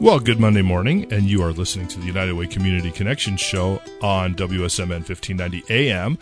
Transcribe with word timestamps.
Well, 0.00 0.20
good 0.20 0.38
Monday 0.38 0.62
morning, 0.62 1.12
and 1.12 1.24
you 1.24 1.42
are 1.42 1.52
listening 1.52 1.88
to 1.88 1.98
the 1.98 2.06
United 2.06 2.34
Way 2.34 2.46
Community 2.46 2.92
Connection 2.92 3.36
Show 3.36 3.82
on 4.00 4.36
WSMN 4.36 5.02
1590 5.02 5.64
AM 5.68 6.18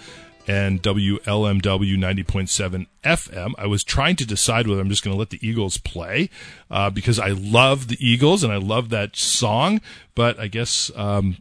and 0.49 0.83
WLMW 0.83 1.21
90.7 1.23 2.87
FM. 3.05 3.53
I 3.59 3.67
was 3.67 3.85
trying 3.85 4.17
to 4.17 4.27
decide 4.27 4.67
whether 4.67 4.81
I'm 4.81 4.89
just 4.89 5.05
going 5.05 5.15
to 5.15 5.19
let 5.19 5.29
the 5.29 5.47
Eagles 5.47 5.77
play 5.77 6.31
uh, 6.71 6.89
because 6.89 7.19
I 7.19 7.29
love 7.29 7.89
the 7.89 7.99
Eagles 8.01 8.43
and 8.43 8.51
I 8.51 8.57
love 8.57 8.89
that 8.89 9.15
song, 9.15 9.83
but 10.15 10.41
I 10.41 10.47
guess 10.47 10.91
um, 10.97 11.37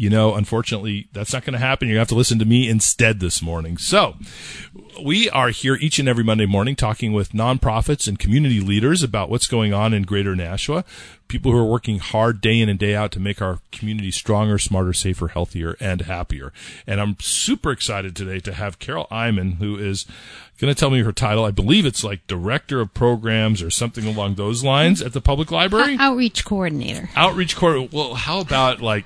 you 0.00 0.08
know, 0.08 0.34
unfortunately, 0.34 1.08
that's 1.12 1.34
not 1.34 1.44
going 1.44 1.52
to 1.52 1.58
happen. 1.58 1.86
You're 1.86 1.96
going 1.96 2.06
to 2.06 2.08
have 2.08 2.08
to 2.08 2.14
listen 2.14 2.38
to 2.38 2.46
me 2.46 2.70
instead 2.70 3.20
this 3.20 3.42
morning. 3.42 3.76
So, 3.76 4.16
we 5.04 5.28
are 5.28 5.50
here 5.50 5.74
each 5.74 5.98
and 5.98 6.08
every 6.08 6.24
Monday 6.24 6.46
morning 6.46 6.74
talking 6.74 7.12
with 7.12 7.32
nonprofits 7.32 8.08
and 8.08 8.18
community 8.18 8.60
leaders 8.60 9.02
about 9.02 9.28
what's 9.28 9.46
going 9.46 9.74
on 9.74 9.92
in 9.92 10.04
Greater 10.04 10.34
Nashua. 10.34 10.86
People 11.28 11.52
who 11.52 11.58
are 11.58 11.66
working 11.66 11.98
hard 11.98 12.40
day 12.40 12.60
in 12.60 12.70
and 12.70 12.78
day 12.78 12.94
out 12.94 13.12
to 13.12 13.20
make 13.20 13.42
our 13.42 13.58
community 13.72 14.10
stronger, 14.10 14.56
smarter, 14.56 14.94
safer, 14.94 15.28
healthier, 15.28 15.76
and 15.80 16.00
happier. 16.00 16.50
And 16.86 16.98
I'm 16.98 17.16
super 17.20 17.70
excited 17.70 18.16
today 18.16 18.40
to 18.40 18.54
have 18.54 18.78
Carol 18.78 19.06
Iman, 19.10 19.56
who 19.56 19.76
is 19.76 20.06
going 20.58 20.72
to 20.72 20.80
tell 20.80 20.88
me 20.88 21.02
her 21.02 21.12
title. 21.12 21.44
I 21.44 21.50
believe 21.50 21.84
it's 21.84 22.02
like 22.02 22.26
Director 22.26 22.80
of 22.80 22.94
Programs 22.94 23.60
or 23.60 23.68
something 23.68 24.06
along 24.06 24.36
those 24.36 24.64
lines 24.64 25.02
at 25.02 25.12
the 25.12 25.20
Public 25.20 25.50
Library. 25.50 25.98
Outreach 26.00 26.42
Coordinator. 26.46 27.10
Outreach 27.14 27.54
Coordinator. 27.54 27.94
Well, 27.94 28.14
how 28.14 28.40
about 28.40 28.80
like 28.80 29.04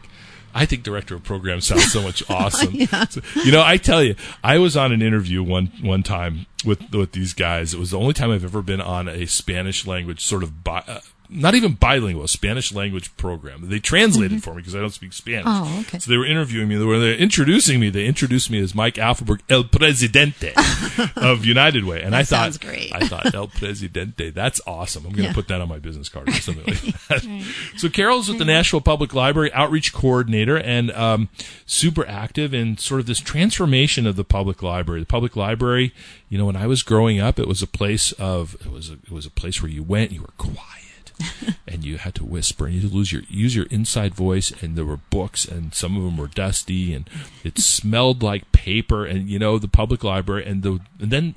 I 0.55 0.67
think 0.67 0.85
director 0.85 1.17
of 1.17 1.25
program 1.25 1.61
sounds 1.61 1.93
so 1.93 2.01
much 2.01 2.23
awesome. 2.31 2.75
yeah. 2.75 3.07
so, 3.09 3.21
you 3.45 3.51
know, 3.53 3.63
I 3.63 3.77
tell 3.77 4.03
you, 4.03 4.15
I 4.43 4.59
was 4.59 4.77
on 4.77 4.93
an 4.93 5.03
interview 5.03 5.43
one 5.43 5.73
one 5.83 6.03
time 6.03 6.47
with 6.65 6.81
with 6.93 7.13
these 7.13 7.35
guys. 7.35 7.75
It 7.75 7.81
was 7.81 7.91
the 7.91 7.99
only 7.99 8.15
time 8.15 8.31
I've 8.31 8.45
ever 8.45 8.63
been 8.63 8.81
on 8.81 9.09
a 9.09 9.27
Spanish 9.27 9.87
language 9.87 10.25
sort 10.25 10.43
of 10.43 10.63
bi- 10.65 10.85
uh, 10.87 11.01
not 11.35 11.55
even 11.55 11.73
bilingual, 11.73 12.29
Spanish 12.29 12.73
language 12.73 13.15
program. 13.17 13.69
They 13.69 13.81
translated 13.81 14.39
mm-hmm. 14.39 14.41
for 14.41 14.55
me 14.55 14.59
because 14.59 14.77
I 14.77 14.81
don't 14.81 14.91
speak 14.91 15.13
Spanish. 15.13 15.45
Oh, 15.47 15.81
okay. 15.81 15.99
So 15.99 16.11
they 16.11 16.17
were 16.17 16.27
interviewing 16.27 16.69
me. 16.69 16.77
They 16.77 16.85
were 16.85 17.13
introducing 17.13 17.81
me. 17.81 17.91
They 17.91 18.07
introduced 18.07 18.51
me 18.51 18.61
as 18.61 18.75
Mike 18.75 18.95
Apfelberg, 18.95 19.41
El 19.51 19.65
Presidente 19.65 20.53
of 21.17 21.45
United 21.45 21.85
Way. 21.85 22.03
And 22.03 22.13
that 22.13 22.21
I 22.21 22.25
thought, 22.25 22.61
great. 22.61 22.95
I 22.95 23.09
thought 23.09 23.35
El 23.35 23.49
Presidente. 23.49 24.31
That's 24.31 24.61
awesome. 24.67 25.07
I'm 25.07 25.13
going 25.13 25.25
to 25.25 25.29
yeah. 25.31 25.35
put 25.35 25.49
that 25.49 25.61
on 25.61 25.69
my 25.69 25.81
business 25.81 26.09
card 26.09 26.29
or 26.29 26.33
something 26.35 26.65
like 26.67 26.81
that. 27.09 27.25
right. 27.25 27.45
So 27.79 27.89
Carol's 27.89 28.29
with 28.29 28.39
the 28.39 28.45
Nashua 28.45 28.81
Public 28.81 29.13
Library 29.13 29.53
outreach 29.53 29.93
coordinator 29.93 30.57
and 30.57 30.93
um, 30.93 31.29
super 31.67 32.07
active 32.07 32.55
in 32.55 32.79
sort 32.79 33.01
of 33.01 33.07
this 33.07 33.21
transformation 33.21 34.07
of 34.07 34.15
the 34.15 34.25
public 34.25 34.63
library. 34.63 35.01
The 35.01 35.07
public 35.07 35.35
library, 35.35 35.93
you 36.29 36.39
know, 36.39 36.47
when 36.47 36.57
I 36.57 36.69
was 36.69 36.85
growing 36.85 37.19
up, 37.19 37.41
it 37.41 37.49
was 37.49 37.61
a 37.61 37.67
place 37.67 38.13
of 38.13 38.55
it 38.65 38.71
was 38.71 38.91
a, 38.91 38.95
it 38.95 39.11
was 39.11 39.27
a 39.27 39.31
place 39.31 39.61
where 39.61 39.71
you 39.71 39.83
went, 39.83 40.13
you 40.13 40.21
were 40.21 40.33
quiet 40.39 40.85
and 41.67 41.85
you 41.85 41.99
had 41.99 42.15
to 42.15 42.25
whisper 42.25 42.67
and 42.67 42.75
you 42.75 42.81
had 42.81 42.91
to 42.91 42.97
lose 42.97 43.13
your 43.13 43.23
use 43.29 43.55
your 43.55 43.67
inside 43.67 44.15
voice 44.15 44.51
and 44.63 44.77
there 44.77 44.85
were 44.85 44.97
books 44.97 45.45
and 45.45 45.75
some 45.75 45.97
of 45.97 46.03
them 46.03 46.17
were 46.17 46.29
dusty 46.29 46.93
and 46.93 47.09
it 47.43 47.59
smelled 47.59 48.23
like 48.23 48.51
paper 48.53 49.05
and 49.05 49.29
you 49.29 49.39
know 49.39 49.59
the 49.59 49.69
public 49.69 50.03
library 50.03 50.45
and 50.45 50.63
the 50.63 50.81
and 51.01 51.11
then 51.11 51.35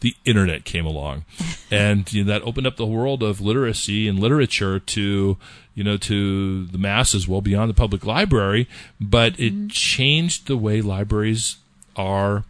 the 0.00 0.14
internet 0.24 0.64
came 0.64 0.86
along 0.86 1.24
and 1.70 2.12
you 2.12 2.24
know, 2.24 2.32
that 2.32 2.42
opened 2.42 2.66
up 2.66 2.76
the 2.76 2.86
world 2.86 3.22
of 3.22 3.40
literacy 3.40 4.08
and 4.08 4.18
literature 4.18 4.78
to 4.78 5.36
you 5.74 5.84
know 5.84 5.96
to 5.96 6.66
the 6.66 6.78
masses 6.78 7.28
well 7.28 7.40
beyond 7.40 7.70
the 7.70 7.74
public 7.74 8.04
library 8.04 8.68
but 9.00 9.38
it 9.38 9.54
mm-hmm. 9.54 9.68
changed 9.68 10.46
the 10.46 10.56
way 10.56 10.80
libraries 10.80 11.56
are 11.96 12.44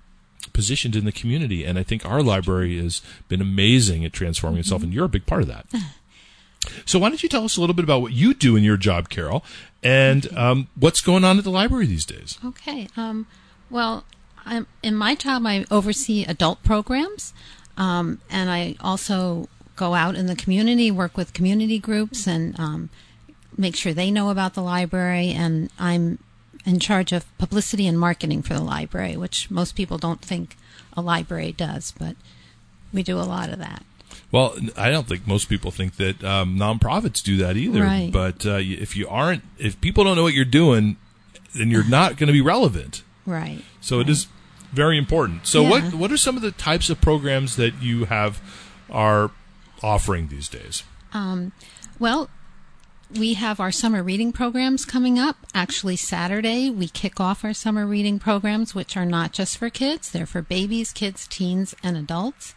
positioned 0.52 0.96
in 0.96 1.04
the 1.04 1.12
community 1.12 1.64
and 1.64 1.78
i 1.78 1.82
think 1.82 2.04
our 2.04 2.22
library 2.22 2.82
has 2.82 3.02
been 3.28 3.40
amazing 3.40 4.04
at 4.04 4.12
transforming 4.12 4.56
mm-hmm. 4.56 4.60
itself 4.60 4.82
and 4.82 4.92
you're 4.92 5.04
a 5.04 5.08
big 5.08 5.26
part 5.26 5.42
of 5.42 5.48
that 5.48 5.66
So 6.84 6.98
why 6.98 7.08
don't 7.08 7.22
you 7.22 7.28
tell 7.28 7.44
us 7.44 7.56
a 7.56 7.60
little 7.60 7.74
bit 7.74 7.84
about 7.84 8.02
what 8.02 8.12
you 8.12 8.34
do 8.34 8.56
in 8.56 8.64
your 8.64 8.76
job, 8.76 9.08
Carol, 9.08 9.44
and 9.82 10.30
um, 10.36 10.68
what's 10.78 11.00
going 11.00 11.24
on 11.24 11.38
at 11.38 11.44
the 11.44 11.50
library 11.50 11.86
these 11.86 12.04
days? 12.04 12.38
Okay. 12.44 12.88
Um, 12.96 13.26
well, 13.70 14.04
I'm, 14.44 14.66
in 14.82 14.94
my 14.94 15.14
job, 15.14 15.46
I 15.46 15.64
oversee 15.70 16.24
adult 16.24 16.62
programs, 16.62 17.32
um, 17.76 18.20
and 18.30 18.50
I 18.50 18.76
also 18.80 19.48
go 19.76 19.94
out 19.94 20.16
in 20.16 20.26
the 20.26 20.36
community, 20.36 20.90
work 20.90 21.16
with 21.16 21.32
community 21.32 21.78
groups, 21.78 22.26
and 22.26 22.58
um, 22.60 22.90
make 23.56 23.74
sure 23.76 23.94
they 23.94 24.10
know 24.10 24.28
about 24.30 24.54
the 24.54 24.62
library. 24.62 25.30
And 25.30 25.70
I'm 25.78 26.18
in 26.66 26.78
charge 26.78 27.12
of 27.12 27.38
publicity 27.38 27.86
and 27.86 27.98
marketing 27.98 28.42
for 28.42 28.54
the 28.54 28.62
library, 28.62 29.16
which 29.16 29.50
most 29.50 29.74
people 29.74 29.96
don't 29.96 30.20
think 30.20 30.56
a 30.94 31.00
library 31.00 31.52
does, 31.52 31.94
but 31.98 32.16
we 32.92 33.02
do 33.02 33.18
a 33.18 33.22
lot 33.22 33.48
of 33.48 33.58
that. 33.58 33.84
Well, 34.32 34.56
I 34.76 34.90
don't 34.90 35.08
think 35.08 35.26
most 35.26 35.48
people 35.48 35.70
think 35.70 35.96
that 35.96 36.22
um, 36.22 36.56
nonprofits 36.56 37.22
do 37.22 37.36
that 37.38 37.56
either. 37.56 37.82
Right. 37.82 38.10
But 38.12 38.46
uh, 38.46 38.58
if 38.60 38.96
you 38.96 39.08
aren't, 39.08 39.42
if 39.58 39.80
people 39.80 40.04
don't 40.04 40.16
know 40.16 40.22
what 40.22 40.34
you're 40.34 40.44
doing, 40.44 40.96
then 41.54 41.70
you're 41.70 41.88
not 41.88 42.16
going 42.16 42.28
to 42.28 42.32
be 42.32 42.40
relevant. 42.40 43.02
Right. 43.26 43.62
So 43.80 43.96
right. 43.96 44.06
it 44.06 44.10
is 44.10 44.28
very 44.72 44.98
important. 44.98 45.46
So 45.46 45.62
yeah. 45.62 45.70
what 45.70 45.94
what 45.94 46.12
are 46.12 46.16
some 46.16 46.36
of 46.36 46.42
the 46.42 46.52
types 46.52 46.90
of 46.90 47.00
programs 47.00 47.56
that 47.56 47.82
you 47.82 48.04
have 48.04 48.40
are 48.88 49.32
offering 49.82 50.28
these 50.28 50.48
days? 50.48 50.84
Um, 51.12 51.50
well, 51.98 52.30
we 53.10 53.34
have 53.34 53.58
our 53.58 53.72
summer 53.72 54.00
reading 54.00 54.30
programs 54.30 54.84
coming 54.84 55.18
up. 55.18 55.38
Actually, 55.52 55.96
Saturday 55.96 56.70
we 56.70 56.86
kick 56.86 57.18
off 57.18 57.44
our 57.44 57.52
summer 57.52 57.84
reading 57.84 58.20
programs, 58.20 58.76
which 58.76 58.96
are 58.96 59.06
not 59.06 59.32
just 59.32 59.58
for 59.58 59.70
kids; 59.70 60.12
they're 60.12 60.24
for 60.24 60.42
babies, 60.42 60.92
kids, 60.92 61.26
teens, 61.26 61.74
and 61.82 61.96
adults 61.96 62.54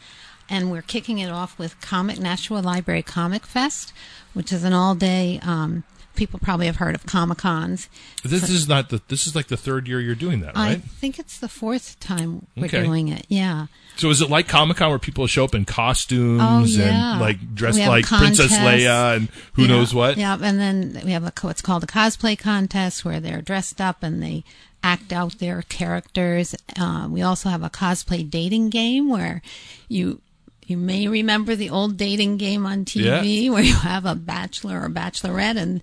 and 0.54 0.70
we're 0.70 0.84
kicking 0.84 1.18
it 1.18 1.32
off 1.32 1.58
with 1.58 1.82
Comic 1.82 2.20
Nashua 2.20 2.60
Library 2.60 3.02
Comic 3.02 3.48
Fest, 3.48 3.92
which 4.34 4.54
is 4.54 4.64
an 4.64 4.72
all-day. 4.72 5.40
Um, 5.42 5.84
people 6.16 6.40
probably 6.40 6.68
have 6.68 6.76
heard 6.76 6.94
of 6.94 7.08
Comic 7.08 7.40
Cons. 7.40 7.90
This 8.24 8.46
so, 8.46 8.54
is 8.54 8.68
not 8.68 8.90
the. 8.90 9.02
This 9.08 9.26
is 9.26 9.36
like 9.36 9.48
the 9.48 9.58
third 9.58 9.88
year 9.88 10.00
you're 10.00 10.14
doing 10.14 10.42
that, 10.42 10.56
right? 10.56 10.74
I 10.74 10.76
think 10.76 11.18
it's 11.18 11.40
the 11.40 11.50
fourth 11.50 12.00
time 12.00 12.46
we're 12.56 12.66
okay. 12.66 12.84
doing 12.84 13.08
it. 13.08 13.26
Yeah. 13.30 13.66
So 13.96 14.12
is 14.12 14.22
it 14.22 14.30
like 14.30 14.48
Comic 14.48 14.78
Con 14.78 14.90
where 14.90 15.00
people 15.00 15.26
show 15.26 15.44
up 15.44 15.56
in 15.56 15.66
costumes 15.66 16.42
oh, 16.44 16.64
yeah. 16.66 17.14
and 17.14 17.20
like 17.20 17.56
dressed 17.56 17.80
like 17.80 18.06
Princess 18.06 18.56
Leia 18.56 19.16
and 19.16 19.30
who 19.54 19.64
yeah, 19.64 19.68
knows 19.70 19.92
what? 19.92 20.18
Yeah, 20.18 20.38
and 20.40 20.60
then 20.60 21.02
we 21.04 21.14
have 21.14 21.24
a 21.24 21.34
what's 21.42 21.64
called 21.64 21.84
a 21.84 21.88
cosplay 21.88 22.38
contest 22.38 23.04
where 23.04 23.20
they're 23.20 23.42
dressed 23.42 23.82
up 23.82 24.04
and 24.04 24.22
they 24.22 24.44
act 24.84 25.14
out 25.14 25.40
their 25.40 25.64
characters. 25.64 26.56
Uh, 26.78 27.08
we 27.10 27.24
also 27.24 27.50
have 27.50 27.64
a 27.64 27.70
cosplay 27.70 28.30
dating 28.30 28.70
game 28.70 29.10
where 29.10 29.42
you 29.88 30.22
you 30.70 30.78
may 30.78 31.08
remember 31.08 31.56
the 31.56 31.70
old 31.70 31.98
dating 31.98 32.38
game 32.38 32.66
on 32.66 32.86
TV 32.86 33.46
yeah. 33.46 33.50
where 33.52 33.64
you 33.64 33.76
have 33.76 34.06
a 34.06 34.16
bachelor 34.16 34.82
or 34.82 34.90
bachelorette 34.90 35.58
and 35.58 35.82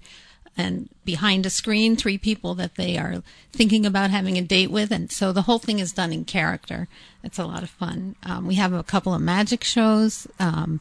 and 0.57 0.89
behind 1.05 1.47
a 1.47 1.51
screen 1.51 1.97
three 1.97 2.19
people 2.19 2.55
that 2.55 2.75
they 2.75 2.99
are 2.99 3.23
thinking 3.53 3.87
about 3.87 4.11
having 4.11 4.37
a 4.37 4.43
date 4.43 4.71
with 4.71 4.91
and 4.91 5.11
so 5.11 5.33
the 5.33 5.43
whole 5.43 5.59
thing 5.59 5.79
is 5.79 5.93
done 5.93 6.13
in 6.13 6.25
character 6.25 6.89
it's 7.23 7.39
a 7.39 7.47
lot 7.47 7.63
of 7.63 7.71
fun 7.71 8.17
um, 8.25 8.47
we 8.47 8.57
have 8.57 8.73
a 8.73 8.83
couple 8.83 9.15
of 9.15 9.21
magic 9.23 9.63
shows 9.63 10.27
um, 10.39 10.81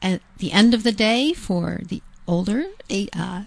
at 0.00 0.20
the 0.38 0.52
end 0.52 0.72
of 0.72 0.82
the 0.84 0.92
day 0.92 1.32
for 1.32 1.80
the 1.88 2.00
older 2.28 2.66
uh, 3.12 3.42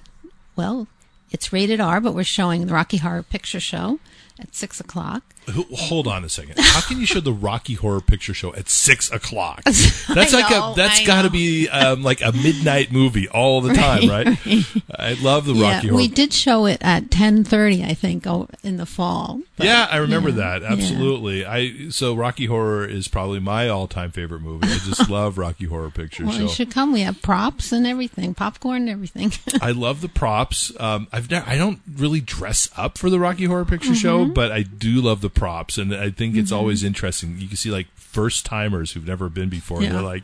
well 0.55 0.87
it's 1.31 1.53
rated 1.53 1.79
r 1.79 2.01
but 2.01 2.13
we're 2.13 2.23
showing 2.23 2.65
the 2.65 2.73
rocky 2.73 2.97
horror 2.97 3.23
picture 3.23 3.59
show 3.61 3.99
at 4.39 4.55
six 4.55 4.79
o'clock. 4.79 5.23
Hold 5.51 6.07
on 6.07 6.23
a 6.23 6.29
second. 6.29 6.55
How 6.59 6.81
can 6.81 6.99
you 6.99 7.05
show 7.05 7.19
the 7.19 7.33
Rocky 7.33 7.73
Horror 7.73 8.01
Picture 8.01 8.33
Show 8.33 8.53
at 8.55 8.69
six 8.69 9.11
o'clock? 9.11 9.63
That's 9.63 10.33
like 10.33 10.49
know, 10.49 10.73
a 10.73 10.75
that's 10.75 11.05
got 11.05 11.23
to 11.23 11.29
be 11.29 11.69
um, 11.69 12.03
like 12.03 12.21
a 12.21 12.31
midnight 12.31 12.91
movie 12.91 13.27
all 13.27 13.61
the 13.61 13.73
time, 13.73 14.09
right? 14.09 14.27
right? 14.27 14.65
I 14.93 15.13
love 15.21 15.45
the 15.45 15.53
yeah, 15.53 15.75
Rocky 15.75 15.87
Horror. 15.87 15.97
We 15.97 16.07
did 16.07 16.33
show 16.33 16.65
it 16.65 16.79
at 16.81 17.11
ten 17.11 17.43
thirty, 17.43 17.83
I 17.83 17.93
think, 17.93 18.25
oh, 18.25 18.47
in 18.63 18.77
the 18.77 18.85
fall. 18.85 19.41
But, 19.55 19.67
yeah, 19.67 19.87
I 19.89 19.97
remember 19.97 20.29
yeah, 20.29 20.59
that 20.59 20.63
absolutely. 20.63 21.41
Yeah. 21.41 21.51
I 21.51 21.89
so 21.89 22.15
Rocky 22.15 22.45
Horror 22.45 22.85
is 22.85 23.07
probably 23.07 23.39
my 23.39 23.67
all 23.67 23.87
time 23.87 24.11
favorite 24.11 24.41
movie. 24.41 24.67
I 24.67 24.77
just 24.77 25.09
love 25.09 25.37
Rocky 25.37 25.65
Horror 25.65 25.89
Picture 25.89 26.25
well, 26.25 26.33
Show. 26.33 26.43
You 26.43 26.49
should 26.49 26.71
come. 26.71 26.93
We 26.93 27.01
have 27.01 27.21
props 27.21 27.71
and 27.71 27.85
everything, 27.85 28.33
popcorn 28.33 28.83
and 28.83 28.89
everything. 28.89 29.31
I 29.61 29.71
love 29.71 30.01
the 30.01 30.09
props. 30.09 30.71
Um, 30.79 31.07
I've 31.11 31.29
never, 31.29 31.47
I 31.49 31.57
don't 31.57 31.81
really 31.95 32.21
dress 32.21 32.69
up 32.77 32.97
for 32.97 33.09
the 33.09 33.19
Rocky 33.19 33.45
Horror 33.45 33.65
Picture 33.65 33.89
mm-hmm. 33.89 33.95
Show, 33.95 34.25
but 34.25 34.51
I 34.51 34.63
do 34.63 35.01
love 35.01 35.21
the 35.21 35.29
props, 35.39 35.77
and 35.77 35.95
I 35.95 36.09
think 36.11 36.35
it's 36.35 36.51
mm-hmm. 36.51 36.59
always 36.59 36.83
interesting. 36.83 37.37
You 37.39 37.47
can 37.47 37.55
see 37.55 37.71
like 37.71 37.87
first 37.95 38.45
timers 38.45 38.91
who've 38.91 39.07
never 39.07 39.29
been 39.29 39.49
before. 39.49 39.81
Yeah. 39.81 39.93
They're 39.93 40.01
like, 40.01 40.23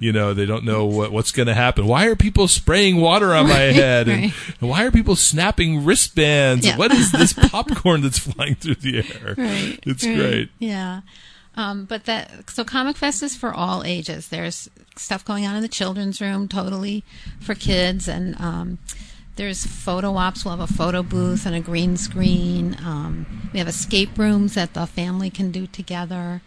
you 0.00 0.12
know, 0.12 0.32
they 0.32 0.46
don't 0.46 0.64
know 0.64 0.86
what, 0.86 1.12
what's 1.12 1.32
going 1.32 1.48
to 1.48 1.54
happen. 1.54 1.86
Why 1.86 2.06
are 2.06 2.16
people 2.16 2.48
spraying 2.48 2.96
water 2.96 3.34
on 3.34 3.46
my 3.46 3.54
head? 3.58 4.08
And, 4.08 4.22
right. 4.22 4.34
and 4.60 4.70
why 4.70 4.84
are 4.84 4.90
people 4.90 5.16
snapping 5.16 5.84
wristbands? 5.84 6.64
Yeah. 6.64 6.78
What 6.78 6.92
is 6.92 7.12
this 7.12 7.32
popcorn 7.50 8.00
that's 8.00 8.18
flying 8.18 8.54
through 8.54 8.76
the 8.76 8.98
air? 8.98 9.34
Right. 9.36 9.78
It's 9.82 10.06
right. 10.06 10.16
great. 10.16 10.50
Yeah. 10.58 11.02
Um, 11.56 11.84
but 11.84 12.06
that 12.06 12.50
so 12.50 12.64
Comic 12.64 12.96
Fest 12.96 13.22
is 13.22 13.36
for 13.36 13.52
all 13.52 13.84
ages. 13.84 14.28
There's 14.28 14.68
stuff 14.96 15.24
going 15.24 15.46
on 15.46 15.54
in 15.54 15.62
the 15.62 15.68
children's 15.68 16.20
room, 16.20 16.48
totally 16.48 17.04
for 17.40 17.54
kids, 17.54 18.08
and 18.08 18.34
um, 18.40 18.78
there's 19.36 19.66
photo 19.66 20.16
ops. 20.16 20.44
We'll 20.44 20.56
have 20.56 20.70
a 20.70 20.72
photo 20.72 21.02
booth 21.02 21.44
and 21.46 21.54
a 21.54 21.60
green 21.60 21.96
screen. 21.96 22.76
Um, 22.84 23.50
we 23.52 23.58
have 23.58 23.68
escape 23.68 24.16
rooms 24.18 24.54
that 24.54 24.74
the 24.74 24.86
family 24.86 25.30
can 25.30 25.50
do 25.50 25.66
together. 25.66 26.40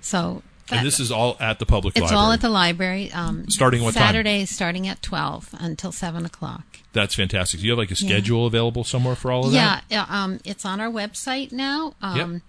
So 0.00 0.42
and 0.70 0.86
this 0.86 0.98
is 1.00 1.10
all 1.12 1.36
at 1.40 1.58
the 1.58 1.66
public 1.66 1.94
It's 1.96 2.02
library. 2.04 2.18
all 2.20 2.32
at 2.32 2.40
the 2.40 2.48
library. 2.48 3.12
Um, 3.12 3.48
Starting 3.50 3.82
what 3.82 3.94
time? 3.94 4.02
Saturday, 4.06 4.44
starting 4.46 4.86
at 4.88 5.02
12 5.02 5.50
until 5.58 5.92
7 5.92 6.24
o'clock. 6.24 6.64
That's 6.94 7.14
fantastic. 7.14 7.60
Do 7.60 7.66
you 7.66 7.72
have 7.72 7.78
like 7.78 7.90
a 7.90 7.96
schedule 7.96 8.46
available 8.46 8.84
somewhere 8.84 9.14
for 9.14 9.30
all 9.30 9.46
of 9.46 9.52
Yeah, 9.52 9.66
that? 9.76 9.84
yeah, 9.90 10.06
um, 10.08 10.40
it's 10.44 10.64
on 10.64 10.80
our 10.80 10.88
website 10.90 11.52
now. 11.52 11.94
Um, 12.00 12.16
Yep. 12.32 12.42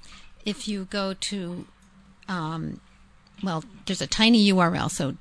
If 0.45 0.67
you 0.67 0.85
go 0.85 1.13
to, 1.15 1.65
um, 2.29 2.79
well, 3.43 3.63
there's 3.85 4.01
a 4.01 4.07
tiny 4.07 4.45
URL, 4.51 4.89
so 4.91 5.15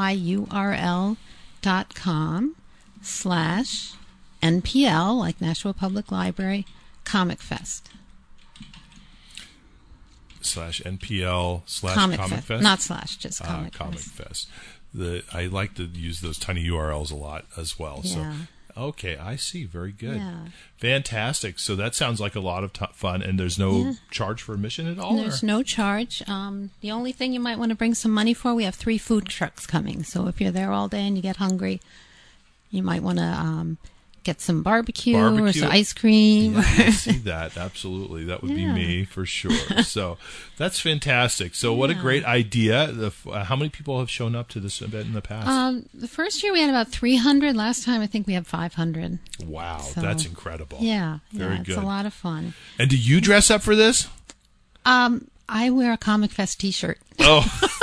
T-I-N-Y-U-R-L 0.00 1.16
dot 1.62 1.94
com 1.94 2.56
slash 3.02 3.92
NPL, 4.42 5.18
like 5.18 5.40
Nashua 5.40 5.72
Public 5.74 6.10
Library, 6.10 6.66
Comic 7.04 7.40
Fest. 7.40 7.88
Slash 10.42 10.80
NPL 10.82 11.62
slash 11.66 11.94
Comic, 11.94 12.18
Comic, 12.18 12.36
Fest. 12.36 12.46
Fest. 12.46 12.62
Not 12.62 12.80
slash, 12.80 13.16
just 13.16 13.42
Ah, 13.42 13.46
Comic, 13.46 13.72
Comic 13.74 13.98
Fest. 13.98 14.48
Fest. 14.48 14.48
The 14.94 15.22
I 15.32 15.46
like 15.46 15.74
to 15.74 15.84
use 15.84 16.20
those 16.22 16.38
tiny 16.38 16.66
URLs 16.66 17.12
a 17.12 17.14
lot 17.16 17.44
as 17.56 17.78
well. 17.78 18.00
Yeah. 18.02 18.32
So 18.74 18.82
okay, 18.88 19.16
I 19.18 19.36
see. 19.36 19.64
Very 19.64 19.92
good. 19.92 20.16
Yeah. 20.16 20.46
Fantastic. 20.78 21.58
So 21.58 21.76
that 21.76 21.94
sounds 21.94 22.20
like 22.20 22.34
a 22.34 22.40
lot 22.40 22.64
of 22.64 22.72
t- 22.72 22.86
fun, 22.94 23.20
and 23.22 23.38
there's 23.38 23.58
no 23.58 23.84
Yeah. 23.84 23.92
charge 24.10 24.40
for 24.40 24.54
admission 24.54 24.86
at 24.86 24.98
all. 24.98 25.14
There's 25.16 25.42
or- 25.42 25.46
no 25.46 25.62
charge. 25.62 26.22
Um, 26.26 26.70
the 26.80 26.90
only 26.90 27.12
thing 27.12 27.32
you 27.34 27.40
might 27.40 27.58
want 27.58 27.68
to 27.68 27.76
bring 27.76 27.94
some 27.94 28.10
money 28.10 28.32
for, 28.32 28.54
we 28.54 28.64
have 28.64 28.74
three 28.74 28.98
food 28.98 29.26
trucks 29.26 29.66
coming. 29.66 30.02
So 30.04 30.26
if 30.26 30.40
you're 30.40 30.50
there 30.50 30.72
all 30.72 30.88
day 30.88 31.06
and 31.06 31.16
you 31.16 31.22
get 31.22 31.36
hungry, 31.36 31.80
you 32.70 32.82
might 32.82 33.02
want 33.02 33.18
to 33.18 33.24
um, 33.24 33.78
get 34.22 34.40
some 34.40 34.62
barbecue, 34.62 35.16
or 35.16 35.52
some 35.52 35.70
ice 35.70 35.92
cream. 35.92 36.54
Yeah, 36.54 36.60
I 36.62 36.90
see 36.90 37.12
that 37.24 37.56
absolutely. 37.56 38.24
That 38.24 38.42
would 38.42 38.54
be 38.54 38.66
me 38.66 39.04
for 39.04 39.24
sure. 39.26 39.82
So 39.82 40.18
that's 40.58 40.78
fantastic. 40.78 41.54
So 41.54 41.72
what 41.72 41.88
a 41.90 41.94
great 41.94 42.24
idea. 42.24 42.92
The, 42.92 43.12
uh, 43.30 43.44
how 43.44 43.56
many 43.56 43.70
people 43.70 43.98
have 43.98 44.10
shown 44.10 44.34
up 44.36 44.48
to 44.50 44.60
this 44.60 44.80
event 44.82 45.06
in 45.06 45.12
the 45.14 45.22
past? 45.22 45.48
um, 45.48 45.88
the 45.94 46.06
first 46.08 46.42
year 46.42 46.52
we 46.52 46.60
had 46.60 46.68
about 46.70 46.88
300. 46.88 47.56
Last 47.56 47.82
time 47.84 48.02
I 48.02 48.06
think 48.06 48.26
we 48.26 48.34
had 48.34 48.46
500. 48.46 49.18
wow, 49.46 49.78
so- 49.78 50.00
that's 50.02 50.26
incredible. 50.26 50.78
Yeah, 50.80 51.18
Very 51.32 51.54
yeah, 51.54 51.60
it's 51.60 51.68
good. 51.68 51.78
a 51.78 51.86
lot 51.86 52.04
of 52.06 52.12
fun. 52.14 52.54
And 52.78 52.90
do 52.90 52.96
you 52.98 53.20
dress 53.20 53.50
up 53.50 53.62
for 53.62 53.74
this? 53.74 54.06
Um, 54.84 55.28
I 55.48 55.70
wear 55.70 55.92
a 55.92 55.96
Comic 55.98 56.30
Fest 56.30 56.60
T-shirt. 56.60 56.98
Oh, 57.18 57.44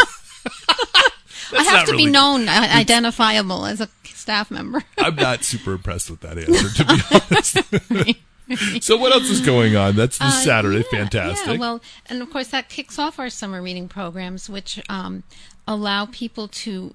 I 1.54 1.64
have 1.64 1.88
to 1.88 1.96
be 1.98 2.06
known, 2.08 2.48
identifiable 2.50 3.66
as 3.66 3.82
a 3.82 3.90
staff 4.04 4.50
member. 4.52 4.84
I'm 4.98 5.16
not 5.16 5.44
super 5.44 5.74
impressed 5.74 6.10
with 6.10 6.22
that 6.22 6.38
answer, 6.38 6.70
to 6.70 6.86
be 6.86 8.16
honest. 8.52 8.84
so 8.86 8.98
what 8.98 9.12
else 9.12 9.30
is 9.30 9.42
going 9.42 9.76
on? 9.76 9.96
That's 9.96 10.18
this 10.18 10.28
Uh, 10.28 10.44
Saturday. 10.44 10.84
yeah, 10.92 11.00
Fantastic. 11.00 11.48
Yeah, 11.54 11.58
well, 11.58 11.82
and 12.08 12.22
of 12.22 12.30
course 12.30 12.48
that 12.50 12.70
kicks 12.70 12.98
off 13.00 13.20
our 13.20 13.30
summer 13.30 13.62
reading 13.62 13.88
programs, 13.88 14.50
which 14.50 14.80
um, 14.90 15.24
allow 15.68 16.06
people 16.06 16.48
to 16.50 16.94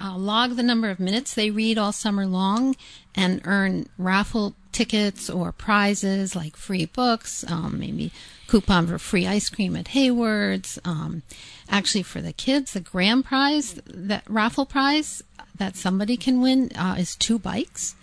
uh, 0.00 0.16
log 0.16 0.56
the 0.56 0.62
number 0.62 0.88
of 0.88 0.98
minutes 0.98 1.34
they 1.34 1.50
read 1.50 1.76
all 1.76 1.92
summer 1.92 2.24
long 2.26 2.74
and 3.14 3.40
earn 3.44 3.86
raffle 3.98 4.54
tickets 4.72 5.28
or 5.30 5.52
prizes 5.52 6.34
like 6.36 6.56
free 6.56 6.86
books, 6.86 7.44
um, 7.50 7.78
maybe 7.78 8.10
coupon 8.46 8.86
for 8.86 8.98
free 8.98 9.26
ice 9.26 9.48
cream 9.50 9.76
at 9.76 9.88
Hayward's. 9.88 10.78
Um, 10.84 11.22
actually, 11.68 12.02
for 12.02 12.20
the 12.20 12.32
kids, 12.32 12.72
the 12.72 12.80
grand 12.80 13.24
prize, 13.24 13.80
that 13.86 14.24
raffle 14.28 14.66
prize 14.66 15.22
that 15.58 15.76
somebody 15.76 16.16
can 16.16 16.40
win 16.40 16.70
uh, 16.76 16.96
is 16.98 17.14
two 17.16 17.38
bikes. 17.38 17.94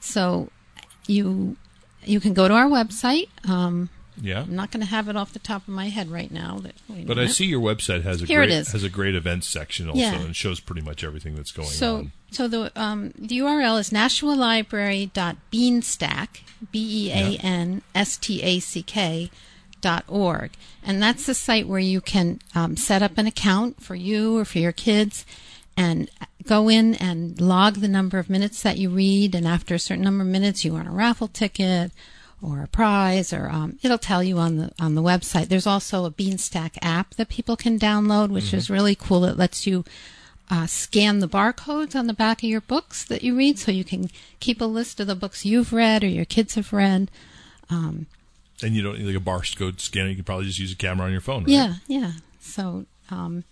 So 0.00 0.50
you 1.06 1.56
you 2.04 2.18
can 2.20 2.34
go 2.34 2.48
to 2.48 2.54
our 2.54 2.66
website. 2.68 3.28
Um, 3.48 3.88
yeah. 4.20 4.40
I'm 4.42 4.56
not 4.56 4.72
going 4.72 4.80
to 4.80 4.86
have 4.90 5.08
it 5.08 5.16
off 5.16 5.32
the 5.32 5.38
top 5.38 5.62
of 5.62 5.68
my 5.68 5.88
head 5.90 6.10
right 6.10 6.30
now. 6.30 6.58
That, 6.58 6.74
But 7.06 7.20
I 7.20 7.26
see 7.26 7.46
your 7.46 7.60
website 7.60 8.02
has 8.02 8.20
a 8.20 8.24
Here 8.26 8.42
it 8.42 8.46
great 8.48 8.58
is. 8.58 8.72
has 8.72 8.82
a 8.82 8.88
great 8.90 9.14
events 9.14 9.46
section 9.46 9.88
also, 9.88 10.00
Yeah. 10.00 10.16
and 10.20 10.34
shows 10.34 10.58
pretty 10.58 10.82
much 10.82 11.04
everything 11.04 11.36
that's 11.36 11.52
going 11.52 11.68
So, 11.68 11.96
on. 11.96 12.12
so 12.32 12.48
the 12.48 12.72
um, 12.80 13.12
the 13.16 13.38
URL 13.38 13.78
is 13.78 13.90
nashualibrary.beanstack, 13.90 16.42
b 16.72 17.06
e 17.06 17.10
a 17.12 17.36
n 17.42 17.82
s 17.94 18.16
t 18.16 18.42
a 18.42 18.58
c 18.58 18.82
k 18.82 19.30
org, 20.08 20.50
and 20.82 21.02
that's 21.02 21.26
the 21.26 21.34
site 21.34 21.68
where 21.68 21.78
you 21.78 22.00
can 22.00 22.40
um, 22.54 22.76
set 22.76 23.02
up 23.02 23.18
an 23.18 23.26
account 23.26 23.82
for 23.82 23.94
you 23.94 24.38
or 24.38 24.44
for 24.44 24.58
your 24.58 24.72
kids, 24.72 25.24
and 25.76 26.10
go 26.46 26.68
in 26.68 26.94
and 26.94 27.40
log 27.40 27.76
the 27.76 27.88
number 27.88 28.18
of 28.18 28.30
minutes 28.30 28.62
that 28.62 28.78
you 28.78 28.90
read, 28.90 29.34
and 29.34 29.46
after 29.46 29.74
a 29.74 29.78
certain 29.78 30.04
number 30.04 30.22
of 30.22 30.28
minutes, 30.28 30.64
you 30.64 30.76
earn 30.76 30.86
a 30.86 30.92
raffle 30.92 31.28
ticket 31.28 31.92
or 32.40 32.62
a 32.62 32.68
prize, 32.68 33.32
or 33.32 33.48
um, 33.48 33.78
it'll 33.82 33.98
tell 33.98 34.22
you 34.22 34.38
on 34.38 34.56
the 34.56 34.72
on 34.78 34.94
the 34.94 35.02
website. 35.02 35.48
There's 35.48 35.66
also 35.66 36.04
a 36.04 36.10
Beanstack 36.10 36.78
app 36.82 37.14
that 37.14 37.28
people 37.28 37.56
can 37.56 37.78
download, 37.78 38.30
which 38.30 38.54
is 38.54 38.70
really 38.70 38.94
cool. 38.94 39.24
It 39.24 39.36
lets 39.36 39.66
you 39.66 39.84
uh, 40.50 40.66
scan 40.66 41.18
the 41.18 41.28
barcodes 41.28 41.94
on 41.94 42.06
the 42.06 42.14
back 42.14 42.42
of 42.42 42.48
your 42.48 42.60
books 42.60 43.04
that 43.04 43.22
you 43.22 43.36
read, 43.36 43.58
so 43.58 43.70
you 43.72 43.84
can 43.84 44.08
keep 44.40 44.60
a 44.60 44.64
list 44.64 45.00
of 45.00 45.06
the 45.06 45.14
books 45.14 45.44
you've 45.44 45.72
read 45.72 46.02
or 46.04 46.08
your 46.08 46.24
kids 46.24 46.54
have 46.54 46.72
read. 46.72 47.10
Um, 47.70 48.06
And 48.62 48.74
you 48.74 48.82
don't 48.82 48.98
need 48.98 49.06
like 49.06 49.16
a 49.16 49.24
barcode 49.24 49.80
scanner. 49.80 50.08
You 50.08 50.16
can 50.16 50.24
probably 50.24 50.46
just 50.46 50.58
use 50.58 50.72
a 50.72 50.76
camera 50.76 51.06
on 51.06 51.12
your 51.12 51.20
phone. 51.20 51.44
Right? 51.44 51.52
yeah, 51.52 51.74
yeah. 51.86 52.12
So, 52.40 52.86
um, 53.10 53.44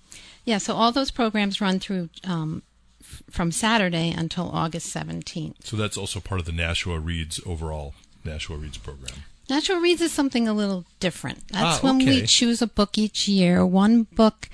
yeah. 0.44 0.58
So 0.58 0.74
all 0.74 0.90
those 0.92 1.10
programs 1.10 1.60
run 1.60 1.78
through 1.78 2.08
um, 2.24 2.62
f- 3.00 3.22
from 3.30 3.52
Saturday 3.52 4.10
until 4.10 4.50
August 4.50 4.86
seventeenth. 4.86 5.64
So 5.64 5.76
that's 5.76 5.96
also 5.96 6.18
part 6.20 6.40
of 6.40 6.46
the 6.46 6.52
Nashua 6.52 6.98
Reads 6.98 7.40
overall 7.46 7.94
Nashua 8.24 8.56
Reads 8.56 8.78
program. 8.78 9.14
Nashua 9.48 9.78
Reads 9.80 10.00
is 10.00 10.12
something 10.12 10.48
a 10.48 10.52
little 10.52 10.84
different. 10.98 11.46
That's 11.48 11.78
Ah, 11.78 11.86
when 11.86 11.96
okay. 12.02 12.06
we 12.22 12.26
choose 12.26 12.60
a 12.60 12.66
book 12.66 12.98
each 12.98 13.28
year, 13.28 13.64
one 13.64 14.02
book 14.16 14.48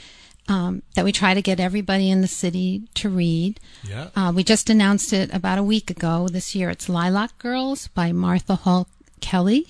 um, 0.49 0.83
that 0.97 1.05
we 1.07 1.13
try 1.13 1.33
to 1.33 1.41
get 1.41 1.61
everybody 1.61 2.11
in 2.11 2.21
the 2.21 2.29
city 2.29 2.83
to 2.97 3.09
read. 3.09 3.59
Yeah. 3.89 4.09
Uh, 4.15 4.33
we 4.35 4.45
just 4.45 4.69
announced 4.69 5.15
it 5.15 5.33
about 5.33 5.59
a 5.59 5.63
week 5.63 5.91
ago. 5.91 6.29
This 6.29 6.55
year 6.55 6.69
it's 6.69 6.91
Lilac 6.91 7.39
Girls 7.39 7.87
by 7.89 8.13
Martha 8.13 8.57
Hall 8.57 8.87
Kelly. 9.23 9.69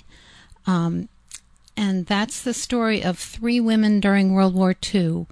Um, 0.67 1.09
and 1.77 2.07
that's 2.07 2.43
the 2.43 2.55
story 2.55 3.03
of 3.03 3.19
three 3.19 3.61
women 3.61 4.01
during 4.01 4.33
World 4.33 4.55
War 4.55 4.75
II 4.95 5.27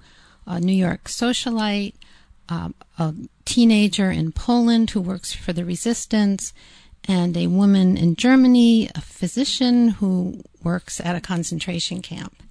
a 0.47 0.59
New 0.59 0.73
York 0.73 1.05
socialite, 1.05 1.93
um, 2.49 2.73
a 2.97 3.13
teenager 3.45 4.11
in 4.11 4.31
Poland 4.31 4.89
who 4.89 4.99
works 4.99 5.33
for 5.33 5.53
the 5.53 5.63
resistance, 5.63 6.51
and 7.07 7.37
a 7.37 7.47
woman 7.47 7.95
in 7.95 8.15
Germany, 8.15 8.89
a 8.93 9.01
physician 9.01 9.89
who 9.89 10.43
works 10.63 10.99
at 10.99 11.15
a 11.15 11.21
concentration 11.21 12.01
camp, 12.01 12.43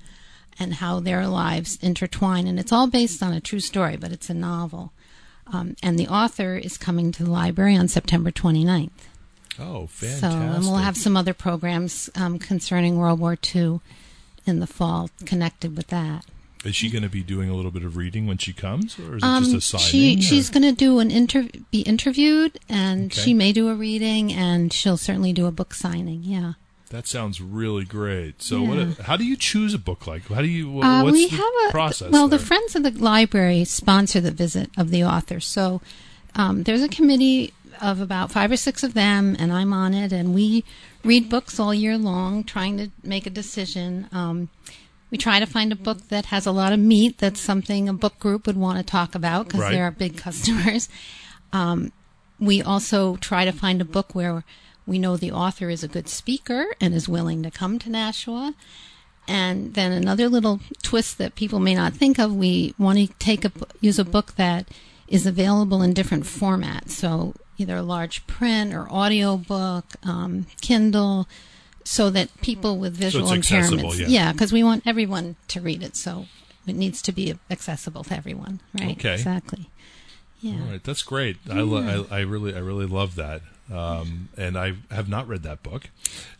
and 0.58 0.74
how 0.74 1.00
their 1.00 1.26
lives 1.26 1.78
intertwine. 1.82 2.46
And 2.46 2.58
it's 2.58 2.72
all 2.72 2.86
based 2.86 3.22
on 3.22 3.32
a 3.32 3.40
true 3.40 3.60
story, 3.60 3.96
but 3.96 4.12
it's 4.12 4.30
a 4.30 4.34
novel. 4.34 4.92
Um, 5.46 5.76
and 5.82 5.98
the 5.98 6.08
author 6.08 6.56
is 6.56 6.78
coming 6.78 7.12
to 7.12 7.24
the 7.24 7.30
library 7.30 7.76
on 7.76 7.88
September 7.88 8.30
29th. 8.30 9.09
Oh, 9.58 9.86
fantastic. 9.88 10.20
So, 10.30 10.36
and 10.36 10.64
we'll 10.64 10.76
have 10.76 10.96
some 10.96 11.16
other 11.16 11.34
programs 11.34 12.08
um, 12.14 12.38
concerning 12.38 12.96
World 12.98 13.20
War 13.20 13.36
II 13.54 13.80
in 14.46 14.60
the 14.60 14.66
fall 14.66 15.10
connected 15.26 15.76
with 15.76 15.88
that. 15.88 16.24
Is 16.64 16.76
she 16.76 16.90
going 16.90 17.02
to 17.02 17.08
be 17.08 17.22
doing 17.22 17.48
a 17.48 17.54
little 17.54 17.70
bit 17.70 17.84
of 17.84 17.96
reading 17.96 18.26
when 18.26 18.36
she 18.38 18.52
comes, 18.52 18.98
or 18.98 19.16
is 19.16 19.22
it 19.22 19.26
Um, 19.26 19.44
just 19.44 19.56
a 19.56 19.60
signing? 19.78 19.86
she 19.86 20.18
or- 20.18 20.22
she's 20.22 20.50
going 20.50 20.62
to 20.62 20.72
do 20.72 20.98
an 20.98 21.10
inter 21.10 21.48
be 21.70 21.80
interviewed, 21.82 22.58
and 22.68 23.10
Okay. 23.10 23.20
she 23.22 23.34
may 23.34 23.52
do 23.52 23.68
a 23.68 23.74
reading, 23.74 24.32
and 24.32 24.70
she'll 24.72 24.98
certainly 24.98 25.32
do 25.32 25.46
a 25.46 25.50
book 25.50 25.72
signing. 25.74 26.22
Yeah. 26.22 26.54
That 26.90 27.06
sounds 27.06 27.40
really 27.40 27.84
great. 27.84 28.42
So, 28.42 28.62
what? 28.62 28.76
Yeah. 28.78 28.86
how 29.04 29.16
do 29.16 29.24
you 29.24 29.36
choose 29.36 29.72
a 29.74 29.78
book? 29.78 30.06
Like, 30.06 30.26
how 30.28 30.42
do 30.42 30.48
you? 30.48 30.70
What, 30.70 30.84
Uh, 30.84 31.02
what's 31.04 31.14
we 31.14 31.28
the 31.28 31.36
have 31.36 31.52
a 31.68 31.70
process? 31.70 32.10
well. 32.10 32.28
there? 32.28 32.38
The 32.38 32.44
Friends 32.44 32.74
of 32.76 32.82
the 32.82 32.90
Library 32.90 33.64
sponsor 33.64 34.20
the 34.20 34.30
visit 34.32 34.70
of 34.76 34.90
the 34.90 35.02
author, 35.04 35.38
so 35.40 35.80
um, 36.34 36.64
there's 36.64 36.82
a 36.82 36.88
committee 36.88 37.52
of 37.80 38.00
about 38.00 38.30
five 38.30 38.50
or 38.50 38.56
six 38.56 38.82
of 38.82 38.94
them, 38.94 39.36
and 39.38 39.52
I'm 39.52 39.72
on 39.72 39.94
it, 39.94 40.12
and 40.12 40.34
we 40.34 40.64
read 41.04 41.28
books 41.28 41.58
all 41.60 41.72
year 41.74 41.96
long, 41.98 42.44
trying 42.44 42.76
to 42.78 42.90
make 43.02 43.26
a 43.26 43.30
decision. 43.30 44.08
Um, 44.12 44.48
we 45.10 45.18
try 45.18 45.40
to 45.40 45.46
find 45.46 45.72
a 45.72 45.76
book 45.76 46.08
that 46.08 46.26
has 46.26 46.46
a 46.46 46.52
lot 46.52 46.72
of 46.72 46.78
meat. 46.78 47.18
That's 47.18 47.40
something 47.40 47.88
a 47.88 47.92
book 47.92 48.18
group 48.18 48.46
would 48.46 48.56
want 48.56 48.78
to 48.78 48.84
talk 48.84 49.14
about 49.14 49.46
because 49.46 49.60
Right. 49.60 49.72
they're 49.72 49.84
our 49.84 49.90
big 49.90 50.16
customers. 50.26 50.88
Um, 51.52 51.92
we 52.38 52.62
also 52.62 53.16
try 53.16 53.44
to 53.44 53.52
find 53.52 53.80
a 53.80 53.84
book 53.84 54.14
where 54.14 54.44
we 54.86 54.98
know 54.98 55.16
the 55.16 55.32
author 55.32 55.68
is 55.68 55.82
a 55.82 55.88
good 55.88 56.08
speaker 56.08 56.66
and 56.80 56.94
is 56.94 57.08
willing 57.08 57.42
to 57.42 57.50
come 57.50 57.78
to 57.80 57.90
Nashua. 57.90 58.54
And 59.28 59.74
then 59.74 59.92
another 59.92 60.28
little 60.28 60.60
twist 60.82 61.18
that 61.18 61.34
people 61.34 61.60
may 61.60 61.74
not 61.74 61.92
think 61.92 62.18
of, 62.18 62.34
we 62.34 62.74
want 62.78 62.98
to 62.98 63.06
take 63.18 63.44
a 63.44 63.52
use 63.80 63.98
a 63.98 64.04
book 64.04 64.34
that 64.36 64.66
is 65.06 65.26
available 65.26 65.82
in 65.82 65.92
different 65.92 66.24
formats. 66.24 66.90
So 66.90 67.34
either 67.60 67.76
a 67.76 67.82
large 67.82 68.26
print 68.26 68.74
or 68.74 68.90
audio 68.90 69.36
book, 69.36 69.84
um, 70.02 70.46
Kindle, 70.60 71.28
so 71.84 72.10
that 72.10 72.28
people 72.40 72.78
with 72.78 72.96
visual 72.96 73.32
accessible, 73.32 73.90
impairments, 73.90 74.08
yeah. 74.08 74.32
because 74.32 74.52
we 74.52 74.62
want 74.62 74.86
everyone 74.86 75.36
to 75.48 75.60
read 75.60 75.82
it. 75.82 75.96
So 75.96 76.26
it 76.66 76.74
needs 76.74 77.02
to 77.02 77.12
be 77.12 77.34
accessible 77.50 78.04
to 78.04 78.14
everyone, 78.16 78.60
right? 78.78 78.96
Okay. 78.98 79.14
Exactly. 79.14 79.70
Yeah. 80.40 80.52
All 80.54 80.70
right, 80.70 80.82
that's 80.84 81.02
great. 81.02 81.36
I, 81.50 81.60
lo- 81.60 82.06
I 82.10 82.16
I 82.16 82.20
really 82.20 82.54
I 82.54 82.58
really 82.60 82.86
love 82.86 83.14
that. 83.16 83.42
Um, 83.70 84.30
and 84.36 84.58
I 84.58 84.74
have 84.90 85.08
not 85.08 85.28
read 85.28 85.42
that 85.44 85.62
book, 85.62 85.90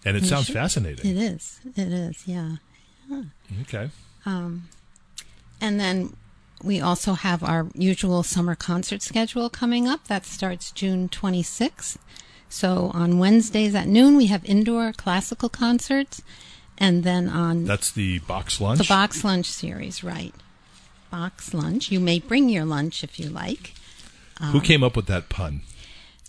and 0.04 0.16
it 0.16 0.22
You 0.22 0.28
sounds 0.28 0.46
should. 0.46 0.54
fascinating. 0.54 1.08
It 1.10 1.16
is. 1.16 1.60
It 1.76 1.92
is. 1.92 2.26
Yeah. 2.26 2.56
Okay. 3.62 3.90
Um, 4.26 4.68
and 5.60 5.78
then 5.78 6.16
we 6.62 6.80
also 6.80 7.14
have 7.14 7.42
our 7.42 7.68
usual 7.74 8.22
summer 8.22 8.54
concert 8.54 9.02
schedule 9.02 9.48
coming 9.50 9.88
up. 9.88 10.06
That 10.08 10.26
starts 10.26 10.70
June 10.70 11.08
26th. 11.08 11.96
So 12.48 12.90
on 12.92 13.18
Wednesdays 13.18 13.74
at 13.74 13.86
noon, 13.86 14.16
we 14.16 14.26
have 14.26 14.44
indoor 14.44 14.92
classical 14.92 15.48
concerts. 15.48 16.22
And 16.76 17.04
then 17.04 17.28
on 17.28 17.64
That's 17.64 17.92
the 17.92 18.20
box 18.20 18.60
lunch. 18.60 18.78
the 18.78 18.84
box 18.84 19.22
lunch 19.22 19.46
series, 19.46 20.02
right? 20.02 20.34
Box 21.10 21.52
lunch. 21.52 21.90
You 21.90 22.00
may 22.00 22.18
bring 22.18 22.48
your 22.48 22.64
lunch 22.64 23.04
if 23.04 23.20
you 23.20 23.28
like. 23.28 23.74
Who 24.52 24.60
came 24.60 24.82
up 24.82 24.96
with 24.96 25.06
that 25.06 25.28
pun? 25.28 25.60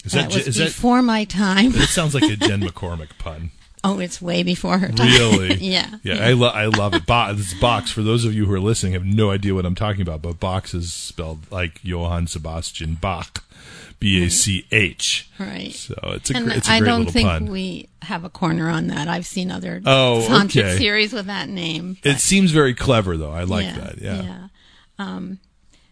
Is 0.04 0.12
that, 0.12 0.30
that, 0.30 0.36
was 0.36 0.48
is 0.48 0.56
that 0.58 0.66
before 0.66 1.02
my 1.02 1.24
time. 1.24 1.72
It 1.74 1.88
sounds 1.88 2.14
like 2.14 2.24
a 2.24 2.36
Jen 2.36 2.62
McCormick 2.68 3.18
pun. 3.18 3.52
Oh, 3.84 4.00
it's 4.00 4.22
way 4.22 4.44
before 4.44 4.78
her 4.78 4.90
time. 4.90 5.08
Really? 5.08 5.56
yeah. 5.60 5.96
Yeah, 6.04 6.24
I, 6.26 6.34
lo- 6.34 6.50
I 6.50 6.66
love 6.66 6.94
it. 6.94 7.06
Bo- 7.08 7.34
this 7.34 7.54
box, 7.56 7.90
for 7.92 8.04
those 8.04 8.26
of 8.26 8.34
you 8.36 8.46
who 8.46 8.54
are 8.54 8.60
listening, 8.60 8.94
have 8.94 9.06
no 9.06 9.32
idea 9.32 9.56
what 9.56 9.66
I'm 9.66 9.74
talking 9.76 10.02
about, 10.04 10.22
but 10.22 10.40
box 10.40 10.74
is 10.76 10.94
spelled 10.94 11.52
like 11.52 11.80
Johann 11.84 12.28
Sebastian 12.28 12.94
Bach, 12.96 13.44
B 14.00 14.24
A 14.24 14.30
C 14.30 14.68
H. 14.72 15.30
Right. 15.40 15.74
So 15.74 15.96
it's 16.14 16.30
a, 16.30 16.36
And 16.36 16.46
gr- 16.46 16.52
it's 16.52 16.68
a 16.70 16.74
I 16.74 16.80
great 16.80 16.88
don't 16.90 17.10
think 17.12 17.28
pun. 17.28 17.46
we 17.52 17.90
have 18.04 18.24
a 18.24 18.30
corner 18.30 18.70
on 18.70 18.86
that. 18.88 19.08
I've 19.08 19.26
seen 19.26 19.50
other 19.50 19.82
Oh, 19.84 20.26
concert 20.28 20.60
okay. 20.66 20.78
series 20.78 21.12
with 21.12 21.26
that 21.26 21.50
name. 21.50 21.98
it 22.04 22.20
seems 22.20 22.52
very 22.52 22.76
clever, 22.76 23.18
though. 23.18 23.32
I 23.32 23.44
like 23.46 23.66
yeah, 23.66 23.76
that. 23.80 23.98
Yeah. 24.00 24.22
Yeah. 24.22 24.48
Um, 25.00 25.40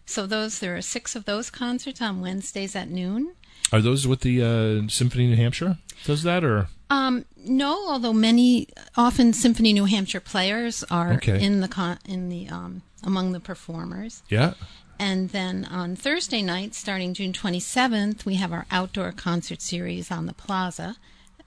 so 0.06 0.26
those 0.26 0.60
there 0.60 0.76
are 0.76 0.82
six 0.82 1.16
of 1.16 1.24
those 1.24 1.50
concerts 1.50 2.00
on 2.00 2.20
Wednesdays 2.20 2.76
at 2.76 2.88
noon. 2.88 3.32
Are 3.72 3.80
those 3.80 4.06
with 4.06 4.20
the 4.20 4.42
uh, 4.42 4.88
Symphony 4.88 5.26
New 5.28 5.36
Hampshire? 5.36 5.78
Does 6.04 6.22
that 6.24 6.44
or? 6.44 6.68
Um, 6.88 7.24
no, 7.36 7.88
although 7.88 8.12
many 8.12 8.66
often 8.96 9.32
Symphony 9.32 9.72
New 9.72 9.84
Hampshire 9.84 10.20
players 10.20 10.82
are 10.90 11.12
Okay. 11.14 11.40
in 11.42 11.60
the 11.60 11.68
con- 11.68 11.98
in 12.04 12.28
the 12.28 12.48
um, 12.48 12.82
among 13.04 13.32
the 13.32 13.40
performers. 13.40 14.22
Yeah. 14.28 14.54
And 14.98 15.30
then 15.30 15.64
on 15.64 15.96
Thursday 15.96 16.42
night, 16.42 16.74
starting 16.74 17.14
June 17.14 17.32
27th, 17.32 18.24
we 18.26 18.34
have 18.34 18.52
our 18.52 18.66
outdoor 18.70 19.12
concert 19.12 19.62
series 19.62 20.10
on 20.10 20.26
the 20.26 20.34
plaza 20.34 20.96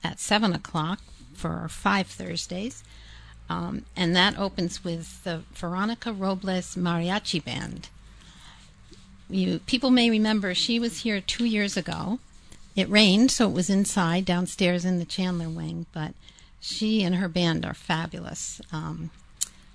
at 0.04 0.20
7 0.20 0.54
o'clock 0.54 1.00
for 1.36 1.68
five 1.70 2.08
Thursdays. 2.08 2.84
Um, 3.50 3.86
and 3.96 4.16
that 4.16 4.40
opens 4.40 4.84
with 4.84 5.24
the 5.24 5.44
Veronica 5.54 6.12
Robles 6.14 6.76
Mariachi 6.76 7.44
Band. 7.44 7.90
You 9.30 9.60
People 9.60 9.90
may 9.90 10.10
remember 10.10 10.54
she 10.54 10.80
was 10.80 11.00
here 11.00 11.22
two 11.22 11.46
years 11.46 11.78
ago. 11.78 12.20
It 12.76 12.90
rained, 12.90 13.32
so 13.32 13.48
it 13.48 13.54
was 13.54 13.70
inside, 13.70 14.26
downstairs 14.26 14.84
in 14.84 14.98
the 14.98 15.06
Chandler 15.06 15.50
wing, 15.50 15.86
but 15.94 16.14
she 16.60 17.04
and 17.04 17.16
her 17.16 17.28
band 17.28 17.66
are 17.66 17.76
fabulous. 17.76 18.62
Um, 18.72 19.12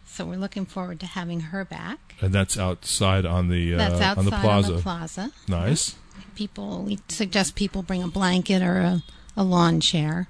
so 0.06 0.24
we're 0.24 0.36
looking 0.36 0.66
forward 0.66 0.98
to 1.00 1.06
having 1.06 1.40
her 1.40 1.64
back. 1.64 2.16
And 2.20 2.32
that's 2.32 2.58
outside 2.58 3.24
on 3.24 3.48
the 3.48 3.74
uh, 3.74 3.78
That's 3.78 4.00
outside 4.00 4.18
on 4.18 4.24
the 4.24 4.30
plaza. 4.32 4.68
On 4.68 4.76
the 4.76 4.82
plaza. 4.82 5.30
Nice. 5.46 5.94
People, 6.34 6.82
we 6.82 6.98
suggest 7.08 7.54
people 7.54 7.82
bring 7.82 8.02
a 8.02 8.08
blanket 8.08 8.62
or 8.62 8.78
a, 8.78 9.02
a 9.36 9.44
lawn 9.44 9.80
chair, 9.80 10.26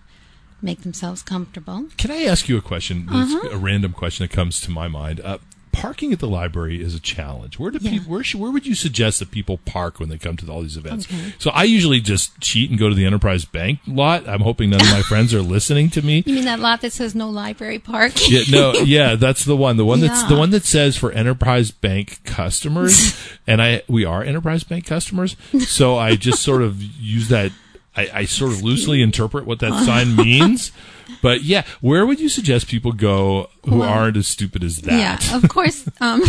make 0.61 0.83
themselves 0.83 1.23
comfortable. 1.23 1.87
Can 1.97 2.11
I 2.11 2.25
ask 2.25 2.49
you 2.49 2.59
a 2.59 2.63
question? 2.63 3.09
Uh-huh. 3.11 3.49
a 3.51 3.57
random 3.57 3.93
question 3.93 4.25
that 4.25 4.35
comes 4.35 4.61
to 4.61 4.71
my 4.71 4.89
mind. 4.89 5.21
Uh, 5.21 5.39
parking 5.73 6.13
at 6.13 6.19
the 6.19 6.29
library 6.29 6.83
is 6.83 6.95
a 6.95 7.01
challenge. 7.01 7.59
Where 7.59 7.71
do 7.71 7.79
Yeah. 7.81 7.91
people? 7.93 8.13
Where 8.13 8.25
should, 8.25 8.41
where 8.41 8.51
would 8.51 8.67
you 8.67 8.75
suggest 8.75 9.19
that 9.21 9.31
people 9.31 9.59
park 9.59 10.01
when 10.01 10.09
they 10.09 10.19
come 10.19 10.37
to 10.39 10.51
all 10.51 10.63
these 10.63 10.77
events? 10.77 11.07
Okay. 11.07 11.35
So 11.39 11.51
I 11.51 11.65
usually 11.65 12.01
just 12.01 12.39
cheat 12.41 12.71
and 12.71 12.79
go 12.79 12.89
to 12.89 12.95
the 12.95 13.05
Enterprise 13.05 13.45
Bank 13.45 13.81
lot. 13.87 14.29
I'm 14.29 14.41
hoping 14.41 14.71
none 14.71 14.81
of 14.81 14.91
my 14.91 15.03
friends 15.03 15.33
are 15.35 15.43
listening 15.43 15.91
to 15.91 16.03
me. 16.03 16.23
You 16.27 16.35
mean 16.35 16.45
that 16.45 16.61
lot 16.61 16.81
that 16.83 16.93
says 16.93 17.15
no 17.15 17.29
library 17.31 17.79
park? 17.79 18.13
Yeah, 18.29 18.43
no, 18.51 18.73
yeah, 18.75 19.15
that's 19.15 19.45
the 19.45 19.57
one. 19.57 19.77
The 19.77 19.85
one 19.85 20.01
that's 20.01 20.23
the 20.25 20.37
one 20.37 20.51
that 20.51 20.65
says 20.65 20.97
for 20.97 21.11
Enterprise 21.13 21.71
Bank 21.71 22.21
customers, 22.25 23.15
and 23.47 23.63
I 23.63 23.83
we 23.89 24.05
are 24.05 24.23
Enterprise 24.23 24.65
Bank 24.65 24.85
customers, 24.87 25.37
so 25.67 25.97
I 25.97 26.17
just 26.17 26.43
sort 26.43 26.63
of 26.63 26.83
use 26.83 27.29
that. 27.29 27.53
I, 27.97 28.11
I 28.15 28.25
sort 28.27 28.53
of 28.53 28.63
loosely 28.63 29.03
interpret 29.03 29.45
what 29.45 29.59
that 29.61 29.85
sign 29.85 30.15
means, 30.15 30.71
but 31.23 31.43
yeah, 31.43 31.65
where 31.81 32.05
would 32.07 32.21
you 32.21 32.29
suggest 32.29 32.67
people 32.69 32.93
go 32.93 33.49
who 33.65 33.79
Well, 33.79 33.89
aren't 33.89 34.17
as 34.17 34.27
stupid 34.29 34.63
as 34.65 34.79
that? 34.83 34.93
Yeah, 35.23 35.37
of 35.37 35.49
course. 35.49 35.89
Um, 36.01 36.23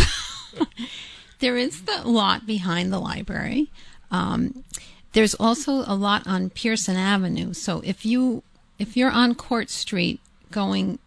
there 1.40 1.56
is 1.56 1.82
the 1.82 2.02
lot 2.08 2.46
behind 2.46 2.92
the 2.92 2.98
library. 2.98 3.68
Um, 4.10 4.64
there's 5.12 5.34
also 5.34 5.84
a 5.86 5.94
lot 5.94 6.26
on 6.26 6.50
Pearson 6.50 6.96
Avenue. 6.96 7.52
So 7.52 7.80
if 7.84 8.04
you 8.04 8.42
if 8.78 8.96
you're 8.96 9.10
on 9.10 9.34
Court 9.34 9.70
Street 9.70 10.20
going 10.50 10.98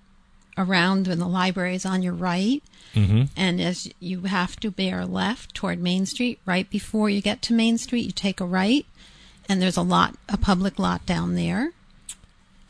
around 0.57 1.07
when 1.07 1.19
the 1.19 1.27
library 1.27 1.75
is 1.75 1.85
on 1.85 2.01
your 2.03 2.13
right, 2.13 2.61
Mm-hmm. 2.93 3.23
and 3.35 3.59
as 3.59 3.89
you 3.99 4.21
have 4.21 4.55
to 4.59 4.69
bear 4.69 5.03
left 5.03 5.55
toward 5.55 5.81
Main 5.81 6.05
Street, 6.05 6.37
right 6.45 6.69
before 6.69 7.09
you 7.09 7.23
get 7.23 7.41
to 7.41 7.53
Main 7.53 7.79
Street, 7.79 8.05
you 8.05 8.11
take 8.11 8.39
a 8.39 8.45
right, 8.45 8.85
and 9.49 9.59
there's 9.59 9.77
a 9.77 9.81
lot, 9.81 10.13
a 10.29 10.37
public 10.37 10.77
lot 10.77 11.03
down 11.07 11.33
there. 11.33 11.71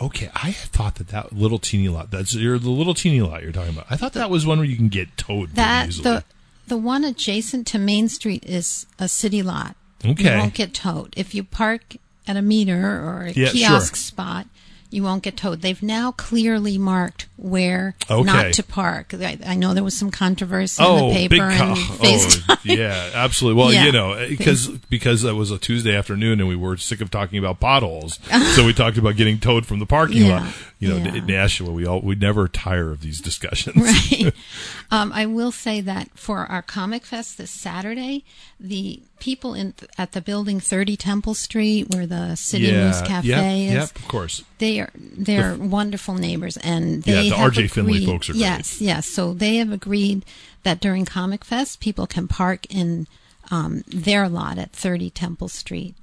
Okay, 0.04 0.30
I 0.36 0.50
had 0.50 0.70
thought 0.72 0.96
that 0.96 1.08
that 1.10 1.32
little 1.34 1.60
teeny 1.60 1.88
lot, 1.88 2.12
that's 2.12 2.34
you're 2.36 2.60
the 2.60 2.70
little 2.70 2.94
teeny 2.94 3.22
lot 3.22 3.42
you're 3.44 3.52
talking 3.52 3.74
about. 3.74 3.86
I 3.90 3.96
thought 3.96 4.14
that 4.14 4.30
was 4.30 4.46
one 4.46 4.58
where 4.60 4.68
you 4.68 4.76
can 4.76 4.90
get 4.90 5.16
towed 5.18 5.56
That 5.56 5.90
easily. 5.90 6.04
the 6.04 6.24
the 6.68 6.78
one 6.78 7.04
adjacent 7.04 7.68
to 7.68 7.78
Main 7.80 8.08
Street 8.10 8.44
is 8.46 8.86
a 9.00 9.08
city 9.08 9.42
lot. 9.42 9.76
Okay. 10.06 10.34
You 10.34 10.40
won't 10.40 10.54
get 10.54 10.74
towed. 10.74 11.14
If 11.18 11.34
you 11.36 11.44
park 11.44 11.96
at 12.28 12.36
a 12.38 12.42
meter 12.42 12.80
or 13.02 13.24
a 13.28 13.32
Yeah, 13.32 13.50
kiosk 13.50 13.96
sure. 13.96 14.02
spot, 14.02 14.48
you 14.94 15.04
won't 15.04 15.24
get 15.24 15.36
towed. 15.36 15.62
They've 15.62 15.82
now 15.82 16.12
clearly 16.12 16.78
marked 16.78 17.28
where 17.38 17.96
Okay. 18.10 18.24
not 18.24 18.54
to 18.54 18.64
park. 18.64 19.14
I, 19.14 19.38
I 19.46 19.56
know 19.56 19.74
there 19.74 19.84
was 19.84 19.98
some 19.98 20.12
controversy 20.12 20.82
Oh, 20.86 20.98
in 20.98 21.10
the 21.10 21.14
paper 21.16 21.36
big 21.36 21.42
and 21.62 21.76
co- 21.78 21.82
FaceTime. 22.06 22.44
oh, 22.50 22.58
yeah, 22.64 23.10
absolutely. 23.16 23.60
Well, 23.62 23.74
Yeah. 23.74 23.86
you 23.86 23.92
know, 23.92 24.28
because 24.30 24.68
because 24.90 25.24
it 25.24 25.34
was 25.34 25.52
a 25.52 25.58
Tuesday 25.58 25.96
afternoon 25.96 26.40
and 26.40 26.48
we 26.48 26.56
were 26.56 26.78
sick 26.78 27.02
of 27.02 27.10
talking 27.12 27.40
about 27.40 27.60
potholes, 27.60 28.20
so 28.56 28.66
we 28.66 28.74
talked 28.74 28.98
about 28.98 29.16
getting 29.16 29.40
towed 29.40 29.66
from 29.66 29.80
the 29.80 29.86
parking 29.86 30.26
Yeah, 30.26 30.42
lot. 30.42 30.54
You 30.80 30.90
know, 30.90 30.98
yeah. 30.98 31.16
in 31.16 31.26
Nashua, 31.26 31.72
we 31.72 31.86
all 31.86 32.02
we 32.02 32.16
never 32.16 32.48
tire 32.48 32.92
of 32.92 33.02
these 33.02 33.20
discussions. 33.22 33.78
Right. 33.78 34.34
um, 34.92 35.12
I 35.14 35.26
will 35.26 35.52
say 35.52 35.82
that 35.82 36.10
for 36.18 36.40
our 36.46 36.62
Comic 36.62 37.06
Fest 37.06 37.38
this 37.38 37.52
Saturday, 37.52 38.26
the 38.60 39.02
people 39.20 39.54
in 39.54 39.74
at 39.98 40.12
the 40.12 40.22
building 40.22 40.60
30 40.60 40.98
Temple 40.98 41.34
Street, 41.34 41.88
where 41.94 42.06
the 42.06 42.36
City 42.36 42.72
Moose 42.72 43.02
Cafe 43.02 43.28
yep, 43.28 43.44
is, 43.44 43.74
Yep, 43.74 43.96
of 43.96 44.08
course. 44.08 44.44
they 44.58 44.80
are 44.80 44.90
they're 44.96 45.56
wonderful 45.56 46.16
neighbors, 46.16 46.58
and 46.58 47.06
Yeah, 47.06 47.22
the 47.22 47.30
RJ 47.32 47.72
Finley 47.72 48.06
folks 48.06 48.30
are 48.30 48.34
great. 48.34 48.42
Yes, 48.42 48.82
yes. 48.82 49.08
So 49.08 49.34
they 49.34 49.58
have 49.58 49.72
agreed 49.72 50.26
that 50.64 50.80
during 50.80 51.06
Comic 51.06 51.44
Fest, 51.46 51.80
people 51.80 52.08
can 52.08 52.28
park 52.28 52.66
in 52.70 53.08
um, 53.52 53.84
their 53.88 54.28
lot 54.30 54.58
at 54.58 54.72
30 54.72 55.10
Temple 55.10 55.48
Street. 55.48 55.96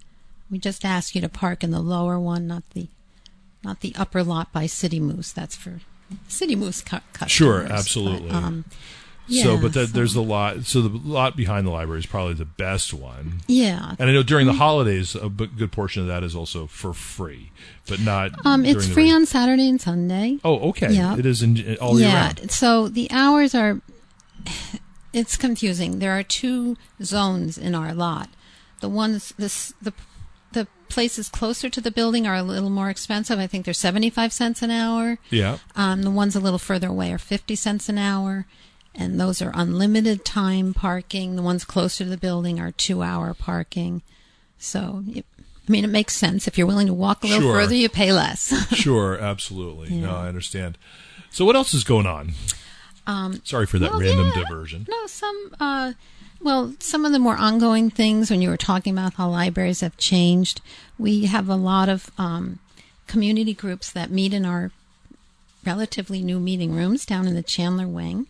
We 0.50 0.58
just 0.58 0.84
ask 0.84 1.14
you 1.14 1.20
to 1.20 1.28
park 1.28 1.62
in 1.62 1.70
the 1.70 1.80
lower 1.80 2.18
one, 2.18 2.46
not 2.46 2.62
the 2.70 2.88
not 3.62 3.80
the 3.80 3.94
upper 3.96 4.22
lot 4.24 4.52
by 4.52 4.66
City 4.66 4.98
Moose. 5.00 5.32
That's 5.32 5.54
for 5.54 5.80
City 6.28 6.56
Moose 6.56 6.80
cu- 6.80 6.98
customers. 7.12 7.32
Sure, 7.32 7.62
but, 7.62 7.72
absolutely. 7.72 8.30
So, 9.30 9.58
but 9.60 9.72
the, 9.72 9.86
so- 9.86 9.92
there's 9.92 10.14
a 10.14 10.20
lot. 10.20 10.64
So 10.64 10.82
the 10.82 10.88
lot 10.88 11.36
behind 11.36 11.66
the 11.66 11.70
library 11.70 12.00
is 12.00 12.06
probably 12.06 12.34
the 12.34 12.44
best 12.44 12.92
one. 12.92 13.40
yeah. 13.46 13.94
And 13.98 14.10
I 14.10 14.12
know 14.12 14.22
during 14.22 14.46
the 14.46 14.52
holidays, 14.54 15.14
a 15.14 15.28
b- 15.28 15.46
good 15.46 15.72
portion 15.72 16.02
of 16.02 16.08
that 16.08 16.22
is 16.22 16.34
also 16.34 16.66
for 16.66 16.92
free, 16.92 17.50
but 17.88 18.00
not. 18.00 18.32
Um, 18.44 18.64
it's 18.64 18.86
free 18.88 19.10
on 19.10 19.26
Saturday 19.26 19.68
and 19.68 19.80
Sunday. 19.80 20.38
Oh, 20.44 20.70
okay. 20.70 20.92
Yeah. 20.92 21.16
It 21.16 21.26
is 21.26 21.42
in, 21.42 21.76
all 21.80 21.98
year 21.98 22.08
yeah. 22.08 22.24
round. 22.26 22.50
So 22.50 22.88
the 22.88 23.08
hours 23.10 23.54
are. 23.54 23.80
It's 25.12 25.36
confusing. 25.36 25.98
There 25.98 26.16
are 26.16 26.22
two 26.22 26.76
zones 27.02 27.58
in 27.58 27.74
our 27.74 27.92
lot. 27.92 28.28
The 28.80 28.88
ones 28.88 29.34
this 29.36 29.74
the 29.82 29.92
the 30.52 30.66
places 30.88 31.28
closer 31.28 31.68
to 31.68 31.80
the 31.80 31.90
building 31.90 32.26
are 32.26 32.36
a 32.36 32.42
little 32.42 32.70
more 32.70 32.90
expensive. 32.90 33.38
I 33.38 33.46
think 33.46 33.64
they're 33.64 33.74
seventy 33.74 34.08
five 34.08 34.32
cents 34.32 34.62
an 34.62 34.70
hour. 34.70 35.18
Yeah. 35.28 35.58
Um, 35.74 36.02
the 36.02 36.10
ones 36.10 36.36
a 36.36 36.40
little 36.40 36.58
further 36.60 36.88
away 36.88 37.12
are 37.12 37.18
fifty 37.18 37.56
cents 37.56 37.88
an 37.88 37.98
hour, 37.98 38.46
and 38.94 39.20
those 39.20 39.40
are 39.40 39.52
unlimited 39.54 40.24
time 40.24 40.74
parking. 40.74 41.36
The 41.36 41.42
ones 41.42 41.64
closer 41.64 42.04
to 42.04 42.10
the 42.10 42.16
building 42.16 42.58
are 42.60 42.72
two 42.72 43.02
hour 43.02 43.34
parking. 43.34 44.02
So, 44.58 45.04
I 45.16 45.22
mean, 45.68 45.84
it 45.84 45.90
makes 45.90 46.14
sense. 46.16 46.46
If 46.48 46.58
you're 46.58 46.66
willing 46.66 46.86
to 46.88 46.94
walk 46.94 47.22
a 47.24 47.26
little 47.26 47.42
Sure. 47.42 47.54
further, 47.54 47.74
you 47.74 47.88
pay 47.88 48.12
less. 48.12 48.52
Sure, 48.76 49.18
absolutely. 49.18 49.90
No, 49.96 50.16
I 50.16 50.28
understand. 50.28 50.76
So, 51.30 51.44
what 51.44 51.56
else 51.56 51.72
is 51.74 51.84
going 51.84 52.06
on? 52.06 52.32
Um, 53.06 53.40
Sorry 53.44 53.66
for 53.66 53.78
that 53.78 53.92
Well, 53.92 54.00
random 54.00 54.32
yeah. 54.34 54.42
diversion. 54.44 54.86
No, 54.88 55.06
some. 55.06 55.54
Uh, 55.58 55.92
well, 56.42 56.74
some 56.80 57.04
of 57.04 57.12
the 57.12 57.18
more 57.18 57.36
ongoing 57.36 57.90
things 57.90 58.30
when 58.30 58.40
you 58.42 58.48
were 58.48 58.56
talking 58.56 58.92
about 58.92 59.14
how 59.14 59.28
libraries 59.28 59.80
have 59.80 59.96
changed, 59.96 60.60
we 60.98 61.26
have 61.26 61.48
a 61.48 61.54
lot 61.54 61.88
of 61.88 62.10
um, 62.18 62.58
community 63.06 63.52
groups 63.54 63.90
that 63.92 64.10
meet 64.10 64.32
in 64.34 64.44
our 64.46 64.70
relatively 65.64 66.22
new 66.22 66.40
meeting 66.40 66.74
rooms 66.74 67.04
down 67.04 67.26
in 67.26 67.34
the 67.34 67.42
Chandler 67.42 67.86
Wing. 67.86 68.26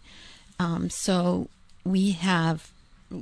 Um, 0.60 0.90
so 0.90 1.48
we 1.84 2.12
have 2.12 2.70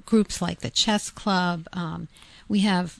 groups 0.04 0.42
like 0.42 0.58
the 0.60 0.70
Chess 0.70 1.08
Club. 1.10 1.66
Um, 1.72 2.08
we 2.48 2.60
have, 2.60 2.98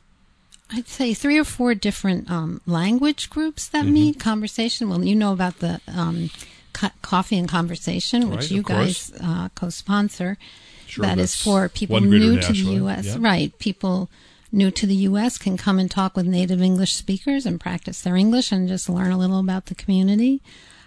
I'd 0.70 0.88
say, 0.88 1.12
three 1.12 1.38
or 1.38 1.44
four 1.44 1.74
different 1.74 2.30
um, 2.30 2.60
language 2.66 3.30
groups 3.30 3.66
that 3.68 3.84
Mm-hmm. 3.84 3.92
meet. 3.94 4.20
Conversation. 4.20 4.88
Well, 4.88 5.04
you 5.04 5.14
know 5.16 5.32
about 5.32 5.58
the 5.58 5.80
um, 5.88 6.30
co- 6.72 6.94
Coffee 7.02 7.36
and 7.38 7.48
Conversation, 7.48 8.30
which 8.30 8.40
Right, 8.42 8.50
you 8.50 8.62
guys 8.62 9.12
uh, 9.22 9.48
co-sponsor. 9.54 10.38
Sure, 10.86 11.04
that 11.04 11.18
is 11.18 11.34
for 11.36 11.68
people 11.68 12.00
new 12.00 12.38
to 12.40 12.52
the. 12.52 12.58
U.S. 12.80 13.16
Right. 13.16 13.52
People 13.58 14.08
new 14.50 14.70
to 14.70 14.86
the 14.86 14.94
U.S. 15.10 15.36
can 15.36 15.56
come 15.58 15.78
and 15.78 15.90
talk 15.90 16.16
with 16.16 16.26
native 16.26 16.62
English 16.62 16.94
speakers 16.94 17.44
and 17.44 17.60
practice 17.60 18.00
their 18.00 18.16
English 18.16 18.50
and 18.52 18.68
just 18.68 18.88
learn 18.88 19.10
a 19.12 19.18
little 19.18 19.40
about 19.40 19.66
the 19.66 19.74
community. 19.74 20.40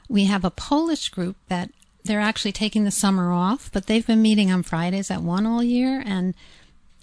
We 0.09 0.25
have 0.25 0.43
a 0.43 0.49
Polish 0.49 1.09
group 1.09 1.35
that 1.49 1.69
they're 2.03 2.19
actually 2.19 2.51
taking 2.51 2.83
the 2.83 2.91
summer 2.91 3.31
off, 3.31 3.69
but 3.71 3.87
they've 3.87 4.05
been 4.05 4.21
meeting 4.21 4.51
on 4.51 4.63
Fridays 4.63 5.11
at 5.11 5.21
one 5.21 5.45
all 5.45 5.63
year, 5.63 6.01
and 6.05 6.33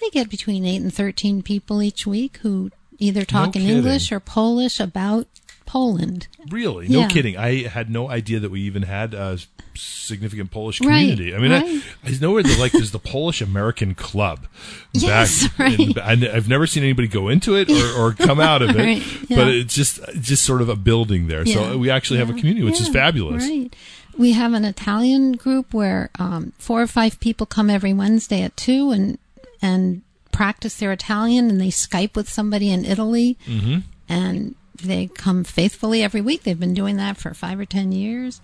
they 0.01 0.11
get 0.11 0.29
between 0.31 0.65
eight 0.65 0.81
and 0.83 0.93
thirteen 0.93 1.43
people 1.43 1.83
each 1.83 2.07
week 2.07 2.39
who 2.39 2.71
either 2.99 3.25
talk 3.25 3.55
in 3.57 3.63
kidding. 3.63 3.77
English 3.77 4.11
or 4.11 4.21
Polish 4.21 4.81
about 4.81 5.27
Poland. 5.67 6.27
Really? 6.51 6.89
No 6.89 7.01
Yeah. 7.01 7.09
kidding. 7.09 7.37
I 7.37 7.65
had 7.69 7.91
no 7.91 8.09
idea 8.11 8.41
that 8.41 8.51
we 8.51 8.61
even 8.63 8.83
had 8.83 9.13
a 9.15 9.39
significant 9.75 10.51
Polish 10.51 10.81
Right, 10.81 11.01
community. 11.11 11.35
I 11.35 11.39
mean, 11.39 11.53
right. 11.53 11.83
I, 12.05 12.09
I 12.09 12.19
know 12.21 12.33
where 12.33 12.43
the 12.43 12.57
like 12.59 12.73
there's 12.73 12.91
the 12.91 12.99
Polish 12.99 13.41
American 13.41 13.95
Club. 13.95 14.47
Yes, 14.95 15.47
back 15.49 15.59
right. 15.59 15.79
in- 15.79 15.99
I, 15.99 16.17
have 16.35 16.49
never 16.49 16.67
seen 16.67 16.83
anybody 16.83 17.07
go 17.07 17.29
into 17.29 17.55
it 17.55 17.71
or, 17.71 17.93
or 18.01 18.13
come 18.15 18.41
out 18.41 18.63
of 18.63 18.71
it, 18.77 18.77
Right, 18.79 19.03
yeah. 19.31 19.37
but 19.37 19.49
it's 19.49 19.75
just 19.75 20.01
just 20.21 20.45
sort 20.45 20.61
of 20.63 20.69
a 20.69 20.75
building 20.77 21.29
there. 21.29 21.47
Yeah, 21.47 21.55
So 21.55 21.79
we 21.79 21.91
actually 21.91 22.19
have 22.19 22.31
a 22.31 22.35
community, 22.35 22.65
which 22.65 22.81
is 22.81 22.89
fabulous. 22.89 23.45
Right. 23.47 23.73
We 24.19 24.33
have 24.33 24.53
an 24.53 24.65
Italian 24.65 25.33
group 25.33 25.73
where 25.73 26.11
um, 26.19 26.53
four 26.59 26.83
or 26.83 26.87
five 26.89 27.21
people 27.21 27.47
come 27.47 27.71
every 27.71 27.93
Wednesday 27.95 28.43
at 28.43 28.57
two 28.57 28.91
and 28.91 29.19
and 29.63 30.03
practice 30.33 30.77
their 30.77 30.93
Italian, 30.93 31.49
and 31.51 31.61
they 31.61 31.69
Skype 31.69 32.15
with 32.15 32.29
somebody 32.29 32.71
in 32.71 32.85
Italy, 32.85 33.37
Mm-hmm. 33.47 33.79
and 34.09 34.55
they 34.81 35.07
come 35.09 35.43
faithfully 35.43 36.03
every 36.05 36.21
week. 36.21 36.43
They've 36.45 36.59
been 36.59 36.75
doing 36.75 36.97
that 36.99 37.17
for 37.17 37.35
five 37.35 37.59
or 37.59 37.65
ten 37.65 37.91
years. 37.93 38.41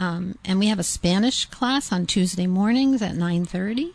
Um, 0.00 0.38
and 0.44 0.58
we 0.58 0.68
have 0.68 0.78
a 0.78 0.82
Spanish 0.82 1.46
class 1.46 1.90
on 1.92 2.06
Tuesday 2.06 2.46
mornings 2.46 3.00
at 3.02 3.16
nine 3.16 3.44
thirty. 3.46 3.92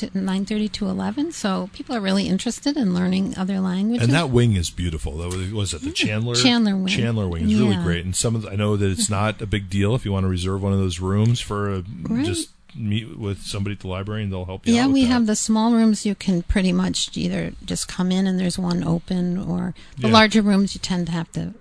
To 0.00 0.06
9:30 0.08 0.72
to 0.72 0.88
11 0.88 1.32
so 1.32 1.68
people 1.72 1.94
are 1.96 2.00
really 2.00 2.26
interested 2.28 2.76
in 2.76 2.94
learning 2.94 3.36
other 3.36 3.60
languages 3.60 4.04
And 4.04 4.12
that 4.14 4.30
wing 4.30 4.54
is 4.56 4.70
beautiful. 4.70 5.16
That 5.18 5.28
was, 5.28 5.52
was 5.52 5.74
it 5.74 5.82
the 5.82 5.90
Chandler 5.92 6.34
Chandler 6.34 6.76
wing. 6.76 6.86
Chandler 6.88 7.28
wing 7.28 7.50
is 7.50 7.58
really 7.60 7.76
great. 7.76 8.04
And 8.04 8.14
some 8.16 8.34
of 8.34 8.42
the, 8.42 8.50
I 8.50 8.56
know 8.56 8.76
that 8.76 8.90
it's 8.90 9.10
not 9.20 9.40
a 9.42 9.46
big 9.46 9.68
deal 9.70 9.94
if 9.94 10.04
you 10.04 10.12
want 10.12 10.24
to 10.24 10.28
reserve 10.28 10.62
one 10.62 10.72
of 10.72 10.78
those 10.78 11.00
rooms 11.00 11.40
for 11.40 11.74
a, 11.74 11.84
Right. 12.02 12.24
just 12.24 12.50
meet 12.74 13.18
with 13.18 13.42
somebody 13.42 13.74
at 13.74 13.80
the 13.80 13.88
library 13.88 14.22
and 14.22 14.32
they'll 14.32 14.44
help 14.44 14.66
you. 14.66 14.72
Yeah, 14.74 14.86
we 14.86 15.02
that. 15.02 15.08
have 15.08 15.26
the 15.26 15.34
small 15.36 15.72
rooms 15.72 16.06
you 16.06 16.14
can 16.14 16.42
pretty 16.44 16.72
much 16.72 17.16
either 17.16 17.52
just 17.64 17.88
come 17.88 18.12
in 18.12 18.26
and 18.28 18.38
there's 18.38 18.58
one 18.58 18.84
open, 18.84 19.36
or 19.36 19.74
the 19.98 20.06
Yeah. 20.06 20.12
larger 20.14 20.40
rooms 20.40 20.74
you 20.74 20.80
tend 20.80 21.06
to 21.06 21.12
have 21.12 21.30
to 21.32 21.54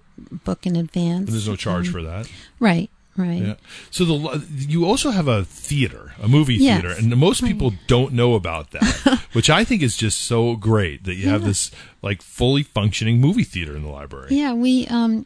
book 0.43 0.65
in 0.67 0.75
advance. 0.75 1.25
And 1.25 1.29
there's 1.29 1.47
no 1.47 1.55
charge 1.55 1.87
Um, 1.87 1.93
for 1.93 2.01
that. 2.03 2.29
Right, 2.59 2.89
right. 3.19 3.41
Yeah. 3.41 3.55
So 3.91 4.05
the 4.05 4.45
you 4.49 4.85
also 4.85 5.11
have 5.11 5.27
a 5.27 5.43
theater, 5.45 6.13
a 6.21 6.27
movie 6.27 6.55
Yes. 6.55 6.81
theater, 6.81 6.95
and 6.97 7.15
most 7.17 7.43
people 7.43 7.73
don't 7.87 8.13
know 8.13 8.33
about 8.35 8.71
that, 8.71 9.21
which 9.33 9.49
I 9.49 9.63
think 9.63 9.81
is 9.83 9.95
just 9.97 10.21
so 10.23 10.55
great 10.55 11.03
that 11.03 11.15
you 11.15 11.29
have 11.29 11.43
this 11.43 11.69
like 12.01 12.21
fully 12.21 12.63
functioning 12.63 13.19
movie 13.19 13.43
theater 13.43 13.75
in 13.75 13.83
the 13.83 13.89
library. 13.89 14.27
Yeah, 14.31 14.53
we 14.53 14.87
um 14.87 15.25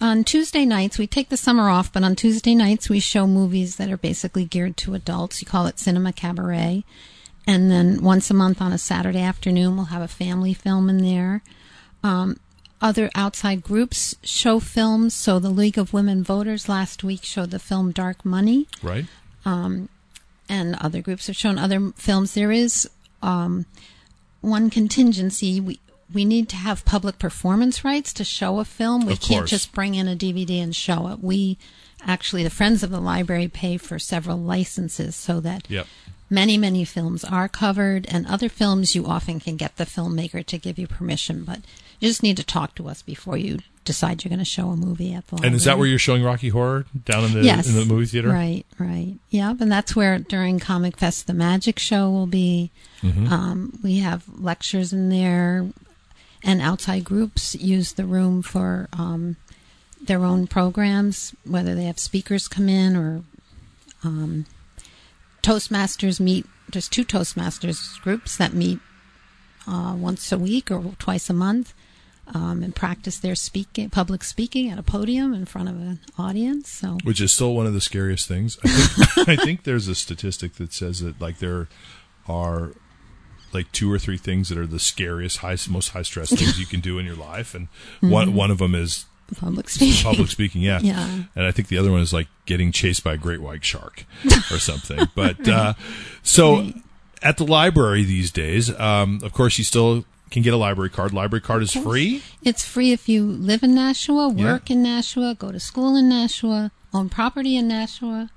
on 0.00 0.24
Tuesday 0.24 0.64
nights 0.64 0.98
we 0.98 1.06
take 1.06 1.28
the 1.28 1.36
summer 1.36 1.68
off, 1.68 1.92
but 1.92 2.02
on 2.04 2.16
Tuesday 2.16 2.54
nights 2.54 2.88
we 2.88 3.00
show 3.00 3.26
movies 3.26 3.76
that 3.76 3.90
are 3.90 3.96
basically 3.98 4.44
geared 4.44 4.76
to 4.78 4.94
adults. 4.94 5.40
You 5.42 5.46
call 5.46 5.66
it 5.66 5.78
cinema 5.78 6.12
cabaret. 6.12 6.84
And 7.46 7.70
then 7.70 8.02
once 8.02 8.30
a 8.30 8.34
month 8.34 8.62
on 8.62 8.72
a 8.72 8.78
Saturday 8.78 9.20
afternoon 9.22 9.76
we'll 9.76 9.86
have 9.86 10.02
a 10.02 10.08
family 10.08 10.54
film 10.54 10.88
in 10.88 10.98
there. 10.98 11.42
Um 12.04 12.38
other 12.82 13.08
outside 13.14 13.62
groups 13.62 14.16
show 14.22 14.60
films. 14.60 15.14
So 15.14 15.38
the 15.38 15.48
League 15.48 15.78
of 15.78 15.94
Women 15.94 16.22
Voters 16.22 16.68
last 16.68 17.02
week 17.02 17.24
showed 17.24 17.50
the 17.50 17.58
film 17.58 17.92
Dark 17.92 18.24
Money. 18.24 18.66
Right? 18.82 19.06
and 20.48 20.76
other 20.80 21.00
groups 21.00 21.28
have 21.28 21.36
shown 21.36 21.58
other 21.58 21.92
films. 21.96 22.34
There 22.34 22.52
is 22.52 22.88
um, 23.22 23.64
one 24.40 24.68
contingency. 24.70 25.60
We 25.60 25.80
we 26.12 26.24
need 26.26 26.48
to 26.50 26.56
have 26.56 26.84
public 26.84 27.18
performance 27.18 27.84
rights 27.84 28.12
to 28.14 28.24
show 28.24 28.58
a 28.58 28.66
film. 28.66 29.06
We 29.06 29.16
can't 29.16 29.48
just 29.48 29.72
bring 29.72 29.94
in 29.94 30.08
a 30.08 30.14
DVD 30.16 30.62
and 30.62 30.76
show 30.76 31.08
it. 31.08 31.20
We 31.20 31.56
actually, 32.06 32.42
the 32.42 32.50
Friends 32.50 32.82
of 32.82 32.90
the 32.90 33.00
Library 33.00 33.48
pay 33.48 33.78
for 33.78 33.98
several 33.98 34.36
licenses 34.36 35.16
so 35.16 35.40
that 35.40 35.64
Yep. 35.70 35.86
many 36.28 36.58
many 36.58 36.84
films 36.84 37.24
are 37.24 37.48
covered, 37.48 38.04
and 38.10 38.26
other 38.26 38.50
films 38.50 38.94
you 38.94 39.06
often 39.06 39.40
can 39.40 39.56
get 39.56 39.76
the 39.78 39.86
filmmaker 39.86 40.44
to 40.44 40.58
give 40.58 40.78
you 40.78 40.86
permission, 40.86 41.44
but 41.44 41.60
you 42.02 42.08
just 42.08 42.22
need 42.22 42.36
to 42.36 42.44
talk 42.44 42.74
to 42.74 42.88
us 42.88 43.00
before 43.00 43.36
you 43.36 43.60
decide 43.84 44.22
you're 44.22 44.28
going 44.28 44.40
to 44.40 44.44
show 44.44 44.70
a 44.70 44.76
movie 44.76 45.14
at 45.14 45.26
the 45.28 45.36
library. 45.36 45.46
And 45.46 45.56
is 45.56 45.64
that 45.64 45.78
where 45.78 45.86
you're 45.86 46.00
showing 46.00 46.24
Rocky 46.24 46.48
Horror 46.48 46.84
down 47.04 47.24
in 47.24 47.32
the 47.32 47.42
yes, 47.42 47.68
in 47.68 47.76
the 47.76 47.84
movie 47.84 48.06
theater? 48.06 48.28
Right, 48.28 48.66
right. 48.76 49.14
Yep, 49.30 49.60
and 49.60 49.70
that's 49.70 49.94
where 49.94 50.18
during 50.18 50.58
Comic 50.58 50.96
Fest 50.96 51.28
the 51.28 51.32
magic 51.32 51.78
show 51.78 52.10
will 52.10 52.26
be. 52.26 52.72
Mm-hmm. 53.02 53.32
Um, 53.32 53.78
we 53.84 53.98
have 53.98 54.24
lectures 54.36 54.92
in 54.92 55.10
there, 55.10 55.68
and 56.42 56.60
outside 56.60 57.04
groups 57.04 57.54
use 57.54 57.92
the 57.92 58.04
room 58.04 58.42
for 58.42 58.88
um, 58.92 59.36
their 60.00 60.24
own 60.24 60.48
programs, 60.48 61.36
whether 61.44 61.76
they 61.76 61.84
have 61.84 62.00
speakers 62.00 62.48
come 62.48 62.68
in 62.68 62.96
or 62.96 63.22
um, 64.02 64.46
Toastmasters 65.42 66.18
meet. 66.18 66.46
There's 66.68 66.88
two 66.88 67.04
Toastmasters 67.04 68.00
groups 68.00 68.36
that 68.38 68.54
meet 68.54 68.80
uh, 69.68 69.94
once 69.96 70.32
a 70.32 70.38
week 70.38 70.68
or 70.68 70.94
twice 70.98 71.30
a 71.30 71.34
month. 71.34 71.74
Um, 72.34 72.62
and 72.62 72.74
practice 72.74 73.18
their 73.18 73.34
speaking, 73.34 73.90
public 73.90 74.24
speaking 74.24 74.70
at 74.70 74.78
a 74.78 74.82
podium 74.82 75.34
in 75.34 75.44
front 75.44 75.68
of 75.68 75.74
an 75.74 76.00
audience. 76.16 76.70
So 76.70 76.96
Which 77.04 77.20
is 77.20 77.30
still 77.30 77.54
one 77.54 77.66
of 77.66 77.74
the 77.74 77.80
scariest 77.80 78.26
things. 78.26 78.56
I 78.64 78.68
think, 78.68 79.28
I 79.28 79.36
think 79.36 79.64
there's 79.64 79.86
a 79.86 79.94
statistic 79.94 80.54
that 80.54 80.72
says 80.72 81.00
that 81.00 81.20
like 81.20 81.40
there 81.40 81.68
are 82.26 82.72
like 83.52 83.70
two 83.72 83.92
or 83.92 83.98
three 83.98 84.16
things 84.16 84.48
that 84.48 84.58
are 84.58 84.66
the 84.66 84.78
scariest, 84.78 85.38
high, 85.38 85.56
most 85.68 85.90
high 85.90 86.02
stress 86.02 86.30
things 86.34 86.58
you 86.58 86.66
can 86.66 86.80
do 86.80 86.98
in 86.98 87.06
your 87.06 87.16
life, 87.16 87.54
and 87.54 87.68
one 88.00 88.34
one 88.34 88.50
of 88.50 88.58
them 88.58 88.74
is 88.74 89.06
public 89.36 89.68
speaking. 89.68 90.02
public 90.02 90.28
speaking. 90.28 90.62
Yeah, 90.62 90.80
Yeah. 90.80 91.22
And 91.34 91.46
I 91.46 91.50
think 91.50 91.68
the 91.68 91.78
other 91.78 91.90
one 91.90 92.00
is 92.00 92.12
like 92.12 92.28
getting 92.46 92.72
chased 92.72 93.04
by 93.04 93.14
a 93.14 93.18
great 93.18 93.40
white 93.40 93.64
shark 93.64 94.04
or 94.50 94.58
something. 94.58 95.08
But 95.14 95.48
uh, 95.48 95.74
so 96.22 96.72
at 97.22 97.36
the 97.36 97.44
library 97.44 98.04
these 98.04 98.30
days, 98.30 98.78
um, 98.78 99.20
of 99.22 99.32
course, 99.32 99.58
you 99.58 99.64
still 99.64 100.04
can 100.32 100.42
get 100.42 100.52
a 100.52 100.56
library 100.56 100.90
card. 100.90 101.12
Library 101.12 101.40
card 101.42 101.62
is 101.62 101.72
free. 101.72 102.22
It's 102.42 102.64
free 102.64 102.90
if 102.92 103.08
you 103.08 103.24
live 103.24 103.62
in 103.62 103.74
Nashua, 103.74 104.32
Yeah. 104.34 104.44
work 104.52 104.70
in 104.70 104.82
Nashua, 104.82 105.34
go 105.38 105.52
to 105.52 105.60
school 105.60 105.94
in 105.96 106.08
Nashua, 106.08 106.72
own 106.92 107.08
property 107.08 107.56
in 107.56 107.68
Nashua, 107.68 108.30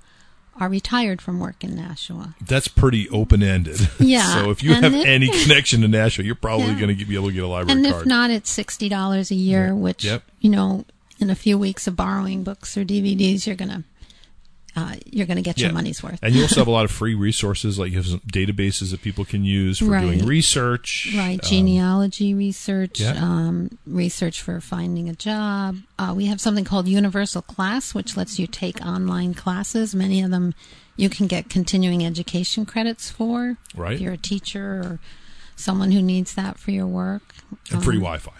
are 0.58 0.70
retired 0.70 1.22
from 1.22 1.40
work 1.40 1.64
in 1.64 1.76
Nashua. 1.76 2.36
That's 2.46 2.68
pretty 2.70 3.10
open 3.10 3.42
ended. 3.44 3.90
Yeah, 4.00 4.34
so 4.34 4.52
if 4.52 4.64
you 4.64 4.74
and 4.74 4.84
have 4.84 4.94
if- 4.94 5.06
any 5.06 5.28
connection 5.44 5.82
to 5.82 5.88
Nashua, 5.88 6.24
you're 6.26 6.36
probably 6.36 6.68
Yeah. 6.68 6.80
going 6.80 6.98
to 6.98 7.06
be 7.06 7.16
able 7.16 7.28
to 7.28 7.34
get 7.34 7.44
a 7.44 7.48
library 7.48 7.80
And 7.80 7.90
card. 7.90 8.02
if 8.04 8.08
not, 8.08 8.30
it's 8.32 8.50
sixty 8.52 8.88
dollars 8.88 9.32
a 9.32 9.36
year, 9.36 9.68
Yeah. 9.68 9.74
which 9.74 10.06
Yep. 10.06 10.24
you 10.42 10.50
know, 10.50 10.86
in 11.20 11.30
a 11.30 11.36
few 11.36 11.58
weeks 11.58 11.88
of 11.88 11.96
borrowing 11.96 12.44
books 12.44 12.78
or 12.78 12.84
DVDs, 12.86 13.48
you're 13.48 13.56
gonna 13.56 13.84
uh, 14.76 14.96
you're 15.06 15.26
gonna 15.26 15.42
get 15.42 15.58
your 15.60 15.72
money's 15.72 16.04
worth. 16.04 16.20
and 16.22 16.36
you 16.36 16.42
also 16.42 16.60
have 16.60 16.68
a 16.68 16.72
lot 16.72 16.84
of 16.86 16.92
free 17.02 17.16
resources, 17.16 17.80
like 17.80 17.92
you 17.92 17.98
have 17.98 18.06
some 18.08 18.20
databases 18.22 18.92
that 18.92 19.02
people 19.02 19.24
can 19.26 19.44
use 19.44 19.80
for 19.80 20.00
doing 20.00 20.26
research. 20.26 21.14
Right, 21.16 21.40
Um, 21.44 21.50
genealogy 21.50 22.34
research, 22.34 23.00
yeah. 23.00 23.14
um, 23.22 23.78
research 23.88 24.42
for 24.42 24.60
finding 24.60 25.08
a 25.10 25.16
job. 25.16 25.78
Uh, 25.98 26.14
we 26.16 26.26
have 26.26 26.42
something 26.42 26.66
called 26.66 26.88
Universal 26.88 27.44
Class, 27.44 27.94
which 27.94 28.18
lets 28.18 28.38
you 28.38 28.48
take 28.48 28.82
online 28.86 29.34
classes. 29.34 29.96
Many 29.96 30.22
of 30.22 30.32
them 30.32 30.54
you 30.98 31.10
can 31.10 31.28
get 31.28 31.50
continuing 31.50 32.06
education 32.06 32.66
credits 32.66 33.10
for. 33.10 33.58
Right. 33.76 33.94
If 33.94 34.02
you're 34.02 34.14
a 34.14 34.18
teacher 34.18 34.82
or 34.84 35.00
someone 35.56 35.92
who 35.92 36.02
needs 36.02 36.34
that 36.36 36.60
for 36.60 36.72
your 36.72 36.88
work. 36.88 37.34
and 37.72 37.82
free 37.84 37.96
Um, 37.96 38.02
Wi-Fi. 38.02 38.32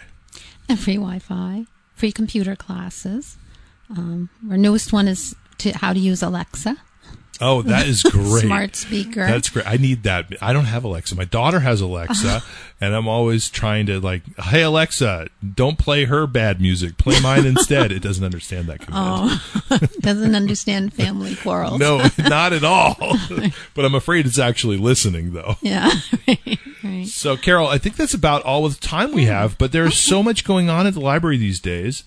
and 0.68 0.78
free 0.78 0.96
Wi-Fi, 0.96 1.64
free 1.94 2.12
computer 2.12 2.54
classes. 2.56 3.36
Um, 3.88 4.28
our 4.50 4.56
newest 4.58 4.92
one 4.92 5.06
is 5.08 5.34
to 5.58 5.72
how 5.72 5.92
to 5.92 5.98
use 5.98 6.22
Alexa, 6.22 6.76
Oh, 7.38 7.60
that 7.60 7.86
is 7.86 8.02
great. 8.10 8.44
smart 8.46 8.76
speaker. 8.76 9.26
That's 9.26 9.50
great. 9.50 9.66
I 9.66 9.76
need 9.76 10.04
that. 10.04 10.32
I 10.40 10.54
don't 10.54 10.64
have 10.64 10.84
Alexa. 10.84 11.14
My 11.16 11.26
daughter 11.26 11.60
has 11.60 11.82
Alexa, 11.82 12.42
and 12.80 12.94
I'm 12.94 13.06
always 13.06 13.50
trying 13.50 13.84
to 13.86 14.00
like, 14.00 14.22
"Hey 14.38 14.62
Alexa, 14.62 15.28
don't 15.54 15.78
play 15.78 16.06
her 16.06 16.26
bad 16.26 16.62
music. 16.62 16.96
Play 16.96 17.20
mine 17.20 17.44
instead." 17.54 17.92
It 17.92 18.00
doesn't 18.00 18.24
understand 18.24 18.68
that 18.68 18.80
command. 18.80 19.38
oh, 19.70 19.78
doesn't 20.00 20.34
understand 20.34 20.94
family 20.94 21.36
quarrels. 21.36 21.78
No, 21.78 22.00
not 22.18 22.54
at 22.54 22.64
all. 22.64 22.96
but 23.74 23.84
I'm 23.84 23.94
afraid 23.94 24.24
it's 24.24 24.38
actually 24.38 24.78
listening 24.78 25.34
though. 25.34 25.56
Yeah. 25.60 25.90
right, 26.26 26.58
right. 26.82 27.06
So, 27.06 27.36
Carol, 27.36 27.68
I 27.68 27.76
think 27.76 27.96
that's 27.96 28.14
about 28.14 28.44
all 28.44 28.66
the 28.66 28.74
time 28.80 29.12
we 29.12 29.26
have, 29.26 29.58
but 29.58 29.72
there's 29.72 29.98
so 29.98 30.22
much 30.22 30.42
going 30.42 30.70
on 30.70 30.86
at 30.86 30.94
the 30.94 31.00
library 31.00 31.36
these 31.36 31.60
days. 31.60 32.02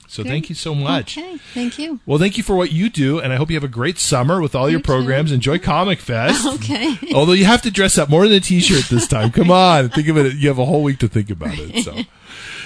So 0.08 0.24
Good. 0.24 0.30
thank 0.30 0.50
you 0.50 0.56
so 0.56 0.76
much. 0.76 1.18
Okay, 1.18 1.38
thank 1.54 1.80
you. 1.80 2.00
Well, 2.06 2.20
thank 2.20 2.38
you 2.38 2.44
for 2.44 2.56
what 2.56 2.72
you 2.72 2.90
do, 2.90 3.20
and 3.20 3.34
I 3.34 3.38
hope 3.38 3.50
you 3.50 3.56
have 3.56 3.64
a 3.64 3.68
great 3.68 3.98
summer 3.98 4.42
with 4.42 4.56
all 4.56 4.70
your 4.70 4.80
You 4.80 4.84
too. 4.84 4.92
programs. 4.92 5.32
Enjoy 5.32 5.58
Comic 5.60 6.00
Fest. 6.00 6.46
Okay. 6.56 6.98
Although 7.14 7.34
you 7.34 7.46
have 7.46 7.62
to 7.64 7.72
dress 7.72 7.98
up 7.98 8.10
more 8.10 8.28
than 8.28 8.38
a 8.38 8.40
T-shirt 8.40 8.86
this 8.90 9.08
time. 9.08 9.32
Come 9.32 9.52
on, 9.70 9.90
think 9.90 10.08
of 10.08 10.18
it. 10.18 10.36
You 10.36 10.48
have 10.48 10.60
a 10.60 10.66
whole 10.66 10.84
week 10.84 11.00
to 11.00 11.08
think 11.08 11.30
about 11.30 11.56
it. 11.58 11.84
So. 11.84 11.92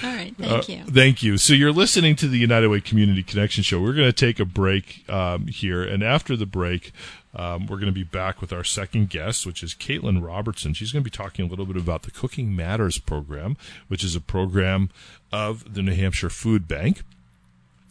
All 0.02 0.10
right, 0.16 0.34
Uh, 0.40 0.62
thank 0.62 0.70
you. 0.70 0.84
Thank 0.86 1.24
you. 1.24 1.38
So 1.38 1.54
you're 1.54 1.72
listening 1.74 2.16
to 2.18 2.28
the 2.28 2.38
United 2.38 2.68
Way 2.70 2.80
Community 2.82 3.22
Connection 3.24 3.64
Show. 3.64 3.82
We're 3.82 3.94
going 3.94 4.08
to 4.08 4.14
take 4.14 4.40
a 4.40 4.46
break 4.46 5.04
um, 5.10 5.48
here, 5.48 5.84
and 5.84 6.02
after 6.04 6.38
the 6.38 6.46
break, 6.46 6.94
um, 7.36 7.66
we're 7.68 7.76
going 7.78 7.88
to 7.88 7.92
be 7.92 8.04
back 8.06 8.40
with 8.42 8.54
our 8.54 8.64
second 8.64 9.10
guest, 9.10 9.46
which 9.46 9.62
is 9.62 9.74
Caitlin 9.74 10.24
Robertson. 10.26 10.74
She's 10.74 10.92
going 10.94 11.04
to 11.04 11.10
be 11.10 11.16
talking 11.16 11.46
a 11.46 11.50
little 11.50 11.66
bit 11.66 11.76
about 11.78 12.04
the 12.04 12.12
Cooking 12.12 12.56
Matters 12.56 12.98
program, 12.98 13.58
which 13.90 14.04
is 14.04 14.16
a 14.16 14.22
program 14.22 14.90
of 15.34 15.74
the 15.74 15.82
New 15.82 15.94
Hampshire 15.96 16.30
Food 16.30 16.68
Bank. 16.68 17.02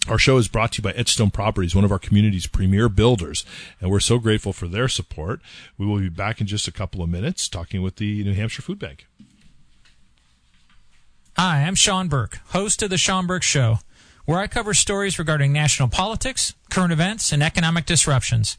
Our 0.09 0.18
show 0.18 0.38
is 0.38 0.49
brought 0.49 0.73
to 0.73 0.79
you 0.79 0.83
by 0.83 0.92
Edgestone 0.92 1.31
Properties, 1.31 1.75
one 1.75 1.85
of 1.85 1.92
our 1.92 1.99
community's 1.99 2.47
premier 2.47 2.88
builders, 2.88 3.44
and 3.79 3.90
we're 3.90 4.01
so 4.01 4.18
grateful 4.18 4.55
for 4.55 4.66
their 4.66 4.88
support. 4.88 5.40
We 5.77 5.85
will 5.85 5.99
be 5.99 6.09
back 6.09 6.40
in 6.40 6.47
just 6.47 6.66
a 6.66 6.73
couple 6.73 7.03
of 7.03 7.11
minutes 7.11 7.47
talking 7.47 7.83
with 7.83 7.97
the 7.97 8.25
New 8.25 8.33
Hampshire 8.33 8.62
Food 8.62 8.79
Bank. 8.79 9.07
Hi, 11.37 11.62
I'm 11.62 11.75
Sean 11.75 12.09
Burke, 12.09 12.38
host 12.49 12.83
of 12.83 12.88
The 12.88 12.97
Sean 12.97 13.27
Burke 13.27 13.42
Show, 13.42 13.81
where 14.25 14.38
I 14.38 14.47
cover 14.47 14.73
stories 14.73 15.18
regarding 15.18 15.53
national 15.53 15.88
politics, 15.88 16.55
current 16.71 16.92
events, 16.92 17.31
and 17.31 17.42
economic 17.42 17.85
disruptions. 17.85 18.57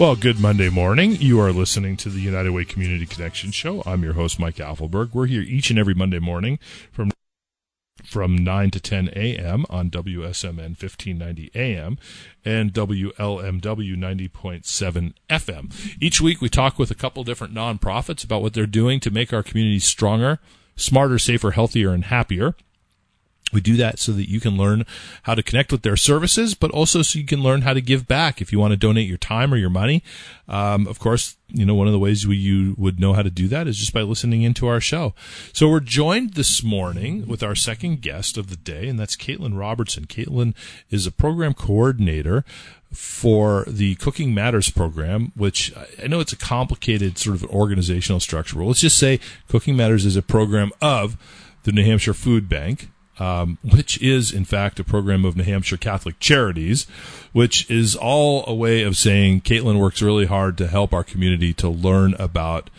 Well, 0.00 0.16
good 0.16 0.40
Monday 0.40 0.70
morning. 0.70 1.18
You 1.20 1.40
are 1.40 1.52
listening 1.52 1.98
to 1.98 2.08
the 2.08 2.20
United 2.20 2.52
Way 2.52 2.64
Community 2.64 3.04
Connection 3.04 3.50
Show. 3.50 3.82
I'm 3.84 4.02
your 4.02 4.14
host, 4.14 4.40
Mike 4.40 4.56
Apfelberg. 4.56 5.12
We're 5.12 5.26
here 5.26 5.42
each 5.42 5.68
and 5.68 5.78
every 5.78 5.92
Monday 5.92 6.18
morning 6.18 6.58
from 6.90 7.10
from 8.10 8.36
9 8.36 8.72
to 8.72 8.80
10 8.80 9.10
a.m. 9.14 9.64
on 9.70 9.88
WSMN 9.88 10.76
1590 10.76 11.52
AM 11.54 11.96
and 12.44 12.72
WLMW 12.72 13.96
90.7 13.96 15.14
FM. 15.30 15.96
Each 16.00 16.20
week 16.20 16.40
we 16.40 16.48
talk 16.48 16.76
with 16.76 16.90
a 16.90 16.96
couple 16.96 17.22
different 17.22 17.54
nonprofits 17.54 18.24
about 18.24 18.42
what 18.42 18.52
they're 18.52 18.66
doing 18.66 18.98
to 19.00 19.12
make 19.12 19.32
our 19.32 19.44
communities 19.44 19.84
stronger, 19.84 20.40
smarter, 20.74 21.20
safer, 21.20 21.52
healthier, 21.52 21.92
and 21.92 22.06
happier. 22.06 22.56
We 23.52 23.60
do 23.60 23.76
that 23.76 23.98
so 23.98 24.12
that 24.12 24.28
you 24.28 24.40
can 24.40 24.56
learn 24.56 24.84
how 25.24 25.34
to 25.34 25.42
connect 25.42 25.72
with 25.72 25.82
their 25.82 25.96
services, 25.96 26.54
but 26.54 26.70
also 26.70 27.02
so 27.02 27.18
you 27.18 27.26
can 27.26 27.42
learn 27.42 27.62
how 27.62 27.74
to 27.74 27.80
give 27.80 28.06
back 28.06 28.40
if 28.40 28.52
you 28.52 28.58
want 28.58 28.72
to 28.72 28.76
donate 28.76 29.08
your 29.08 29.18
time 29.18 29.52
or 29.52 29.56
your 29.56 29.70
money. 29.70 30.02
Um, 30.48 30.86
of 30.86 30.98
course, 30.98 31.36
you 31.48 31.64
know, 31.64 31.74
one 31.74 31.86
of 31.86 31.92
the 31.92 31.98
ways 31.98 32.26
we, 32.26 32.36
you 32.36 32.74
would 32.78 33.00
know 33.00 33.12
how 33.12 33.22
to 33.22 33.30
do 33.30 33.48
that 33.48 33.66
is 33.66 33.76
just 33.76 33.92
by 33.92 34.02
listening 34.02 34.42
into 34.42 34.66
our 34.66 34.80
show. 34.80 35.14
So 35.52 35.68
we're 35.68 35.80
joined 35.80 36.34
this 36.34 36.62
morning 36.62 37.26
with 37.26 37.42
our 37.42 37.54
second 37.54 38.02
guest 38.02 38.36
of 38.36 38.50
the 38.50 38.56
day, 38.56 38.88
and 38.88 38.98
that's 38.98 39.16
Caitlin 39.16 39.58
Robertson. 39.58 40.06
Caitlin 40.06 40.54
is 40.90 41.06
a 41.06 41.12
program 41.12 41.54
coordinator 41.54 42.44
for 42.92 43.64
the 43.68 43.94
Cooking 43.96 44.34
Matters 44.34 44.70
program, 44.70 45.32
which 45.36 45.72
I 46.02 46.08
know 46.08 46.20
it's 46.20 46.32
a 46.32 46.36
complicated 46.36 47.18
sort 47.18 47.36
of 47.36 47.44
organizational 47.44 48.20
structure. 48.20 48.58
Well, 48.58 48.68
let's 48.68 48.80
just 48.80 48.98
say 48.98 49.20
Cooking 49.48 49.76
Matters 49.76 50.04
is 50.04 50.16
a 50.16 50.22
program 50.22 50.72
of 50.82 51.16
the 51.62 51.72
New 51.72 51.84
Hampshire 51.84 52.14
Food 52.14 52.48
Bank 52.48 52.88
um, 53.20 53.58
which 53.62 54.00
is 54.00 54.32
in 54.32 54.44
fact 54.44 54.80
a 54.80 54.84
program 54.84 55.24
of 55.24 55.36
New 55.36 55.44
Hampshire 55.44 55.76
Catholic 55.76 56.18
Charities, 56.18 56.86
which 57.32 57.70
is 57.70 57.94
all 57.94 58.44
a 58.46 58.54
way 58.54 58.82
of 58.82 58.96
saying 58.96 59.42
Caitlin 59.42 59.78
works 59.78 60.02
really 60.02 60.26
hard 60.26 60.56
to 60.58 60.66
help 60.66 60.92
our 60.92 61.04
community 61.04 61.52
to 61.54 61.68
learn 61.68 62.14
about 62.14 62.70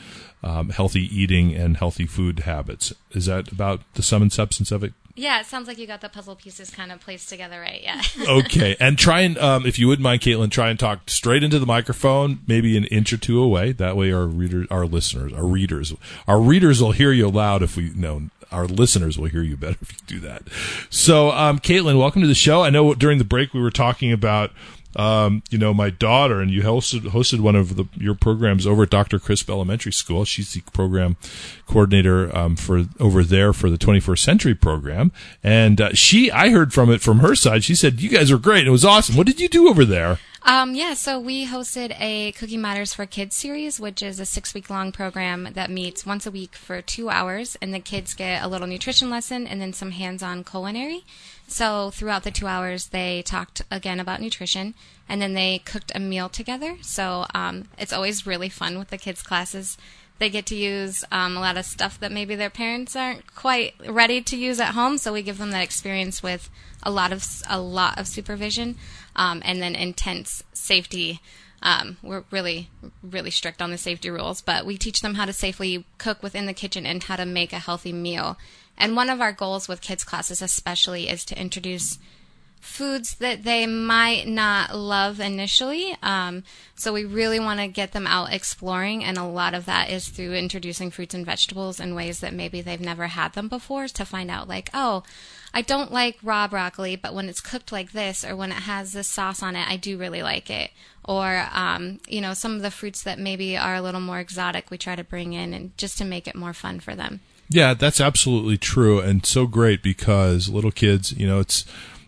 um, 0.44 0.70
healthy 0.70 1.04
eating 1.16 1.56
and 1.56 1.78
healthy 1.78 2.08
food 2.08 2.40
habits. 2.40 2.94
Is 3.12 3.28
that 3.28 3.52
about 3.52 3.82
the 3.94 4.02
sum 4.02 4.24
and 4.24 4.34
substance 4.34 4.72
of 4.72 4.84
it? 4.84 4.94
Yeah, 5.14 5.42
it 5.42 5.46
sounds 5.46 5.68
like 5.68 5.78
you 5.78 5.86
got 5.86 6.02
the 6.02 6.10
puzzle 6.10 6.36
pieces 6.36 6.70
kind 6.70 6.92
of 6.92 7.02
placed 7.02 7.30
together 7.30 7.60
right. 7.60 7.82
Yeah. 7.84 8.02
okay, 8.28 8.76
and 8.80 8.98
try 8.98 9.22
and 9.22 9.38
um, 9.38 9.66
if 9.66 9.78
you 9.78 9.88
wouldn't 9.88 10.04
mind, 10.04 10.22
Caitlin, 10.22 10.50
try 10.50 10.70
and 10.70 10.80
talk 10.80 11.10
straight 11.10 11.44
into 11.44 11.60
the 11.60 11.66
microphone, 11.66 12.40
maybe 12.48 12.78
an 12.78 12.86
inch 12.86 13.12
or 13.14 13.18
two 13.18 13.42
away. 13.42 13.74
That 13.74 13.96
way, 13.96 14.12
our 14.12 14.26
readers, 14.26 14.68
our 14.72 14.86
listeners, 14.86 15.34
our 15.34 15.46
readers, 15.46 15.94
our 16.28 16.40
readers 16.40 16.82
will 16.82 16.94
hear 16.94 17.12
you 17.12 17.30
loud 17.30 17.62
if 17.62 17.76
we 17.76 17.90
know 17.90 18.30
our 18.52 18.66
listeners 18.68 19.18
will 19.18 19.28
hear 19.30 19.44
you 19.44 19.58
better 19.58 19.78
if 19.82 19.92
you 19.94 20.00
do 20.08 20.20
that. 20.28 20.44
So, 20.90 21.32
um, 21.32 21.60
Caitlin, 21.60 21.98
welcome 21.98 22.22
to 22.22 22.28
the 22.28 22.36
show. 22.36 22.64
I 22.64 22.70
know 22.70 22.94
during 22.94 23.18
the 23.18 23.24
break 23.24 23.54
we 23.54 23.62
were 23.62 23.72
talking 23.72 24.12
about 24.12 24.52
Um, 24.94 25.42
you 25.50 25.58
know, 25.58 25.74
my 25.74 25.90
daughter 25.90 26.42
and 26.42 26.52
you 26.52 26.64
hosted 26.64 27.04
hosted 27.12 27.40
one 27.40 27.56
of 27.56 27.78
the 27.78 27.86
your 27.96 28.14
programs 28.14 28.68
over 28.68 28.84
at 28.84 28.90
Dr. 28.90 29.20
Crisp 29.20 29.50
Elementary 29.50 29.94
School. 29.94 30.26
She's 30.26 30.52
the 30.52 30.60
program 30.74 31.16
coordinator 31.66 32.36
um, 32.38 32.58
for 32.58 32.88
over 33.00 33.24
there 33.24 33.54
for 33.54 33.70
the 33.70 33.78
21st 33.78 34.20
Century 34.20 34.54
program, 34.54 35.14
and 35.42 35.80
uh, 35.80 35.94
she 35.94 36.30
I 36.30 36.50
heard 36.50 36.74
from 36.74 36.92
it 36.92 37.00
from 37.00 37.20
her 37.20 37.36
side. 37.36 37.64
She 37.64 37.74
said 37.74 38.02
you 38.02 38.10
guys 38.10 38.34
were 38.34 38.38
great. 38.38 38.68
It 38.68 38.72
was 38.72 38.84
awesome. 38.84 39.16
What 39.16 39.28
did 39.28 39.40
you 39.40 39.48
do 39.48 39.70
over 39.70 39.86
there? 39.86 40.20
Um, 40.44 40.74
yeah, 40.74 40.96
so 40.96 41.20
we 41.20 41.46
hosted 41.46 41.96
a 42.00 42.32
Cooking 42.32 42.62
Matters 42.62 42.96
for 42.96 43.06
Kids 43.06 43.36
series, 43.36 43.80
which 43.80 44.02
is 44.02 44.20
a 44.20 44.26
six 44.26 44.56
week 44.56 44.72
long 44.72 44.92
program 44.92 45.50
that 45.54 45.70
meets 45.70 46.04
once 46.04 46.26
a 46.26 46.32
week 46.32 46.56
for 46.56 46.82
two 46.82 47.12
hours, 47.12 47.56
and 47.62 47.72
the 47.72 47.80
kids 47.80 48.16
get 48.16 48.42
a 48.42 48.48
little 48.48 48.68
nutrition 48.68 49.12
lesson 49.12 49.46
and 49.46 49.62
then 49.62 49.72
some 49.72 49.92
hands 49.92 50.24
on 50.24 50.44
culinary. 50.44 51.04
So 51.48 51.92
throughout 51.92 52.24
the 52.24 52.32
two 52.32 52.48
hours, 52.48 52.88
they 52.88 53.22
talked 53.22 53.62
again 53.70 54.00
about 54.00 54.20
nutrition, 54.20 54.74
and 55.08 55.22
then 55.22 55.36
they 55.36 55.60
cooked 55.60 55.92
a 55.94 56.00
meal 56.00 56.28
together. 56.28 56.78
So 56.82 57.28
um, 57.36 57.66
it's 57.78 57.94
always 57.94 58.26
really 58.26 58.50
fun 58.50 58.80
with 58.80 58.90
the 58.90 58.98
kids' 58.98 59.22
classes. 59.22 59.78
They 60.18 60.30
get 60.30 60.48
to 60.48 60.56
use 60.56 61.04
um, 61.12 61.38
a 61.38 61.40
lot 61.40 61.58
of 61.58 61.66
stuff 61.66 62.00
that 62.00 62.12
maybe 62.12 62.36
their 62.36 62.50
parents 62.50 62.96
aren't 62.96 63.36
quite 63.36 63.74
ready 63.88 64.22
to 64.22 64.38
use 64.38 64.60
at 64.60 64.74
home. 64.74 64.98
So 64.98 65.14
we 65.14 65.22
give 65.22 65.38
them 65.38 65.52
that 65.52 65.64
experience 65.64 66.24
with 66.24 66.50
a 66.84 66.92
lot 66.92 67.12
of 67.12 67.26
a 67.50 67.60
lot 67.60 68.00
of 68.00 68.08
supervision, 68.08 68.76
um, 69.16 69.42
and 69.46 69.62
then 69.62 69.76
intense 69.76 70.44
safety. 70.54 71.20
Um, 71.64 71.98
we're 72.02 72.24
really, 72.32 72.70
really 73.04 73.32
strict 73.32 73.62
on 73.62 73.72
the 73.72 73.78
safety 73.78 74.10
rules, 74.10 74.42
but 74.42 74.66
we 74.66 74.78
teach 74.78 75.02
them 75.02 75.16
how 75.16 75.26
to 75.26 75.34
safely 75.34 75.86
cook 75.98 76.24
within 76.24 76.48
the 76.48 76.54
kitchen 76.54 76.86
and 76.86 77.04
how 77.04 77.18
to 77.18 77.26
make 77.26 77.54
a 77.54 77.60
healthy 77.60 77.94
meal. 77.94 78.38
And 78.78 78.96
one 78.96 79.10
of 79.10 79.22
our 79.22 79.32
goals 79.32 79.68
with 79.68 79.82
kids 79.82 80.04
classes, 80.04 80.42
especially, 80.42 81.08
is 81.08 81.24
to 81.26 81.40
introduce 81.40 82.00
foods 82.62 83.16
that 83.16 83.44
they 83.44 83.66
might 83.66 84.28
not 84.28 84.76
love 84.76 85.20
initially. 85.20 85.98
Um, 86.02 86.44
so 86.76 86.94
we 86.94 87.04
really 87.04 87.40
want 87.40 87.60
to 87.60 87.68
get 87.68 87.92
them 87.92 88.08
out 88.08 88.32
exploring, 88.32 89.04
and 89.04 89.18
a 89.18 89.26
lot 89.26 89.54
of 89.54 89.66
that 89.66 89.90
is 89.90 90.08
through 90.08 90.34
introducing 90.34 90.92
fruits 90.92 91.14
and 91.14 91.26
vegetables 91.26 91.80
in 91.80 91.96
ways 91.96 92.20
that 92.20 92.34
maybe 92.34 92.62
they've 92.62 92.80
never 92.80 93.08
had 93.08 93.34
them 93.34 93.48
before 93.48 93.88
to 93.88 94.06
find 94.06 94.32
out, 94.32 94.48
like, 94.48 94.70
oh, 94.74 95.04
I 95.54 95.62
don't 95.62 95.92
like 95.92 96.18
raw 96.24 96.48
broccoli, 96.48 96.96
but 96.96 97.14
when 97.14 97.28
it's 97.28 97.42
cooked 97.42 97.72
like 97.72 97.92
this 97.92 98.24
or 98.24 98.36
when 98.36 98.52
it 98.52 98.64
has 98.64 98.94
this 98.94 99.08
sauce 99.08 99.44
on 99.44 99.56
it, 99.56 99.70
I 99.70 99.76
do 99.76 99.98
really 99.98 100.24
like 100.24 100.50
it. 100.50 100.72
Or, 101.04 101.48
um, 101.52 102.00
you 102.08 102.22
know, 102.22 102.34
some 102.34 102.56
of 102.56 102.62
the 102.62 102.72
fruits 102.72 103.04
that 103.04 103.20
maybe 103.20 103.58
are 103.58 103.76
a 103.76 103.82
little 103.82 104.00
more 104.00 104.20
exotic, 104.20 104.72
we 104.72 104.78
try 104.78 104.96
to 104.96 105.04
bring 105.04 105.34
in 105.34 105.54
and 105.54 105.76
just 105.78 105.98
to 105.98 106.06
make 106.06 106.28
it 106.28 106.36
more 106.36 106.54
fun 106.54 106.80
for 106.80 106.96
them. 106.96 107.20
Yeah, 107.50 107.74
that's 107.74 108.00
absolutely 108.00 108.58
true 108.58 109.02
and 109.02 109.26
so 109.26 109.46
great 109.46 109.84
because 109.84 110.48
little 110.48 110.72
kids, 110.72 111.12
you 111.12 111.28
know, 111.28 111.40
it's 111.42 111.66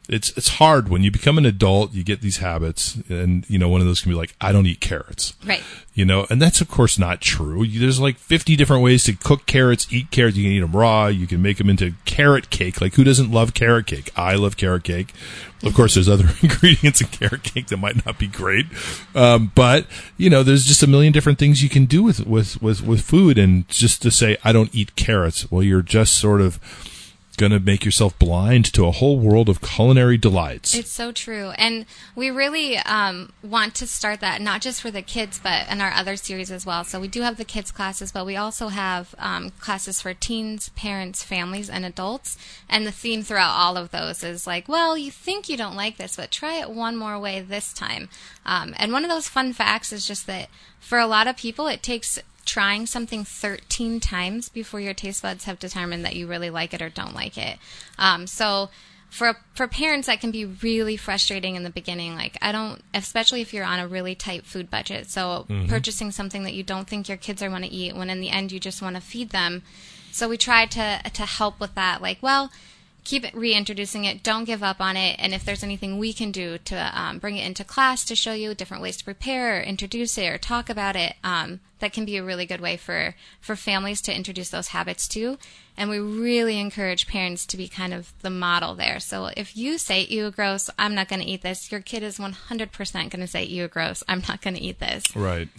it's 0.10 0.36
it's 0.38 0.50
hard 0.50 0.90
when 0.90 1.02
you 1.02 1.10
become 1.10 1.38
an 1.38 1.46
adult 1.46 1.94
you 1.94 2.04
get 2.04 2.20
these 2.20 2.38
habits 2.38 2.98
and 3.08 3.50
you 3.50 3.58
know 3.58 3.70
one 3.70 3.80
of 3.80 3.88
those 3.88 4.02
can 4.02 4.12
be 4.12 4.18
like 4.18 4.36
i 4.42 4.52
don't 4.52 4.66
eat 4.66 4.82
carrots. 4.82 5.34
Right. 5.46 5.64
You 5.94 6.06
know 6.06 6.28
and 6.30 6.42
that's 6.42 6.60
of 6.60 6.70
course 6.70 7.00
not 7.00 7.22
true. 7.22 7.66
There's 7.66 8.00
like 8.00 8.18
50 8.18 8.56
different 8.56 8.84
ways 8.84 9.06
to 9.06 9.14
cook 9.14 9.46
carrots 9.46 9.88
eat 9.92 10.12
carrots. 10.12 10.36
You 10.36 10.44
can 10.44 10.52
eat 10.52 10.60
them 10.60 10.76
raw. 10.76 11.08
You 11.08 11.28
can 11.28 11.42
make 11.42 11.58
them 11.58 11.70
into 11.70 11.94
carrot 12.06 12.50
cake. 12.50 12.82
Like 12.82 12.96
who 12.96 13.04
doesn't 13.04 13.32
love 13.32 13.54
carrot 13.54 13.88
cake? 13.88 14.12
I 14.16 14.36
love 14.36 14.58
carrot 14.58 14.84
cake. 14.84 15.14
Of 15.64 15.74
course 15.74 15.94
there's 15.94 16.10
other 16.10 16.30
ingredients 16.42 17.00
in 17.00 17.08
carrot 17.08 17.44
cake 17.44 17.68
that 17.68 17.78
might 17.78 18.06
not 18.06 18.20
be 18.20 18.28
great. 18.28 18.66
Um, 19.16 19.52
but 19.56 19.88
you 20.18 20.30
know 20.30 20.44
there's 20.44 20.66
just 20.66 20.84
a 20.84 20.88
million 20.88 21.14
different 21.14 21.40
things 21.40 21.64
you 21.64 21.70
can 21.70 21.86
do 21.86 22.04
with 22.04 22.26
with 22.28 22.62
with, 22.62 22.84
with 22.84 23.02
food. 23.02 23.38
And 23.38 23.68
just 23.70 24.02
to 24.02 24.12
say 24.12 24.38
i 24.44 24.52
don't 24.52 24.74
eat 24.74 24.96
carrots 24.96 25.50
well 25.52 25.64
you're 25.64 25.82
just 25.82 26.16
sort 26.16 26.42
of 26.42 26.60
going 27.38 27.52
to 27.52 27.60
make 27.60 27.84
yourself 27.86 28.18
blind 28.20 28.66
to 28.74 28.86
a 28.86 28.92
whole 28.92 29.20
world 29.20 29.50
of 29.50 29.62
culinary 29.62 30.18
delights. 30.18 30.76
It's 30.76 30.92
so 30.92 31.12
true. 31.12 31.52
And 31.58 31.86
we 32.16 32.30
really 32.30 32.78
um, 32.78 33.34
want 33.42 33.76
to 33.76 33.88
start 33.88 34.20
that 34.22 34.42
not 34.42 34.62
just 34.62 34.82
for 34.82 34.92
the 34.92 35.02
kids, 35.02 35.40
but 35.42 35.70
in 35.70 35.82
our 35.82 35.92
other 35.92 36.16
series 36.16 36.52
as 36.52 36.66
well. 36.66 36.84
So 36.84 37.00
we 37.00 37.08
do 37.08 37.22
have 37.22 37.38
the 37.38 37.46
kids' 37.46 37.72
classes, 37.72 38.12
but 38.12 38.26
we 38.26 38.36
also 38.36 38.68
have 38.68 39.16
um, 39.18 39.50
classes 39.60 40.02
for 40.02 40.14
teens, 40.14 40.70
parents, 40.70 41.24
families, 41.24 41.70
and 41.70 41.86
adults. 41.86 42.38
And 42.70 42.86
the 42.86 42.92
theme 42.92 43.24
throughout 43.24 43.56
all 43.56 43.78
of 43.78 43.92
those 43.92 44.24
is 44.24 44.46
like, 44.48 44.68
well, 44.68 44.98
you 44.98 45.12
think 45.12 45.50
you 45.50 45.58
don't 45.58 45.76
like 45.76 45.98
this, 45.98 46.16
but 46.16 46.32
try 46.32 46.60
it 46.60 46.70
one 46.70 46.96
more 46.96 47.20
way 47.20 47.42
this 47.42 47.74
time. 47.74 48.10
Um, 48.46 48.74
and 48.78 48.92
one 48.92 49.04
of 49.04 49.10
those 49.10 49.28
fun 49.28 49.54
facts 49.54 49.92
is 49.92 50.08
just 50.08 50.28
that 50.28 50.50
for 50.80 51.00
a 51.00 51.08
lot 51.08 51.28
of 51.28 51.38
people, 51.38 51.68
it 51.68 51.82
takes 51.82 52.20
trying 52.46 52.86
something 52.86 53.24
13 53.24 54.00
times 54.00 54.50
before 54.50 54.80
your 54.80 54.94
taste 54.94 55.22
buds 55.22 55.46
have 55.46 55.60
determined 55.60 56.06
that 56.06 56.16
you 56.16 56.28
really 56.28 56.50
like 56.50 56.74
it 56.74 56.82
or 56.82 56.90
don't 56.90 57.16
like 57.16 57.38
it. 57.38 57.58
Um, 57.98 58.28
so 58.28 58.70
for 59.14 59.36
for 59.54 59.68
parents 59.68 60.08
that 60.08 60.20
can 60.20 60.32
be 60.32 60.44
really 60.44 60.98
frustrating 60.98 61.56
in 61.56 61.62
the 61.62 61.70
beginning 61.70 62.16
like 62.16 62.36
i 62.42 62.52
don't 62.52 62.82
especially 62.96 63.42
if 63.42 63.54
you're 63.54 63.64
on 63.64 63.78
a 63.78 63.88
really 63.88 64.16
tight 64.16 64.44
food 64.44 64.72
budget 64.72 65.08
so 65.08 65.46
mm-hmm. 65.48 65.68
purchasing 65.68 66.10
something 66.10 66.42
that 66.42 66.56
you 66.56 66.64
don't 66.64 66.88
think 66.88 67.08
your 67.08 67.18
kids 67.18 67.44
are 67.44 67.50
going 67.50 67.62
to 67.62 67.72
eat 67.72 67.96
when 67.96 68.10
in 68.10 68.22
the 68.22 68.32
end 68.32 68.52
you 68.52 68.60
just 68.60 68.82
want 68.82 68.96
to 68.96 69.02
feed 69.02 69.30
them 69.30 69.62
so 70.12 70.28
we 70.28 70.36
try 70.36 70.66
to 70.66 71.00
to 71.14 71.28
help 71.28 71.60
with 71.60 71.76
that 71.76 72.02
like 72.02 72.18
well 72.24 72.52
keep 73.04 73.26
reintroducing 73.34 74.06
it. 74.06 74.24
Don't 74.24 74.46
give 74.46 74.64
up 74.64 74.80
on 74.80 74.98
it. 74.98 75.18
And 75.20 75.34
if 75.34 75.44
there's 75.44 75.64
anything 75.64 75.98
we 75.98 76.14
can 76.14 76.32
do 76.32 76.58
to 76.60 77.00
um, 77.00 77.20
bring 77.20 77.38
it 77.38 77.46
into 77.46 77.64
class 77.64 78.06
to 78.06 78.16
show 78.16 78.34
you 78.34 78.54
different 78.56 78.84
ways 78.84 78.98
to 78.98 79.04
prepare, 79.04 79.60
or 79.60 79.62
introduce 79.62 80.18
it, 80.18 80.28
or 80.28 80.38
talk 80.38 80.70
about 80.70 80.96
it, 80.96 81.16
um, 81.24 81.60
that 81.80 81.94
can 81.94 82.06
be 82.06 82.18
a 82.18 82.24
really 82.24 82.46
good 82.46 82.62
way 82.62 82.78
for 82.78 83.14
for 83.42 83.56
families 83.56 84.02
to 84.02 84.16
introduce 84.16 84.50
those 84.50 84.70
habits 84.70 85.08
too. 85.08 85.38
And 85.76 85.90
we 85.90 86.00
really 86.00 86.60
encourage 86.60 87.08
parents 87.08 87.46
to 87.48 87.58
be 87.58 87.68
kind 87.68 87.94
of 87.94 88.14
the 88.22 88.30
model 88.30 88.76
there. 88.76 89.00
So 89.00 89.32
if 89.36 89.58
you 89.58 89.78
say 89.78 90.06
"ew, 90.06 90.32
gross," 90.32 90.70
I'm 90.80 90.96
not 90.96 91.10
going 91.10 91.22
to 91.22 91.28
eat 91.28 91.42
this. 91.42 91.72
Your 91.72 91.82
kid 91.82 92.04
is 92.04 92.18
100% 92.18 92.94
going 92.94 93.10
to 93.20 93.28
say 93.28 93.44
"ew, 93.44 93.68
gross." 93.68 94.04
I'm 94.08 94.24
not 94.28 94.42
going 94.42 94.56
to 94.56 94.62
eat 94.62 94.80
this. 94.80 95.04
Right. 95.16 95.50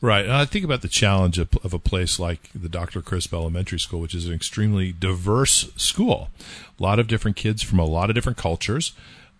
Right. 0.00 0.24
And 0.24 0.32
I 0.32 0.44
think 0.44 0.64
about 0.64 0.82
the 0.82 0.88
challenge 0.88 1.38
of, 1.38 1.48
of, 1.62 1.72
a 1.72 1.78
place 1.78 2.18
like 2.18 2.50
the 2.54 2.68
Dr. 2.68 3.02
Crisp 3.02 3.32
Elementary 3.32 3.78
School, 3.78 4.00
which 4.00 4.14
is 4.14 4.26
an 4.26 4.32
extremely 4.32 4.92
diverse 4.92 5.70
school. 5.76 6.30
A 6.78 6.82
lot 6.82 6.98
of 6.98 7.06
different 7.06 7.36
kids 7.36 7.62
from 7.62 7.78
a 7.78 7.84
lot 7.84 8.10
of 8.10 8.14
different 8.14 8.38
cultures. 8.38 8.92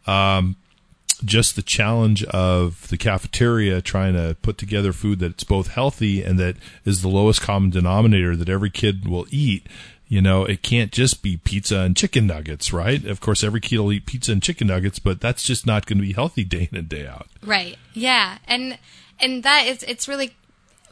Um, 0.06 0.56
just 1.24 1.56
the 1.56 1.62
challenge 1.62 2.24
of 2.24 2.88
the 2.88 2.96
cafeteria 2.96 3.80
trying 3.80 4.14
to 4.14 4.36
put 4.42 4.58
together 4.58 4.92
food 4.92 5.18
that's 5.18 5.44
both 5.44 5.68
healthy 5.68 6.22
and 6.22 6.38
that 6.38 6.56
is 6.84 7.02
the 7.02 7.08
lowest 7.08 7.42
common 7.42 7.70
denominator 7.70 8.36
that 8.36 8.48
every 8.48 8.70
kid 8.70 9.06
will 9.06 9.26
eat. 9.30 9.66
You 10.08 10.20
know, 10.20 10.44
it 10.44 10.62
can't 10.62 10.90
just 10.90 11.22
be 11.22 11.36
pizza 11.36 11.80
and 11.80 11.96
chicken 11.96 12.26
nuggets, 12.26 12.72
right? 12.72 13.04
Of 13.04 13.20
course, 13.20 13.44
every 13.44 13.60
kid 13.60 13.78
will 13.78 13.92
eat 13.92 14.06
pizza 14.06 14.32
and 14.32 14.42
chicken 14.42 14.66
nuggets, 14.66 14.98
but 14.98 15.20
that's 15.20 15.44
just 15.44 15.66
not 15.66 15.86
going 15.86 15.98
to 15.98 16.04
be 16.04 16.12
healthy 16.12 16.42
day 16.44 16.68
in 16.72 16.78
and 16.78 16.88
day 16.88 17.06
out. 17.06 17.28
Right. 17.44 17.78
Yeah. 17.92 18.38
And 18.48 18.78
and 19.20 19.42
that 19.42 19.66
is 19.66 19.82
it's 19.84 20.08
really 20.08 20.34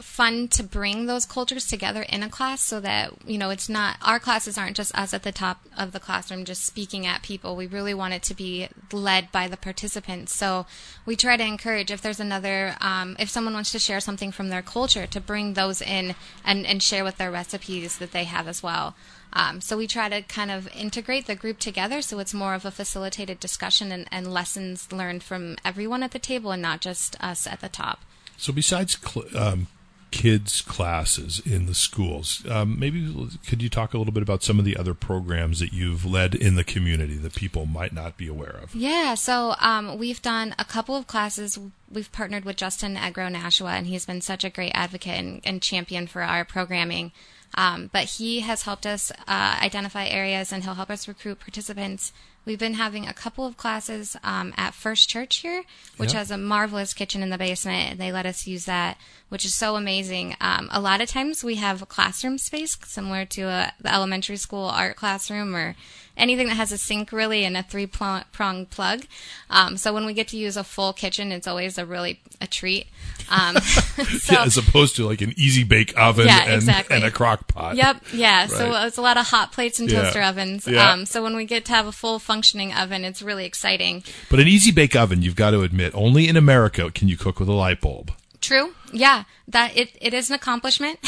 fun 0.00 0.46
to 0.46 0.62
bring 0.62 1.06
those 1.06 1.26
cultures 1.26 1.66
together 1.66 2.02
in 2.02 2.22
a 2.22 2.28
class 2.28 2.60
so 2.60 2.78
that 2.78 3.12
you 3.26 3.36
know 3.36 3.50
it's 3.50 3.68
not 3.68 3.96
our 4.02 4.20
classes 4.20 4.56
aren't 4.56 4.76
just 4.76 4.96
us 4.96 5.12
at 5.12 5.24
the 5.24 5.32
top 5.32 5.60
of 5.76 5.92
the 5.92 6.00
classroom 6.00 6.44
just 6.44 6.64
speaking 6.64 7.06
at 7.06 7.22
people. 7.22 7.56
We 7.56 7.66
really 7.66 7.94
want 7.94 8.14
it 8.14 8.22
to 8.24 8.34
be 8.34 8.68
led 8.92 9.32
by 9.32 9.48
the 9.48 9.56
participants. 9.56 10.34
So 10.34 10.66
we 11.04 11.16
try 11.16 11.36
to 11.36 11.44
encourage 11.44 11.90
if 11.90 12.00
there's 12.00 12.20
another 12.20 12.76
um, 12.80 13.16
if 13.18 13.28
someone 13.28 13.54
wants 13.54 13.72
to 13.72 13.78
share 13.78 14.00
something 14.00 14.30
from 14.30 14.48
their 14.48 14.62
culture 14.62 15.06
to 15.06 15.20
bring 15.20 15.54
those 15.54 15.82
in 15.82 16.14
and, 16.44 16.64
and 16.64 16.82
share 16.82 17.04
with 17.04 17.18
their 17.18 17.30
recipes 17.30 17.98
that 17.98 18.12
they 18.12 18.24
have 18.24 18.46
as 18.46 18.62
well. 18.62 18.94
Um, 19.30 19.60
so 19.60 19.76
we 19.76 19.86
try 19.86 20.08
to 20.08 20.22
kind 20.22 20.50
of 20.50 20.74
integrate 20.74 21.26
the 21.26 21.34
group 21.34 21.58
together 21.58 22.00
so 22.00 22.18
it's 22.18 22.32
more 22.32 22.54
of 22.54 22.64
a 22.64 22.70
facilitated 22.70 23.38
discussion 23.38 23.92
and, 23.92 24.06
and 24.10 24.32
lessons 24.32 24.90
learned 24.90 25.22
from 25.22 25.56
everyone 25.66 26.02
at 26.02 26.12
the 26.12 26.18
table 26.18 26.50
and 26.50 26.62
not 26.62 26.80
just 26.80 27.22
us 27.22 27.46
at 27.46 27.60
the 27.60 27.68
top 27.68 28.00
so 28.38 28.52
besides 28.52 28.96
cl- 28.96 29.26
um, 29.36 29.66
kids 30.10 30.62
classes 30.62 31.42
in 31.44 31.66
the 31.66 31.74
schools, 31.74 32.44
um, 32.48 32.78
maybe 32.78 33.30
could 33.46 33.62
you 33.62 33.68
talk 33.68 33.92
a 33.92 33.98
little 33.98 34.12
bit 34.12 34.22
about 34.22 34.42
some 34.42 34.58
of 34.58 34.64
the 34.64 34.76
other 34.76 34.94
programs 34.94 35.60
that 35.60 35.72
you've 35.72 36.06
led 36.06 36.34
in 36.34 36.54
the 36.54 36.64
community 36.64 37.16
that 37.16 37.34
people 37.34 37.66
might 37.66 37.92
not 37.92 38.16
be 38.16 38.28
aware 38.28 38.58
of? 38.62 38.74
Yeah, 38.74 39.14
so 39.14 39.54
um, 39.60 39.98
we've 39.98 40.22
done 40.22 40.54
a 40.58 40.64
couple 40.64 40.96
of 40.96 41.06
classes. 41.06 41.58
We've 41.90 42.10
partnered 42.12 42.44
with 42.44 42.56
Justin 42.56 42.96
Agro 42.96 43.28
Nashua, 43.28 43.72
and 43.72 43.86
he's 43.86 44.06
been 44.06 44.20
such 44.20 44.44
a 44.44 44.50
great 44.50 44.72
advocate 44.72 45.18
and, 45.18 45.40
and 45.44 45.60
champion 45.60 46.06
for 46.06 46.22
our 46.22 46.44
programming. 46.44 47.12
Um, 47.54 47.90
but 47.92 48.04
he 48.04 48.40
has 48.40 48.62
helped 48.62 48.86
us 48.86 49.10
uh, 49.26 49.58
identify 49.62 50.06
areas 50.06 50.52
and 50.52 50.62
he'll 50.62 50.74
help 50.74 50.90
us 50.90 51.08
recruit 51.08 51.40
participants 51.40 52.12
We've 52.44 52.58
been 52.58 52.74
having 52.74 53.06
a 53.06 53.12
couple 53.12 53.44
of 53.44 53.56
classes 53.56 54.16
um, 54.24 54.54
at 54.56 54.72
First 54.72 55.08
Church 55.08 55.36
here, 55.36 55.64
which 55.98 56.12
yep. 56.12 56.18
has 56.18 56.30
a 56.30 56.38
marvelous 56.38 56.94
kitchen 56.94 57.22
in 57.22 57.28
the 57.30 57.36
basement, 57.36 57.90
and 57.90 58.00
they 58.00 58.10
let 58.10 58.24
us 58.24 58.46
use 58.46 58.64
that, 58.64 58.96
which 59.28 59.44
is 59.44 59.54
so 59.54 59.76
amazing. 59.76 60.34
Um, 60.40 60.68
a 60.72 60.80
lot 60.80 61.02
of 61.02 61.10
times 61.10 61.44
we 61.44 61.56
have 61.56 61.86
classroom 61.88 62.38
space 62.38 62.78
similar 62.86 63.26
to 63.26 63.42
a, 63.42 63.72
the 63.80 63.92
elementary 63.92 64.38
school 64.38 64.64
art 64.64 64.96
classroom 64.96 65.54
or 65.54 65.76
anything 66.18 66.48
that 66.48 66.56
has 66.56 66.72
a 66.72 66.78
sink 66.78 67.12
really 67.12 67.44
and 67.44 67.56
a 67.56 67.62
three 67.62 67.86
prong 67.86 68.66
plug. 68.66 69.04
Um, 69.48 69.76
so 69.76 69.94
when 69.94 70.04
we 70.04 70.12
get 70.12 70.28
to 70.28 70.36
use 70.36 70.56
a 70.56 70.64
full 70.64 70.92
kitchen, 70.92 71.32
it's 71.32 71.46
always 71.46 71.78
a 71.78 71.86
really 71.86 72.20
a 72.40 72.46
treat. 72.46 72.86
Um, 73.30 73.56
so, 73.60 74.34
yeah, 74.34 74.44
as 74.44 74.56
opposed 74.56 74.96
to 74.96 75.06
like 75.06 75.20
an 75.20 75.32
easy 75.36 75.64
bake 75.64 75.98
oven 75.98 76.26
yeah, 76.26 76.44
and, 76.44 76.54
exactly. 76.54 76.96
and 76.96 77.04
a 77.04 77.10
crock 77.10 77.48
pot. 77.48 77.76
Yep. 77.76 78.02
Yeah. 78.12 78.38
Right. 78.48 78.50
So 78.50 78.72
it's 78.86 78.96
a 78.96 79.02
lot 79.02 79.16
of 79.16 79.26
hot 79.26 79.52
plates 79.52 79.78
and 79.80 79.90
Yeah. 79.90 80.02
toaster 80.02 80.22
ovens. 80.22 80.66
Yeah. 80.66 80.90
Um, 80.92 81.06
so 81.06 81.22
when 81.22 81.36
we 81.36 81.44
get 81.44 81.64
to 81.66 81.72
have 81.72 81.86
a 81.86 81.92
full 81.92 82.18
functioning 82.18 82.72
oven, 82.72 83.04
it's 83.04 83.20
really 83.22 83.44
exciting. 83.44 84.02
But 84.30 84.40
an 84.40 84.48
easy 84.48 84.70
bake 84.70 84.96
oven, 84.96 85.22
you've 85.22 85.36
got 85.36 85.50
to 85.50 85.62
admit, 85.62 85.92
only 85.94 86.28
in 86.28 86.36
America 86.36 86.90
can 86.90 87.08
you 87.08 87.16
cook 87.16 87.40
with 87.40 87.48
a 87.48 87.52
light 87.52 87.80
bulb. 87.80 88.12
True. 88.40 88.74
Yeah. 88.92 89.24
That 89.48 89.76
it, 89.76 89.90
it 90.00 90.14
is 90.14 90.30
an 90.30 90.36
accomplishment. 90.36 90.98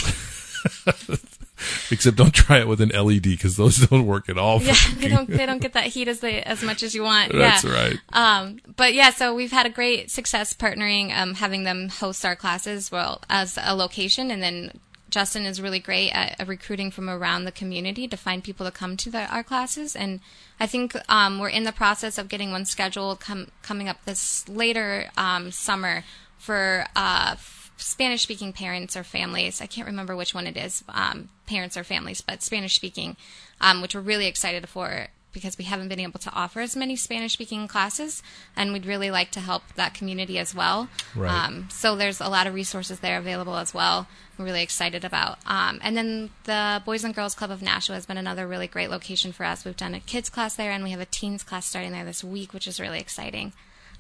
Except 1.91 2.17
don't 2.17 2.35
try 2.35 2.59
it 2.59 2.69
with 2.69 2.81
an 2.81 2.91
LED 2.91 3.23
because 3.23 3.57
those 3.57 3.77
don't 3.89 4.07
work 4.07 4.29
at 4.29 4.39
all. 4.39 4.63
yeah. 4.63 4.75
They 4.97 5.09
don't 5.09 5.29
they 5.29 5.47
don't 5.47 5.61
get 5.61 5.75
that 5.75 5.87
heat 5.87 6.09
as 6.09 6.21
they 6.21 6.43
as 6.43 6.63
much 6.63 6.83
as 6.83 6.95
you 6.95 7.03
want. 7.03 7.33
That's 7.33 7.65
yeah. 7.65 7.73
right. 7.73 7.99
Um, 8.13 8.61
but 8.77 8.95
yeah, 8.95 9.11
so 9.11 9.35
we've 9.35 9.53
had 9.53 9.67
a 9.67 9.71
great 9.71 10.11
success 10.11 10.55
partnering, 10.55 11.17
um, 11.17 11.35
having 11.35 11.65
them 11.65 11.89
host 11.89 12.25
our 12.25 12.37
classes 12.37 12.91
well 12.91 13.23
as 13.29 13.59
a 13.63 13.75
location, 13.75 14.31
and 14.31 14.43
then 14.43 14.73
Justin 15.11 15.45
is 15.45 15.61
really 15.61 15.81
great 15.81 16.11
at, 16.13 16.41
at 16.41 16.49
recruiting 16.49 16.91
from 16.91 17.11
around 17.11 17.45
the 17.45 17.53
community 17.53 18.09
to 18.09 18.17
find 18.17 18.43
people 18.43 18.65
to 18.65 18.73
come 18.73 18.97
to 18.99 19.11
the, 19.11 19.27
our 19.27 19.43
classes. 19.43 19.95
And 19.95 20.21
I 20.59 20.67
think 20.67 20.97
um, 21.09 21.39
we're 21.39 21.49
in 21.49 21.65
the 21.65 21.73
process 21.73 22.17
of 22.17 22.29
getting 22.29 22.53
one 22.53 22.65
scheduled 22.65 23.21
com- 23.21 23.51
coming 23.63 23.89
up 23.89 24.05
this 24.05 24.49
later 24.49 25.11
um, 25.17 25.51
summer 25.51 26.05
for 26.39 26.87
uh, 26.97 27.37
Spanish 27.81 28.23
speaking 28.23 28.53
parents 28.53 28.97
or 28.97 29.03
families. 29.03 29.61
I 29.61 29.67
can't 29.67 29.87
remember 29.87 30.17
which 30.17 30.35
one 30.35 30.47
it 30.47 30.57
is, 30.57 30.85
um, 30.89 31.29
parents 31.47 31.77
or 31.77 31.85
families, 31.85 32.21
but 32.21 32.43
Spanish 32.43 32.75
speaking, 32.75 33.17
um, 33.61 33.83
which 33.83 33.95
we're 33.95 34.01
really 34.01 34.27
excited 34.27 34.69
for 34.69 35.09
because 35.33 35.57
we 35.59 35.65
haven't 35.65 35.89
been 35.89 36.01
able 36.01 36.19
to 36.19 36.33
offer 36.33 36.61
as 36.61 36.75
many 36.75 36.97
Spanish 36.97 37.35
speaking 37.35 37.69
classes, 37.69 38.23
and 38.57 38.73
we'd 38.73 38.87
really 38.87 39.11
like 39.11 39.31
to 39.31 39.41
help 39.41 39.63
that 39.77 39.95
community 39.95 40.39
as 40.39 40.55
well. 40.55 40.89
Right. 41.15 41.31
Um, 41.31 41.69
so 41.71 41.97
there's 41.97 42.21
a 42.21 42.29
lot 42.29 42.47
of 42.47 42.55
resources 42.55 43.01
there 43.01 43.19
available 43.19 43.57
as 43.57 43.73
well. 43.73 44.09
We're 44.37 44.47
really 44.47 44.63
excited 44.63 45.05
about. 45.05 45.39
Um, 45.47 45.79
and 45.83 45.97
then 45.97 46.31
the 46.45 46.83
Boys 46.85 47.05
and 47.05 47.15
Girls 47.15 47.35
Club 47.35 47.51
of 47.51 47.63
Nashua 47.63 47.95
has 47.97 48.07
been 48.07 48.17
another 48.17 48.47
really 48.47 48.67
great 48.67 48.91
location 48.91 49.33
for 49.33 49.45
us. 49.45 49.65
We've 49.65 49.77
done 49.77 49.95
a 49.95 50.01
kids 50.01 50.29
class 50.29 50.57
there, 50.57 50.73
and 50.73 50.83
we 50.83 50.91
have 50.91 51.01
a 51.01 51.07
teens 51.07 51.43
class 51.43 51.67
starting 51.67 51.93
there 51.93 52.05
this 52.05 52.25
week, 52.25 52.53
which 52.53 52.67
is 52.67 52.81
really 52.81 52.99
exciting. 52.99 53.53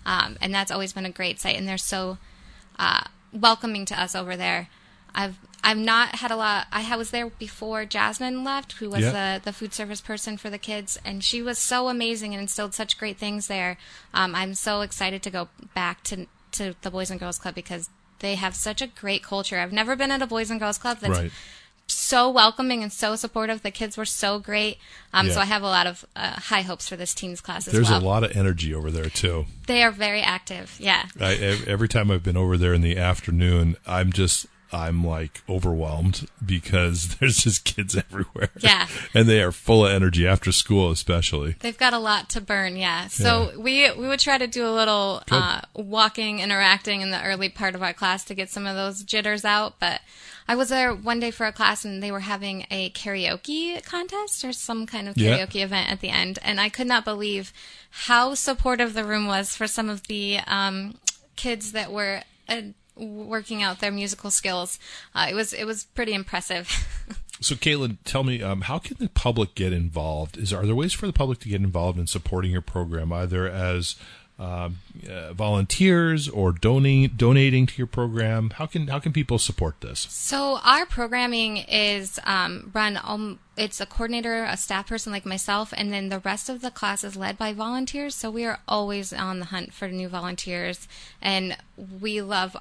Um, 0.05 0.37
and 0.41 0.53
that's 0.53 0.71
always 0.71 0.93
been 0.93 1.07
a 1.07 1.11
great 1.11 1.41
site, 1.41 1.57
and 1.57 1.69
they're 1.69 1.79
so 1.79 2.19
uh, 2.79 3.05
welcoming 3.33 3.85
to 3.87 4.01
us 4.01 4.15
over 4.15 4.37
there. 4.37 4.69
I've 5.15 5.37
I've 5.63 5.77
not 5.79 6.17
had 6.17 6.31
a 6.31 6.37
lot. 6.37 6.67
I 6.73 6.97
was 6.97 7.11
there 7.11 7.29
before 7.29 7.85
Jasmine 7.85 8.45
left, 8.45 8.73
who 8.75 8.89
was 8.91 9.01
Yeah. 9.03 9.39
the 9.39 9.45
the 9.45 9.53
food 9.53 9.75
service 9.75 10.01
person 10.01 10.37
for 10.37 10.51
the 10.51 10.59
kids, 10.59 10.99
and 11.05 11.23
she 11.23 11.43
was 11.43 11.59
so 11.59 11.89
amazing 11.89 12.33
and 12.33 12.41
instilled 12.43 12.75
such 12.75 12.97
great 12.99 13.19
things 13.19 13.47
there. 13.47 13.77
Um, 14.15 14.35
I'm 14.35 14.55
so 14.55 14.81
excited 14.81 15.23
to 15.25 15.31
go 15.31 15.49
back 15.75 16.03
to 16.05 16.27
to 16.53 16.75
the 16.83 16.91
Boys 16.91 17.11
and 17.11 17.21
Girls 17.21 17.39
Club 17.39 17.55
because 17.55 17.91
they 18.21 18.35
have 18.37 18.55
such 18.55 18.81
a 18.83 18.87
great 18.87 19.23
culture. 19.23 19.59
I've 19.59 19.73
never 19.73 19.97
been 19.97 20.11
at 20.11 20.23
a 20.23 20.27
Boys 20.27 20.51
and 20.51 20.61
Girls 20.61 20.79
Club 20.79 20.99
that's 21.01 21.19
Right. 21.19 21.33
So 22.11 22.29
welcoming 22.29 22.83
and 22.83 22.93
so 22.93 23.15
supportive. 23.15 23.63
The 23.63 23.71
kids 23.71 23.97
were 23.97 24.05
so 24.05 24.39
great. 24.39 24.79
Um, 25.13 25.29
Yeah. 25.29 25.35
So 25.35 25.41
I 25.41 25.45
have 25.45 25.63
a 25.63 25.67
lot 25.67 25.87
of 25.87 26.05
uh, 26.17 26.41
high 26.41 26.63
hopes 26.63 26.89
for 26.89 26.97
this 26.97 27.15
teens 27.15 27.41
class 27.41 27.69
as 27.69 27.73
There's 27.73 27.89
well. 27.89 28.03
a 28.03 28.05
lot 28.05 28.25
of 28.25 28.37
energy 28.37 28.75
over 28.75 28.91
there 28.91 29.09
too. 29.09 29.47
They 29.67 29.83
are 29.83 29.93
very 29.93 30.21
active. 30.21 30.77
Yeah. 30.81 31.07
I, 31.21 31.35
every 31.67 31.89
time 31.89 32.11
I've 32.11 32.25
been 32.25 32.37
over 32.37 32.59
there 32.59 32.75
in 32.75 32.81
the 32.81 32.99
afternoon, 32.99 33.77
I'm 33.87 34.13
just 34.13 34.47
I'm 34.73 35.05
like 35.05 35.43
overwhelmed 35.49 36.27
because 36.45 37.17
there's 37.21 37.39
just 37.39 37.65
kids 37.65 37.97
everywhere. 37.97 38.51
Yeah. 38.59 38.87
and 39.15 39.29
they 39.29 39.41
are 39.43 39.53
full 39.53 39.87
of 39.87 39.93
energy 39.93 40.27
after 40.27 40.53
school, 40.53 40.91
especially. 40.91 41.57
They've 41.61 41.79
got 41.79 41.93
a 41.93 41.99
lot 41.99 42.29
to 42.31 42.41
burn, 42.41 42.77
yeah. 42.77 43.09
So 43.09 43.53
we 43.59 43.91
we 43.93 44.09
would 44.09 44.21
try 44.21 44.39
to 44.39 44.47
do 44.47 44.67
a 44.67 44.75
little 44.75 45.23
uh, 45.31 45.61
walking, 45.75 46.41
interacting 46.41 47.01
in 47.03 47.11
the 47.11 47.23
early 47.23 47.49
part 47.49 47.75
of 47.75 47.83
our 47.83 47.93
class 47.93 48.25
to 48.25 48.35
get 48.35 48.51
some 48.51 48.67
of 48.67 48.77
those 48.77 49.03
jitters 49.03 49.45
out. 49.45 49.79
But 49.81 50.01
I 50.51 50.57
was 50.57 50.69
there 50.69 50.93
one 50.93 51.21
day 51.21 51.31
for 51.31 51.47
a 51.47 51.53
class, 51.53 51.85
and 51.85 52.03
they 52.03 52.11
were 52.11 52.19
having 52.19 52.67
a 52.73 52.91
karaoke 52.91 53.81
contest 53.85 54.45
or 54.45 54.53
some 54.53 54.85
kind 54.85 55.09
of 55.09 55.17
Yeah. 55.17 55.39
karaoke 55.39 55.63
event 55.63 55.89
at 55.93 56.01
the 56.01 56.09
end, 56.09 56.41
and 56.43 56.61
I 56.61 56.69
could 56.69 56.89
not 56.89 57.05
believe 57.05 57.53
how 57.91 58.35
supportive 58.35 58.93
the 58.95 59.05
room 59.05 59.27
was 59.29 59.55
for 59.55 59.69
some 59.69 59.89
of 59.89 60.09
the 60.09 60.41
um, 60.49 60.97
kids 61.37 61.71
that 61.71 61.93
were. 61.93 62.23
Uh, 62.49 62.63
working 62.97 63.63
out 63.63 63.79
their 63.81 63.93
musical 63.93 64.31
skills 64.31 64.79
uh, 65.15 65.27
it 65.31 65.35
was 65.35 65.55
it 65.55 65.65
was 65.65 65.85
pretty 65.85 66.13
impressive 66.13 66.69
So, 67.43 67.55
Caitlin, 67.55 67.97
tell 68.05 68.23
me, 68.23 68.43
um, 68.43 68.61
how 68.63 68.79
can 68.79 68.99
the 69.01 69.09
public 69.09 69.55
get 69.55 69.73
involved? 69.73 70.37
Is 70.37 70.53
are 70.53 70.67
there 70.67 70.75
ways 70.75 70.93
for 70.93 71.07
the 71.07 71.13
public 71.15 71.39
to 71.39 71.49
get 71.49 71.63
involved 71.63 71.99
in 71.99 72.07
supporting 72.07 72.51
your 72.51 72.61
program, 72.61 73.15
either 73.15 73.49
as 73.49 73.97
um, 74.41 74.79
uh, 75.09 75.35
volunteers 75.35 76.29
or 76.29 76.51
donating 76.51 77.15
donating 77.17 77.67
to 77.67 77.75
your 77.77 77.87
program? 77.87 78.51
How 78.57 78.67
can 78.67 78.89
how 78.89 78.99
can 78.99 79.13
people 79.13 79.39
support 79.39 79.81
this? 79.83 80.01
So 80.11 80.59
our 80.65 80.87
programming 80.87 81.59
is 81.59 82.19
um, 82.25 82.71
run. 82.75 82.99
Um, 83.05 83.39
it's 83.61 83.79
a 83.81 83.85
coordinator, 83.87 84.45
a 84.45 84.57
staff 84.57 84.89
person 84.89 85.13
like 85.13 85.27
myself, 85.27 85.75
and 85.77 85.93
then 85.93 86.09
the 86.09 86.21
rest 86.21 86.49
of 86.49 86.63
the 86.63 86.71
class 86.71 87.05
is 87.05 87.15
led 87.15 87.37
by 87.37 87.53
volunteers. 87.53 88.15
So 88.15 88.31
we 88.31 88.47
are 88.47 88.61
always 88.67 89.13
on 89.13 89.39
the 89.39 89.45
hunt 89.47 89.75
for 89.75 89.87
new 89.89 90.09
volunteers, 90.09 90.89
and 91.21 91.57
we 91.77 92.23
love 92.23 92.57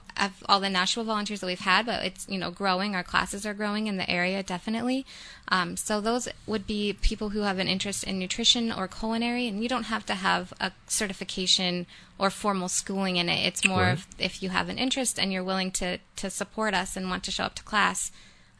all 0.47 0.59
the 0.59 0.69
Nashua 0.69 1.05
volunteers 1.05 1.39
that 1.39 1.45
we've 1.47 1.59
had. 1.61 1.85
But 1.85 2.03
it's 2.03 2.27
you 2.27 2.37
know 2.37 2.51
growing. 2.51 2.95
Our 2.95 3.03
classes 3.03 3.45
are 3.45 3.53
growing 3.53 3.87
in 3.87 3.95
the 3.95 4.09
area 4.09 4.43
definitely. 4.43 5.05
Um, 5.47 5.77
so 5.77 6.01
those 6.01 6.27
would 6.45 6.67
be 6.67 6.93
people 7.01 7.29
who 7.29 7.41
have 7.41 7.59
an 7.59 7.67
interest 7.69 8.03
in 8.03 8.19
nutrition 8.19 8.71
or 8.71 8.87
culinary, 8.89 9.47
and 9.47 9.63
you 9.63 9.69
don't 9.69 9.83
have 9.85 10.05
to 10.07 10.15
have 10.15 10.53
a 10.59 10.71
certification 10.87 11.87
or 12.17 12.29
formal 12.29 12.67
schooling 12.67 13.15
in 13.15 13.29
it. 13.29 13.47
It's 13.47 13.65
more 13.65 13.83
Right. 13.83 13.93
of 13.93 14.05
if 14.17 14.43
you 14.43 14.49
have 14.49 14.67
an 14.67 14.77
interest 14.77 15.17
and 15.17 15.31
you're 15.31 15.45
willing 15.45 15.71
to 15.79 15.99
to 16.17 16.29
support 16.29 16.73
us 16.73 16.97
and 16.97 17.09
want 17.09 17.23
to 17.23 17.31
show 17.31 17.45
up 17.45 17.55
to 17.55 17.63
class. 17.63 18.11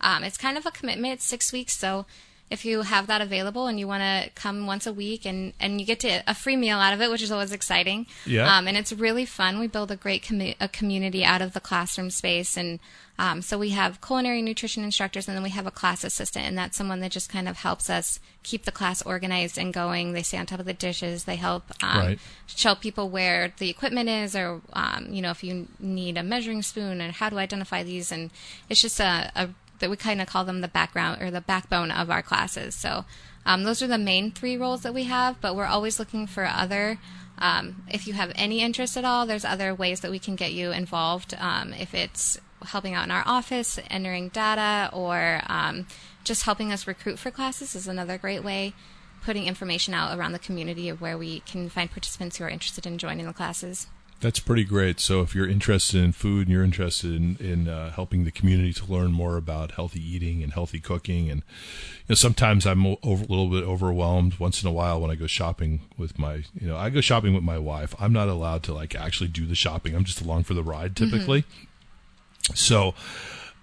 Um, 0.02 0.24
it's 0.24 0.38
kind 0.38 0.58
of 0.58 0.66
a 0.66 0.72
commitment. 0.72 1.16
It's 1.16 1.26
six 1.26 1.52
weeks, 1.52 1.76
so 1.78 2.06
if 2.50 2.66
you 2.66 2.82
have 2.82 3.08
that 3.08 3.22
available 3.22 3.68
and 3.68 3.80
you 3.80 3.88
want 3.88 4.02
to 4.02 4.30
come 4.36 4.66
once 4.66 4.88
a 4.88 4.94
week 4.94 5.26
and 5.26 5.54
and 5.60 5.80
you 5.80 5.86
get 5.86 6.00
to 6.02 6.24
a 6.28 6.34
free 6.34 6.56
meal 6.56 6.78
out 6.80 6.94
of 6.94 7.02
it, 7.02 7.10
which 7.12 7.22
is 7.22 7.32
always 7.32 7.52
exciting. 7.52 8.08
Yeah. 8.26 8.58
Um, 8.58 8.68
and 8.68 8.76
it's 8.78 8.92
really 8.92 9.26
fun. 9.26 9.60
We 9.60 9.68
build 9.68 9.92
a 9.92 9.96
great 9.96 10.24
commu- 10.24 10.56
a 10.60 10.68
community 10.68 11.24
out 11.24 11.42
of 11.42 11.54
the 11.54 11.60
classroom 11.60 12.10
space, 12.10 12.58
and 12.58 12.80
um, 13.20 13.42
so 13.42 13.58
we 13.58 13.70
have 13.72 14.00
culinary 14.02 14.42
nutrition 14.42 14.84
instructors, 14.84 15.28
and 15.28 15.36
then 15.36 15.44
we 15.44 15.50
have 15.50 15.68
a 15.68 15.72
class 15.72 16.04
assistant, 16.06 16.46
and 16.46 16.58
that's 16.58 16.78
someone 16.78 17.02
that 17.02 17.12
just 17.12 17.30
kind 17.30 17.50
of 17.50 17.58
helps 17.58 17.90
us 17.90 18.20
keep 18.44 18.64
the 18.64 18.72
class 18.72 19.02
organized 19.02 19.58
and 19.58 19.74
going. 19.74 20.14
They 20.14 20.24
stay 20.24 20.38
on 20.38 20.46
top 20.46 20.62
of 20.62 20.66
the 20.66 20.74
dishes. 20.74 21.26
They 21.26 21.36
help 21.36 21.64
um, 21.84 21.98
Right. 22.00 22.20
show 22.48 22.76
people 22.76 23.10
where 23.10 23.54
the 23.58 23.70
equipment 23.70 24.08
is, 24.08 24.36
or 24.38 24.62
um, 24.72 25.08
you 25.12 25.22
know, 25.22 25.32
if 25.32 25.44
you 25.44 25.68
need 25.80 26.18
a 26.18 26.24
measuring 26.24 26.62
spoon, 26.64 27.02
and 27.02 27.12
how 27.14 27.28
to 27.30 27.38
identify 27.38 27.84
these. 27.84 28.10
And 28.12 28.32
it's 28.70 28.82
just 28.82 29.02
a, 29.02 29.32
a 29.36 29.50
that 29.80 29.90
we 29.90 29.96
kind 29.96 30.22
of 30.22 30.28
call 30.28 30.44
them 30.46 30.62
the 30.62 30.68
background 30.68 31.22
or 31.22 31.32
the 31.32 31.42
backbone 31.42 31.92
of 31.92 32.10
our 32.10 32.22
classes. 32.22 32.76
So 32.76 33.06
um, 33.46 33.64
those 33.64 33.82
are 33.82 33.88
the 33.88 33.98
main 33.98 34.32
three 34.32 34.58
roles 34.58 34.82
that 34.84 34.94
we 34.94 35.06
have, 35.06 35.40
but 35.42 35.56
we're 35.56 35.66
always 35.66 36.00
looking 36.00 36.28
for 36.28 36.46
other. 36.46 37.00
Um, 37.38 37.84
if 37.90 38.06
you 38.06 38.14
have 38.14 38.32
any 38.36 38.62
interest 38.62 38.98
at 38.98 39.06
all, 39.06 39.26
there's 39.26 39.46
other 39.46 39.74
ways 39.74 40.02
that 40.02 40.12
we 40.12 40.20
can 40.20 40.36
get 40.36 40.54
you 40.54 40.72
involved. 40.72 41.34
Um, 41.40 41.74
if 41.74 41.94
it's 41.94 42.38
helping 42.64 42.94
out 42.94 43.06
in 43.06 43.12
our 43.12 43.24
office, 43.26 43.80
entering 43.90 44.30
data, 44.30 44.90
or 44.94 45.42
um, 45.48 45.88
just 46.24 46.44
helping 46.44 46.72
us 46.72 46.88
recruit 46.88 47.18
for 47.18 47.32
classes 47.32 47.76
is 47.76 47.88
another 47.88 48.18
great 48.18 48.44
way. 48.44 48.74
Putting 49.24 49.48
information 49.48 49.94
out 49.94 50.18
around 50.18 50.34
the 50.34 50.40
community 50.40 50.90
of 50.90 51.02
where 51.02 51.18
we 51.18 51.42
can 51.42 51.70
find 51.70 51.90
participants 51.90 52.38
who 52.38 52.44
are 52.44 52.50
interested 52.50 52.86
in 52.86 52.98
joining 52.98 53.26
the 53.26 53.34
classes. 53.34 53.88
That's 54.22 54.40
pretty 54.40 54.66
great. 54.66 55.00
So, 55.00 55.22
if 55.22 55.34
you're 55.34 55.48
interested 55.48 56.04
in 56.04 56.12
food 56.12 56.48
and 56.48 56.50
you're 56.50 56.64
interested 56.64 57.16
in, 57.16 57.38
in 57.40 57.70
uh, 57.70 57.92
helping 57.92 58.26
the 58.26 58.32
community 58.32 58.74
to 58.74 58.92
learn 58.92 59.14
more 59.14 59.38
about 59.38 59.72
healthy 59.72 60.02
eating 60.02 60.44
and 60.44 60.52
healthy 60.52 60.82
cooking, 60.82 61.30
and 61.30 61.42
you 61.42 62.10
know, 62.10 62.16
sometimes 62.16 62.68
I'm 62.68 62.86
over, 62.86 63.24
a 63.24 63.28
little 63.28 63.48
bit 63.48 63.64
overwhelmed 63.64 64.38
once 64.38 64.62
in 64.62 64.68
a 64.68 64.74
while 64.74 65.00
when 65.00 65.10
I 65.10 65.16
go 65.16 65.26
shopping 65.26 65.82
with 65.98 66.20
my, 66.20 66.44
you 66.60 66.68
know, 66.68 66.76
I 66.76 66.90
go 66.90 67.00
shopping 67.00 67.34
with 67.34 67.44
my 67.44 67.58
wife. 67.58 67.96
I'm 67.98 68.12
not 68.12 68.28
allowed 68.28 68.64
to 68.64 68.74
like 68.74 68.94
actually 68.94 69.30
do 69.30 69.46
the 69.46 69.56
shopping. 69.56 69.96
I'm 69.96 70.04
just 70.04 70.22
along 70.22 70.44
for 70.44 70.54
the 70.54 70.64
ride 70.64 70.98
typically. 70.98 71.46
So, 72.56 72.96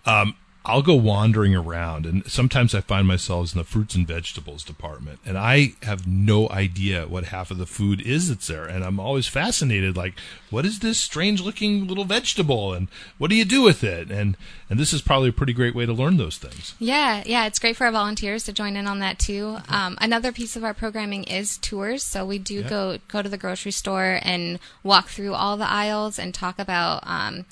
um, 0.07 0.37
I'll 0.69 0.83
go 0.83 0.97
wandering 0.97 1.55
around, 1.55 2.07
and 2.07 2.29
sometimes 2.29 2.75
I 2.75 2.81
find 2.81 3.07
myself 3.07 3.53
in 3.55 3.59
the 3.59 3.65
fruits 3.65 3.95
and 3.95 4.07
vegetables 4.07 4.65
department, 4.65 5.21
and 5.25 5.39
I 5.39 5.75
have 5.83 6.07
no 6.09 6.49
idea 6.49 7.07
what 7.07 7.27
half 7.27 7.53
of 7.53 7.59
the 7.59 7.67
food 7.67 8.01
is 8.01 8.29
that's 8.29 8.49
there, 8.49 8.67
and 8.67 8.83
I'm 8.85 8.99
always 8.99 9.29
fascinated. 9.29 9.97
Like, 9.97 10.15
what 10.51 10.67
is 10.67 10.81
this 10.81 10.99
strange-looking 10.99 11.87
little 11.87 12.05
vegetable, 12.05 12.73
and 12.75 12.89
what 13.17 13.31
do 13.31 13.37
you 13.37 13.45
do 13.45 13.63
with 13.63 13.85
it? 13.85 14.11
And 14.11 14.37
and 14.69 14.81
this 14.81 14.93
is 14.93 15.01
probably 15.03 15.29
a 15.29 15.33
pretty 15.33 15.53
great 15.53 15.77
way 15.77 15.87
to 15.87 15.93
learn 15.93 16.17
those 16.17 16.37
things. 16.39 16.75
Yeah, 16.81 17.23
yeah, 17.25 17.47
it's 17.47 17.61
great 17.61 17.77
for 17.77 17.87
our 17.87 17.93
volunteers 17.93 18.43
to 18.45 18.53
join 18.53 18.75
in 18.77 18.89
on 18.89 18.99
that 18.99 19.21
too. 19.21 19.59
Um, 19.69 19.97
another 20.01 20.33
piece 20.33 20.57
of 20.57 20.65
our 20.65 20.75
programming 20.75 21.23
is 21.25 21.59
tours, 21.59 22.03
so 22.03 22.27
we 22.27 22.39
do 22.41 22.57
Yeah. 22.63 22.69
go 22.69 22.99
go 23.07 23.23
to 23.23 23.29
the 23.29 23.39
grocery 23.39 23.71
store 23.71 24.19
and 24.23 24.59
walk 24.83 25.09
through 25.11 25.35
all 25.35 25.57
the 25.57 25.71
aisles 25.71 26.19
and 26.19 26.35
talk 26.35 26.59
about. 26.59 27.07
Um, 27.07 27.45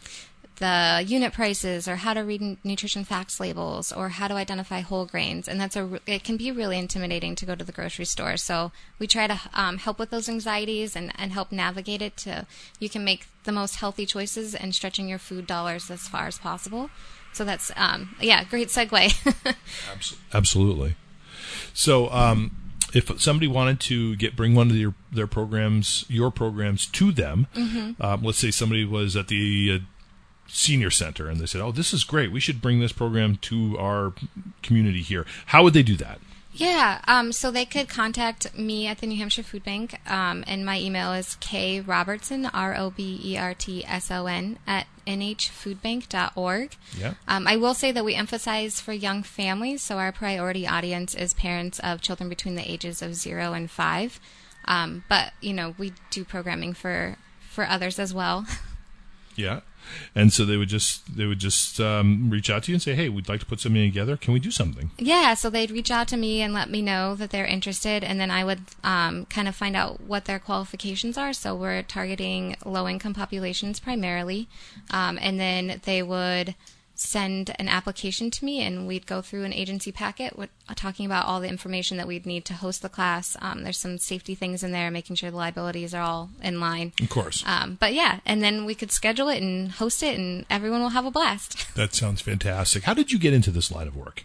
the 0.57 1.05
unit 1.07 1.33
prices 1.33 1.89
or 1.89 1.97
how 1.97 2.15
to 2.15 2.21
read 2.21 2.59
nutrition 2.65 3.05
facts 3.05 3.41
labels 3.41 3.91
or 3.91 4.11
how 4.11 4.29
to 4.29 4.35
identify 4.35 4.81
whole 4.81 5.05
grains. 5.05 5.49
And 5.49 5.61
that's 5.61 5.77
a 5.77 6.01
it 6.07 6.23
can 6.23 6.37
be 6.37 6.53
really 6.53 6.79
intimidating 6.79 7.35
to 7.37 7.47
go 7.47 7.55
to 7.55 7.65
the 7.65 7.73
grocery 7.73 8.05
store. 8.05 8.37
So 8.37 8.71
we 8.99 9.07
try 9.07 9.27
to 9.27 9.41
um, 9.53 9.79
help 9.79 9.99
with 9.99 10.11
those 10.11 10.29
anxieties 10.29 10.95
and, 10.95 11.13
and 11.17 11.33
help 11.33 11.51
navigate 11.51 12.03
it 12.03 12.17
to 12.19 12.47
you 12.79 12.89
can 12.89 13.05
make 13.05 13.27
the 13.45 13.53
most 13.53 13.77
healthy 13.77 14.07
choices 14.07 14.55
and 14.55 14.75
stretching 14.75 15.09
your 15.09 15.19
food 15.19 15.47
dollars 15.47 15.91
as 15.91 16.07
far 16.07 16.27
as 16.27 16.39
possible. 16.39 16.91
So 17.33 17.45
that's 17.45 17.73
um, 17.77 18.15
yeah 18.21 18.45
great 18.45 18.69
segue. 18.69 19.57
Absolutely. 20.33 20.95
So 21.73 22.09
um, 22.11 22.57
if 22.95 23.21
somebody 23.21 23.49
wanted 23.49 23.81
to 23.81 24.15
get 24.17 24.37
bring 24.37 24.55
one 24.55 24.71
of 24.71 24.77
your 24.77 24.95
their 25.11 25.27
programs, 25.27 26.05
your 26.09 26.31
programs 26.31 26.87
to 26.87 27.11
them, 27.11 27.49
mm-hmm. 27.55 28.01
um, 28.01 28.23
let's 28.23 28.39
say 28.39 28.53
somebody 28.53 28.85
was 28.85 29.17
at 29.17 29.29
the 29.29 29.81
uh, 29.83 29.85
senior 30.47 30.91
center 30.91 31.29
and 31.29 31.41
they 31.41 31.47
said, 31.47 31.61
"Oh, 31.61 31.73
this 31.73 31.93
is 31.93 32.05
great. 32.05 32.33
We 32.33 32.41
should 32.41 32.61
bring 32.61 32.81
this 32.81 32.93
program 32.93 33.37
to 33.43 33.79
our 33.79 34.13
community 34.63 35.03
here." 35.03 35.27
How 35.47 35.63
would 35.63 35.75
they 35.75 35.83
do 35.83 35.97
that? 35.97 36.21
Yeah, 36.57 37.01
um, 37.09 37.33
so 37.33 37.51
they 37.51 37.65
could 37.65 37.89
contact 37.89 38.57
me 38.57 38.87
at 38.87 38.99
the 38.99 39.09
New 39.09 39.19
Hampshire 39.19 39.43
Food 39.43 39.65
Bank, 39.65 39.99
um, 40.09 40.45
and 40.47 40.65
my 40.65 40.79
email 40.79 41.13
is 41.13 41.37
k 41.41 41.81
robertson 41.81 42.47
r 42.47 42.77
o 42.77 42.91
b 42.91 43.21
e 43.25 43.37
r 43.37 43.55
t 43.55 43.85
s 43.85 44.09
o 44.09 44.27
n 44.27 44.59
at 44.65 44.87
nhfoodbank.org. 45.05 46.77
Yeah. 46.97 47.15
Um, 47.27 47.49
I 47.49 47.57
will 47.57 47.75
say 47.75 47.91
that 47.91 48.05
we 48.05 48.15
emphasize 48.15 48.81
for 48.81 48.93
young 48.93 49.25
families, 49.25 49.83
so 49.83 49.99
our 49.99 50.13
priority 50.13 50.65
audience 50.65 51.13
is 51.17 51.35
parents 51.35 51.81
of 51.81 52.01
children 52.01 52.29
between 52.29 52.55
the 52.55 52.71
ages 52.71 53.03
of 53.03 53.17
zero 53.17 53.53
and 53.53 53.69
five. 53.69 54.21
Um, 54.67 55.03
but 55.09 55.33
you 55.41 55.55
know, 55.55 55.75
we 55.77 55.93
do 56.11 56.25
programming 56.25 56.73
for 56.73 57.17
for 57.51 57.67
others 57.67 57.99
as 57.99 58.15
well. 58.15 58.47
Yeah 59.37 59.61
and 60.15 60.33
so 60.33 60.45
they 60.45 60.57
would 60.57 60.69
just 60.69 61.17
they 61.17 61.27
would 61.27 61.39
just 61.39 61.81
um, 61.81 62.31
reach 62.31 62.51
out 62.51 62.65
to 62.65 62.73
you 62.73 62.77
and 62.77 62.83
say, 62.83 62.95
"Hey, 62.95 63.09
we'd 63.09 63.29
like 63.29 63.41
to 63.41 63.47
put 63.47 63.61
something 63.61 63.83
together. 63.83 64.17
Can 64.17 64.33
we 64.33 64.41
do 64.41 64.51
something?" 64.51 64.91
Yeah, 64.99 65.35
so 65.35 65.51
they'd 65.51 65.71
reach 65.71 65.91
out 65.91 66.09
to 66.09 66.17
me 66.17 66.41
and 66.43 66.55
let 66.55 66.71
me 66.71 66.83
know 66.83 67.15
that 67.17 67.31
they're 67.31 67.47
interested, 67.47 68.03
and 68.03 68.19
then 68.21 68.31
I 68.31 68.45
would 68.45 68.61
um, 68.83 69.27
kind 69.27 69.49
of 69.49 69.55
find 69.55 69.77
out 69.77 70.01
what 70.01 70.25
their 70.25 70.39
qualifications 70.39 71.19
are. 71.19 71.33
So 71.33 71.55
we're 71.55 71.83
targeting 71.83 72.57
low 72.65 72.89
income 72.89 73.15
populations 73.15 73.81
primarily, 73.81 74.49
um, 74.91 75.19
and 75.21 75.39
then 75.39 75.81
they 75.85 76.03
would 76.03 76.55
send 76.95 77.55
an 77.59 77.69
application 77.69 78.31
to 78.31 78.45
me 78.45 78.61
and 78.61 78.87
we'd 78.87 79.07
go 79.07 79.21
through 79.21 79.45
an 79.45 79.53
agency 79.53 79.91
packet 79.91 80.39
with, 80.39 80.51
uh, 80.69 80.75
talking 80.75 81.07
about 81.07 81.27
all 81.27 81.41
the 81.41 81.49
information 81.49 81.97
that 81.97 82.07
we'd 82.07 82.27
need 82.27 82.45
to 82.45 82.55
host 82.55 82.83
the 82.83 82.89
class. 82.89 83.37
Um, 83.41 83.65
there's 83.65 83.79
some 83.79 83.99
safety 83.99 84.35
things 84.35 84.63
in 84.63 84.73
there, 84.73 84.91
making 84.91 85.17
sure 85.17 85.31
the 85.31 85.37
liabilities 85.37 85.95
are 85.95 86.03
all 86.03 86.31
in 86.43 86.61
line. 86.61 86.93
Of 87.01 87.11
course. 87.11 87.43
Um, 87.47 87.77
but 87.81 87.95
yeah, 87.95 88.21
and 88.25 88.43
then 88.43 88.65
we 88.65 88.75
could 88.75 88.93
schedule 88.93 89.29
it 89.29 89.43
and 89.43 89.73
host 89.73 90.03
it, 90.03 90.19
and 90.19 90.47
everyone 90.49 90.81
will 90.81 90.91
have 90.91 91.07
a 91.07 91.11
blast. 91.11 91.75
That 91.75 91.95
sounds 91.95 92.21
fantastic. 92.21 92.85
How 92.85 92.95
did 92.95 93.11
you 93.11 93.19
get 93.19 93.35
into 93.35 93.51
this 93.51 93.71
line 93.71 93.89
of 93.89 93.97
work? 93.97 94.25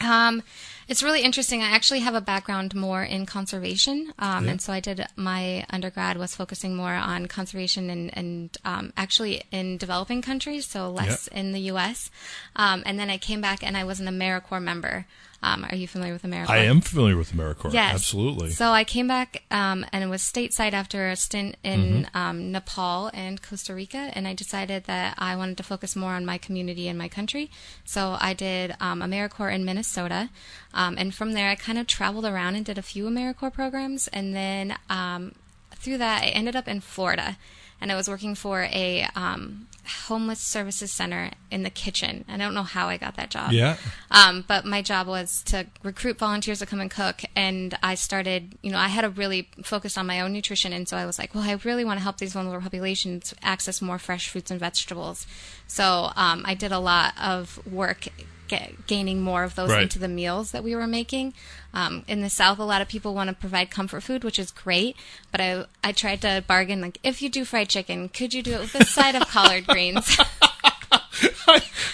Um, 0.00 0.42
it's 0.88 1.04
really 1.04 1.22
interesting. 1.22 1.62
I 1.62 1.70
actually 1.70 2.00
have 2.00 2.16
a 2.16 2.20
background 2.20 2.74
more 2.74 3.02
in 3.02 3.24
conservation, 3.24 4.12
um, 4.18 4.44
yeah. 4.44 4.50
and 4.52 4.60
so 4.60 4.72
I 4.72 4.80
did 4.80 5.06
my 5.14 5.64
undergrad 5.70 6.16
was 6.16 6.34
focusing 6.34 6.74
more 6.74 6.92
on 6.92 7.26
conservation 7.26 7.90
and, 7.90 8.10
and 8.16 8.58
um, 8.64 8.92
actually 8.96 9.42
in 9.52 9.76
developing 9.76 10.20
countries, 10.20 10.66
so 10.66 10.90
less 10.90 11.28
yeah. 11.30 11.38
in 11.38 11.52
the 11.52 11.60
U.S. 11.60 12.10
Um, 12.56 12.82
and 12.86 12.98
then 12.98 13.08
I 13.08 13.18
came 13.18 13.40
back 13.40 13.62
and 13.62 13.76
I 13.76 13.84
was 13.84 14.00
an 14.00 14.06
AmeriCorps 14.06 14.62
member. 14.62 15.06
Um, 15.42 15.64
are 15.68 15.74
you 15.74 15.88
familiar 15.88 16.12
with 16.12 16.22
AmeriCorps? 16.22 16.50
I 16.50 16.58
am 16.58 16.80
familiar 16.80 17.16
with 17.16 17.32
AmeriCorps. 17.32 17.72
Yes. 17.72 17.94
Absolutely. 17.94 18.50
So 18.50 18.70
I 18.70 18.84
came 18.84 19.08
back 19.08 19.42
um, 19.50 19.86
and 19.92 20.08
was 20.10 20.22
stateside 20.22 20.72
after 20.72 21.08
a 21.08 21.16
stint 21.16 21.56
in 21.64 22.04
mm-hmm. 22.04 22.16
um, 22.16 22.52
Nepal 22.52 23.10
and 23.14 23.40
Costa 23.40 23.74
Rica, 23.74 24.10
and 24.12 24.28
I 24.28 24.34
decided 24.34 24.84
that 24.84 25.14
I 25.18 25.36
wanted 25.36 25.56
to 25.58 25.62
focus 25.62 25.96
more 25.96 26.12
on 26.12 26.26
my 26.26 26.38
community 26.38 26.88
and 26.88 26.98
my 26.98 27.08
country. 27.08 27.50
So 27.84 28.16
I 28.20 28.34
did 28.34 28.74
um, 28.80 29.00
AmeriCorps 29.00 29.54
in 29.54 29.64
Minnesota, 29.64 30.28
um, 30.74 30.96
and 30.98 31.14
from 31.14 31.32
there 31.32 31.48
I 31.48 31.54
kind 31.54 31.78
of 31.78 31.86
traveled 31.86 32.26
around 32.26 32.56
and 32.56 32.64
did 32.64 32.78
a 32.78 32.82
few 32.82 33.06
AmeriCorps 33.06 33.54
programs, 33.54 34.08
and 34.08 34.34
then 34.34 34.76
um, 34.90 35.34
through 35.74 35.98
that 35.98 36.22
I 36.22 36.26
ended 36.26 36.54
up 36.54 36.68
in 36.68 36.80
Florida 36.80 37.38
and 37.80 37.90
I 37.90 37.96
was 37.96 38.08
working 38.08 38.34
for 38.34 38.62
a 38.62 39.08
um, 39.16 39.66
homeless 39.90 40.40
services 40.40 40.92
center 40.92 41.30
in 41.50 41.62
the 41.62 41.70
kitchen. 41.70 42.24
I 42.28 42.36
don't 42.36 42.54
know 42.54 42.62
how 42.62 42.88
I 42.88 42.96
got 42.96 43.16
that 43.16 43.30
job. 43.30 43.52
Yeah. 43.52 43.76
Um, 44.10 44.44
but 44.46 44.64
my 44.64 44.82
job 44.82 45.06
was 45.06 45.42
to 45.44 45.66
recruit 45.82 46.18
volunteers 46.18 46.60
to 46.60 46.66
come 46.66 46.80
and 46.80 46.90
cook, 46.90 47.22
and 47.36 47.76
I 47.82 47.94
started. 47.94 48.56
You 48.62 48.72
know, 48.72 48.78
I 48.78 48.88
had 48.88 49.02
to 49.02 49.10
really 49.10 49.48
focus 49.62 49.98
on 49.98 50.06
my 50.06 50.20
own 50.20 50.32
nutrition, 50.32 50.72
and 50.72 50.88
so 50.88 50.96
I 50.96 51.06
was 51.06 51.18
like, 51.18 51.34
well, 51.34 51.44
I 51.44 51.58
really 51.64 51.84
want 51.84 51.98
to 51.98 52.02
help 52.02 52.18
these 52.18 52.32
vulnerable 52.32 52.62
populations 52.62 53.34
access 53.42 53.82
more 53.82 53.98
fresh 53.98 54.28
fruits 54.28 54.50
and 54.50 54.60
vegetables. 54.60 55.26
So 55.66 56.10
um, 56.16 56.42
I 56.44 56.54
did 56.54 56.72
a 56.72 56.78
lot 56.78 57.14
of 57.20 57.64
work 57.66 58.08
get, 58.50 58.86
gaining 58.86 59.22
more 59.22 59.44
of 59.44 59.54
those 59.54 59.70
right. 59.70 59.82
into 59.82 59.98
the 59.98 60.08
meals 60.08 60.50
that 60.50 60.62
we 60.62 60.74
were 60.74 60.86
making. 60.86 61.32
Um, 61.72 62.04
in 62.08 62.20
the 62.20 62.28
South, 62.28 62.58
a 62.58 62.64
lot 62.64 62.82
of 62.82 62.88
people 62.88 63.14
want 63.14 63.28
to 63.28 63.36
provide 63.36 63.70
comfort 63.70 64.02
food, 64.02 64.24
which 64.24 64.38
is 64.38 64.50
great. 64.50 64.96
But 65.30 65.40
I 65.40 65.64
I 65.84 65.92
tried 65.92 66.20
to 66.22 66.44
bargain 66.46 66.80
like, 66.80 66.98
if 67.02 67.22
you 67.22 67.30
do 67.30 67.44
fried 67.44 67.68
chicken, 67.68 68.08
could 68.08 68.34
you 68.34 68.42
do 68.42 68.52
it 68.52 68.60
with 68.60 68.74
a 68.74 68.84
side 68.84 69.14
of 69.14 69.28
collard 69.28 69.66
greens? 69.66 70.18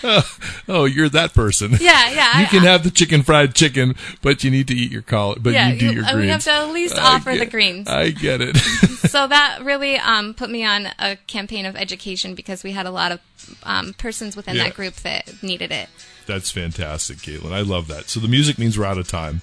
uh, 0.02 0.22
oh, 0.68 0.84
you're 0.84 1.08
that 1.08 1.34
person. 1.34 1.72
Yeah, 1.80 2.10
yeah. 2.10 2.40
you 2.40 2.46
can 2.46 2.62
have 2.62 2.84
the 2.84 2.90
chicken 2.90 3.22
fried 3.22 3.54
chicken, 3.54 3.94
but 4.22 4.44
you 4.44 4.50
need 4.50 4.68
to 4.68 4.74
eat 4.74 4.90
your 4.90 5.02
collard. 5.02 5.42
But 5.42 5.52
yeah, 5.52 5.70
you 5.70 5.78
do 5.78 5.86
you, 5.86 5.92
your 5.92 6.02
greens. 6.04 6.16
We 6.16 6.28
have 6.28 6.44
to 6.44 6.52
at 6.52 6.72
least 6.72 6.98
offer 6.98 7.32
get, 7.32 7.40
the 7.40 7.46
greens. 7.46 7.88
I 7.88 8.10
get 8.10 8.40
it. 8.40 8.56
so 8.56 9.26
that 9.26 9.60
really 9.62 9.96
um, 9.96 10.34
put 10.34 10.50
me 10.50 10.64
on 10.64 10.88
a 10.98 11.16
campaign 11.26 11.66
of 11.66 11.76
education 11.76 12.34
because 12.34 12.62
we 12.62 12.72
had 12.72 12.86
a 12.86 12.90
lot 12.90 13.12
of 13.12 13.20
um, 13.62 13.94
persons 13.94 14.36
within 14.36 14.56
yeah. 14.56 14.64
that 14.64 14.74
group 14.74 14.94
that 14.96 15.42
needed 15.42 15.72
it. 15.72 15.88
That's 16.26 16.50
fantastic, 16.50 17.18
Caitlin. 17.18 17.52
I 17.52 17.60
love 17.60 17.86
that. 17.88 18.08
So 18.08 18.18
the 18.18 18.28
music 18.28 18.58
means 18.58 18.78
we're 18.78 18.84
out 18.84 18.98
of 18.98 19.06
time. 19.08 19.42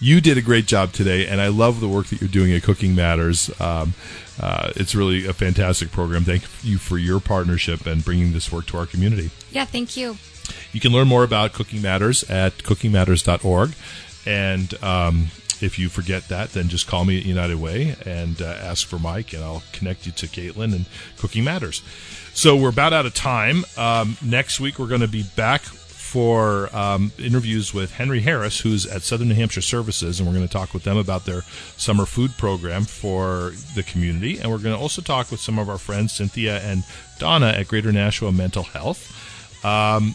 You 0.00 0.20
did 0.20 0.36
a 0.36 0.42
great 0.42 0.66
job 0.66 0.92
today, 0.92 1.26
and 1.26 1.40
I 1.40 1.48
love 1.48 1.80
the 1.80 1.88
work 1.88 2.06
that 2.08 2.20
you're 2.20 2.28
doing 2.28 2.52
at 2.52 2.62
Cooking 2.62 2.94
Matters. 2.94 3.50
Um, 3.60 3.94
uh, 4.40 4.72
it's 4.74 4.94
really 4.94 5.26
a 5.26 5.32
fantastic 5.32 5.92
program. 5.92 6.24
Thank 6.24 6.42
you 6.64 6.78
for 6.78 6.98
your 6.98 7.20
partnership 7.20 7.86
and 7.86 8.04
bringing 8.04 8.32
this 8.32 8.50
work 8.50 8.66
to 8.66 8.78
our 8.78 8.86
community. 8.86 9.30
Yeah, 9.52 9.64
thank 9.64 9.96
you. 9.96 10.16
You 10.72 10.80
can 10.80 10.92
learn 10.92 11.06
more 11.06 11.22
about 11.22 11.52
Cooking 11.52 11.80
Matters 11.80 12.28
at 12.28 12.58
cookingmatters.org. 12.58 13.74
And 14.26 14.82
um, 14.82 15.28
if 15.60 15.78
you 15.78 15.88
forget 15.88 16.28
that, 16.28 16.50
then 16.50 16.68
just 16.68 16.86
call 16.86 17.04
me 17.04 17.18
at 17.18 17.24
United 17.24 17.60
Way 17.60 17.96
and 18.04 18.40
uh, 18.42 18.46
ask 18.46 18.86
for 18.86 18.98
Mike, 18.98 19.32
and 19.32 19.44
I'll 19.44 19.62
connect 19.72 20.06
you 20.06 20.12
to 20.12 20.26
Caitlin 20.26 20.74
and 20.74 20.86
Cooking 21.16 21.44
Matters. 21.44 21.82
So 22.34 22.56
we're 22.56 22.70
about 22.70 22.92
out 22.92 23.06
of 23.06 23.14
time. 23.14 23.64
Um, 23.78 24.16
next 24.20 24.58
week, 24.58 24.78
we're 24.78 24.88
going 24.88 25.00
to 25.00 25.08
be 25.08 25.22
back 25.36 25.62
for 25.62 26.68
um, 26.76 27.12
interviews 27.18 27.72
with 27.72 27.92
Henry 27.92 28.20
Harris, 28.20 28.60
who's 28.60 28.86
at 28.86 29.02
Southern 29.02 29.28
New 29.28 29.34
Hampshire 29.34 29.60
Services, 29.60 30.18
and 30.18 30.28
we're 30.28 30.34
going 30.34 30.46
to 30.46 30.52
talk 30.52 30.74
with 30.74 30.82
them 30.82 30.96
about 30.96 31.24
their 31.26 31.42
summer 31.76 32.06
food 32.06 32.36
program 32.36 32.84
for 32.84 33.52
the 33.76 33.84
community. 33.84 34.38
And 34.38 34.50
we're 34.50 34.58
going 34.58 34.74
to 34.74 34.80
also 34.80 35.00
talk 35.00 35.30
with 35.30 35.40
some 35.40 35.58
of 35.58 35.70
our 35.70 35.78
friends, 35.78 36.12
Cynthia 36.12 36.58
and 36.58 36.82
Donna 37.18 37.46
at 37.46 37.68
Greater 37.68 37.92
Nashua 37.92 38.32
Mental 38.32 38.64
Health. 38.64 39.64
Um, 39.64 40.14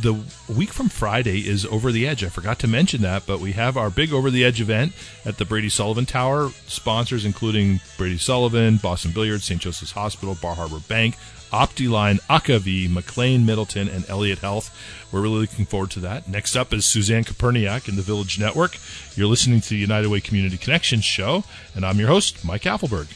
the 0.00 0.20
week 0.48 0.72
from 0.72 0.88
Friday 0.88 1.48
is 1.48 1.66
Over 1.66 1.90
the 1.90 2.06
Edge. 2.06 2.22
I 2.22 2.28
forgot 2.28 2.58
to 2.60 2.68
mention 2.68 3.02
that, 3.02 3.26
but 3.26 3.40
we 3.40 3.52
have 3.52 3.76
our 3.76 3.90
big 3.90 4.12
Over 4.12 4.30
the 4.30 4.44
Edge 4.44 4.60
event 4.60 4.92
at 5.24 5.38
the 5.38 5.44
Brady 5.44 5.68
Sullivan 5.68 6.06
Tower. 6.06 6.50
Sponsors 6.66 7.24
including 7.24 7.80
Brady 7.96 8.18
Sullivan, 8.18 8.76
Boston 8.76 9.12
Billiards, 9.12 9.44
St. 9.44 9.60
Joseph's 9.60 9.92
Hospital, 9.92 10.36
Bar 10.40 10.54
Harbor 10.54 10.80
Bank, 10.88 11.16
Optiline, 11.50 12.20
Akavi, 12.28 12.88
McLane 12.88 13.44
Middleton, 13.44 13.88
and 13.88 14.08
Elliot 14.08 14.38
Health. 14.38 14.74
We're 15.10 15.22
really 15.22 15.40
looking 15.40 15.64
forward 15.64 15.90
to 15.92 16.00
that. 16.00 16.28
Next 16.28 16.56
up 16.56 16.72
is 16.72 16.84
Suzanne 16.84 17.24
Koperniak 17.24 17.88
in 17.88 17.96
the 17.96 18.02
Village 18.02 18.38
Network. 18.38 18.76
You're 19.16 19.28
listening 19.28 19.60
to 19.62 19.68
the 19.70 19.76
United 19.76 20.10
Way 20.10 20.20
Community 20.20 20.58
Connections 20.58 21.04
show, 21.04 21.44
and 21.74 21.84
I'm 21.84 21.98
your 21.98 22.08
host, 22.08 22.44
Mike 22.44 22.62
Apfelberg. 22.62 23.08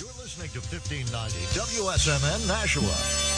You're 0.00 0.12
listening 0.20 0.50
to 0.50 0.60
1590 0.60 1.38
WSMN 1.58 2.48
Nashua. 2.48 3.33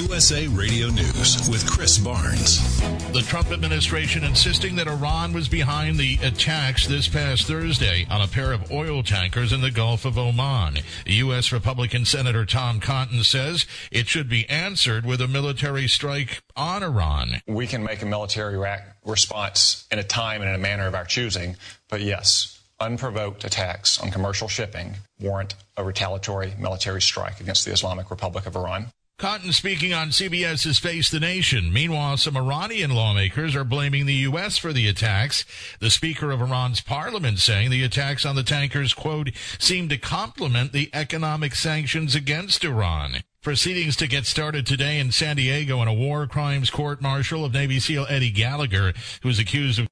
USA 0.00 0.46
Radio 0.46 0.88
News 0.88 1.50
with 1.50 1.68
Chris 1.70 1.98
Barnes. 1.98 2.80
The 3.12 3.20
Trump 3.20 3.50
administration 3.50 4.24
insisting 4.24 4.74
that 4.76 4.88
Iran 4.88 5.34
was 5.34 5.46
behind 5.46 5.98
the 5.98 6.18
attacks 6.22 6.86
this 6.86 7.06
past 7.06 7.46
Thursday 7.46 8.06
on 8.08 8.22
a 8.22 8.26
pair 8.26 8.52
of 8.52 8.72
oil 8.72 9.02
tankers 9.02 9.52
in 9.52 9.60
the 9.60 9.70
Gulf 9.70 10.06
of 10.06 10.16
Oman. 10.16 10.78
U.S. 11.04 11.52
Republican 11.52 12.06
Senator 12.06 12.46
Tom 12.46 12.80
Cotton 12.80 13.22
says 13.24 13.66
it 13.92 14.08
should 14.08 14.30
be 14.30 14.48
answered 14.48 15.04
with 15.04 15.20
a 15.20 15.28
military 15.28 15.86
strike 15.86 16.42
on 16.56 16.82
Iran. 16.82 17.42
We 17.46 17.66
can 17.66 17.82
make 17.82 18.00
a 18.00 18.06
military 18.06 18.56
response 19.04 19.86
in 19.90 19.98
a 19.98 20.04
time 20.04 20.40
and 20.40 20.48
in 20.48 20.54
a 20.54 20.58
manner 20.58 20.86
of 20.86 20.94
our 20.94 21.04
choosing, 21.04 21.56
but 21.90 22.00
yes, 22.00 22.58
unprovoked 22.80 23.44
attacks 23.44 24.00
on 24.00 24.10
commercial 24.10 24.48
shipping 24.48 24.94
warrant 25.20 25.54
a 25.76 25.84
retaliatory 25.84 26.54
military 26.58 27.02
strike 27.02 27.38
against 27.40 27.66
the 27.66 27.72
Islamic 27.72 28.10
Republic 28.10 28.46
of 28.46 28.56
Iran. 28.56 28.86
Cotton 29.20 29.52
speaking 29.52 29.92
on 29.92 30.08
CBS's 30.08 30.78
Face 30.78 31.10
the 31.10 31.20
Nation. 31.20 31.70
Meanwhile, 31.70 32.16
some 32.16 32.38
Iranian 32.38 32.90
lawmakers 32.92 33.54
are 33.54 33.64
blaming 33.64 34.06
the 34.06 34.14
U.S. 34.14 34.56
for 34.56 34.72
the 34.72 34.88
attacks. 34.88 35.44
The 35.78 35.90
Speaker 35.90 36.30
of 36.30 36.40
Iran's 36.40 36.80
parliament 36.80 37.38
saying 37.38 37.68
the 37.68 37.84
attacks 37.84 38.24
on 38.24 38.34
the 38.34 38.42
tankers, 38.42 38.94
quote, 38.94 39.28
seem 39.58 39.90
to 39.90 39.98
complement 39.98 40.72
the 40.72 40.88
economic 40.94 41.54
sanctions 41.54 42.14
against 42.14 42.64
Iran. 42.64 43.22
Proceedings 43.42 43.96
to 43.96 44.06
get 44.06 44.26
started 44.26 44.66
today 44.66 44.98
in 44.98 45.12
San 45.12 45.36
Diego 45.36 45.80
in 45.80 45.88
a 45.88 45.94
war 45.94 46.26
crimes 46.26 46.68
court 46.68 47.00
martial 47.00 47.42
of 47.42 47.54
Navy 47.54 47.80
SEAL 47.80 48.06
Eddie 48.10 48.30
Gallagher, 48.30 48.92
who 49.22 49.30
is 49.30 49.38
accused 49.38 49.78
of 49.78 49.88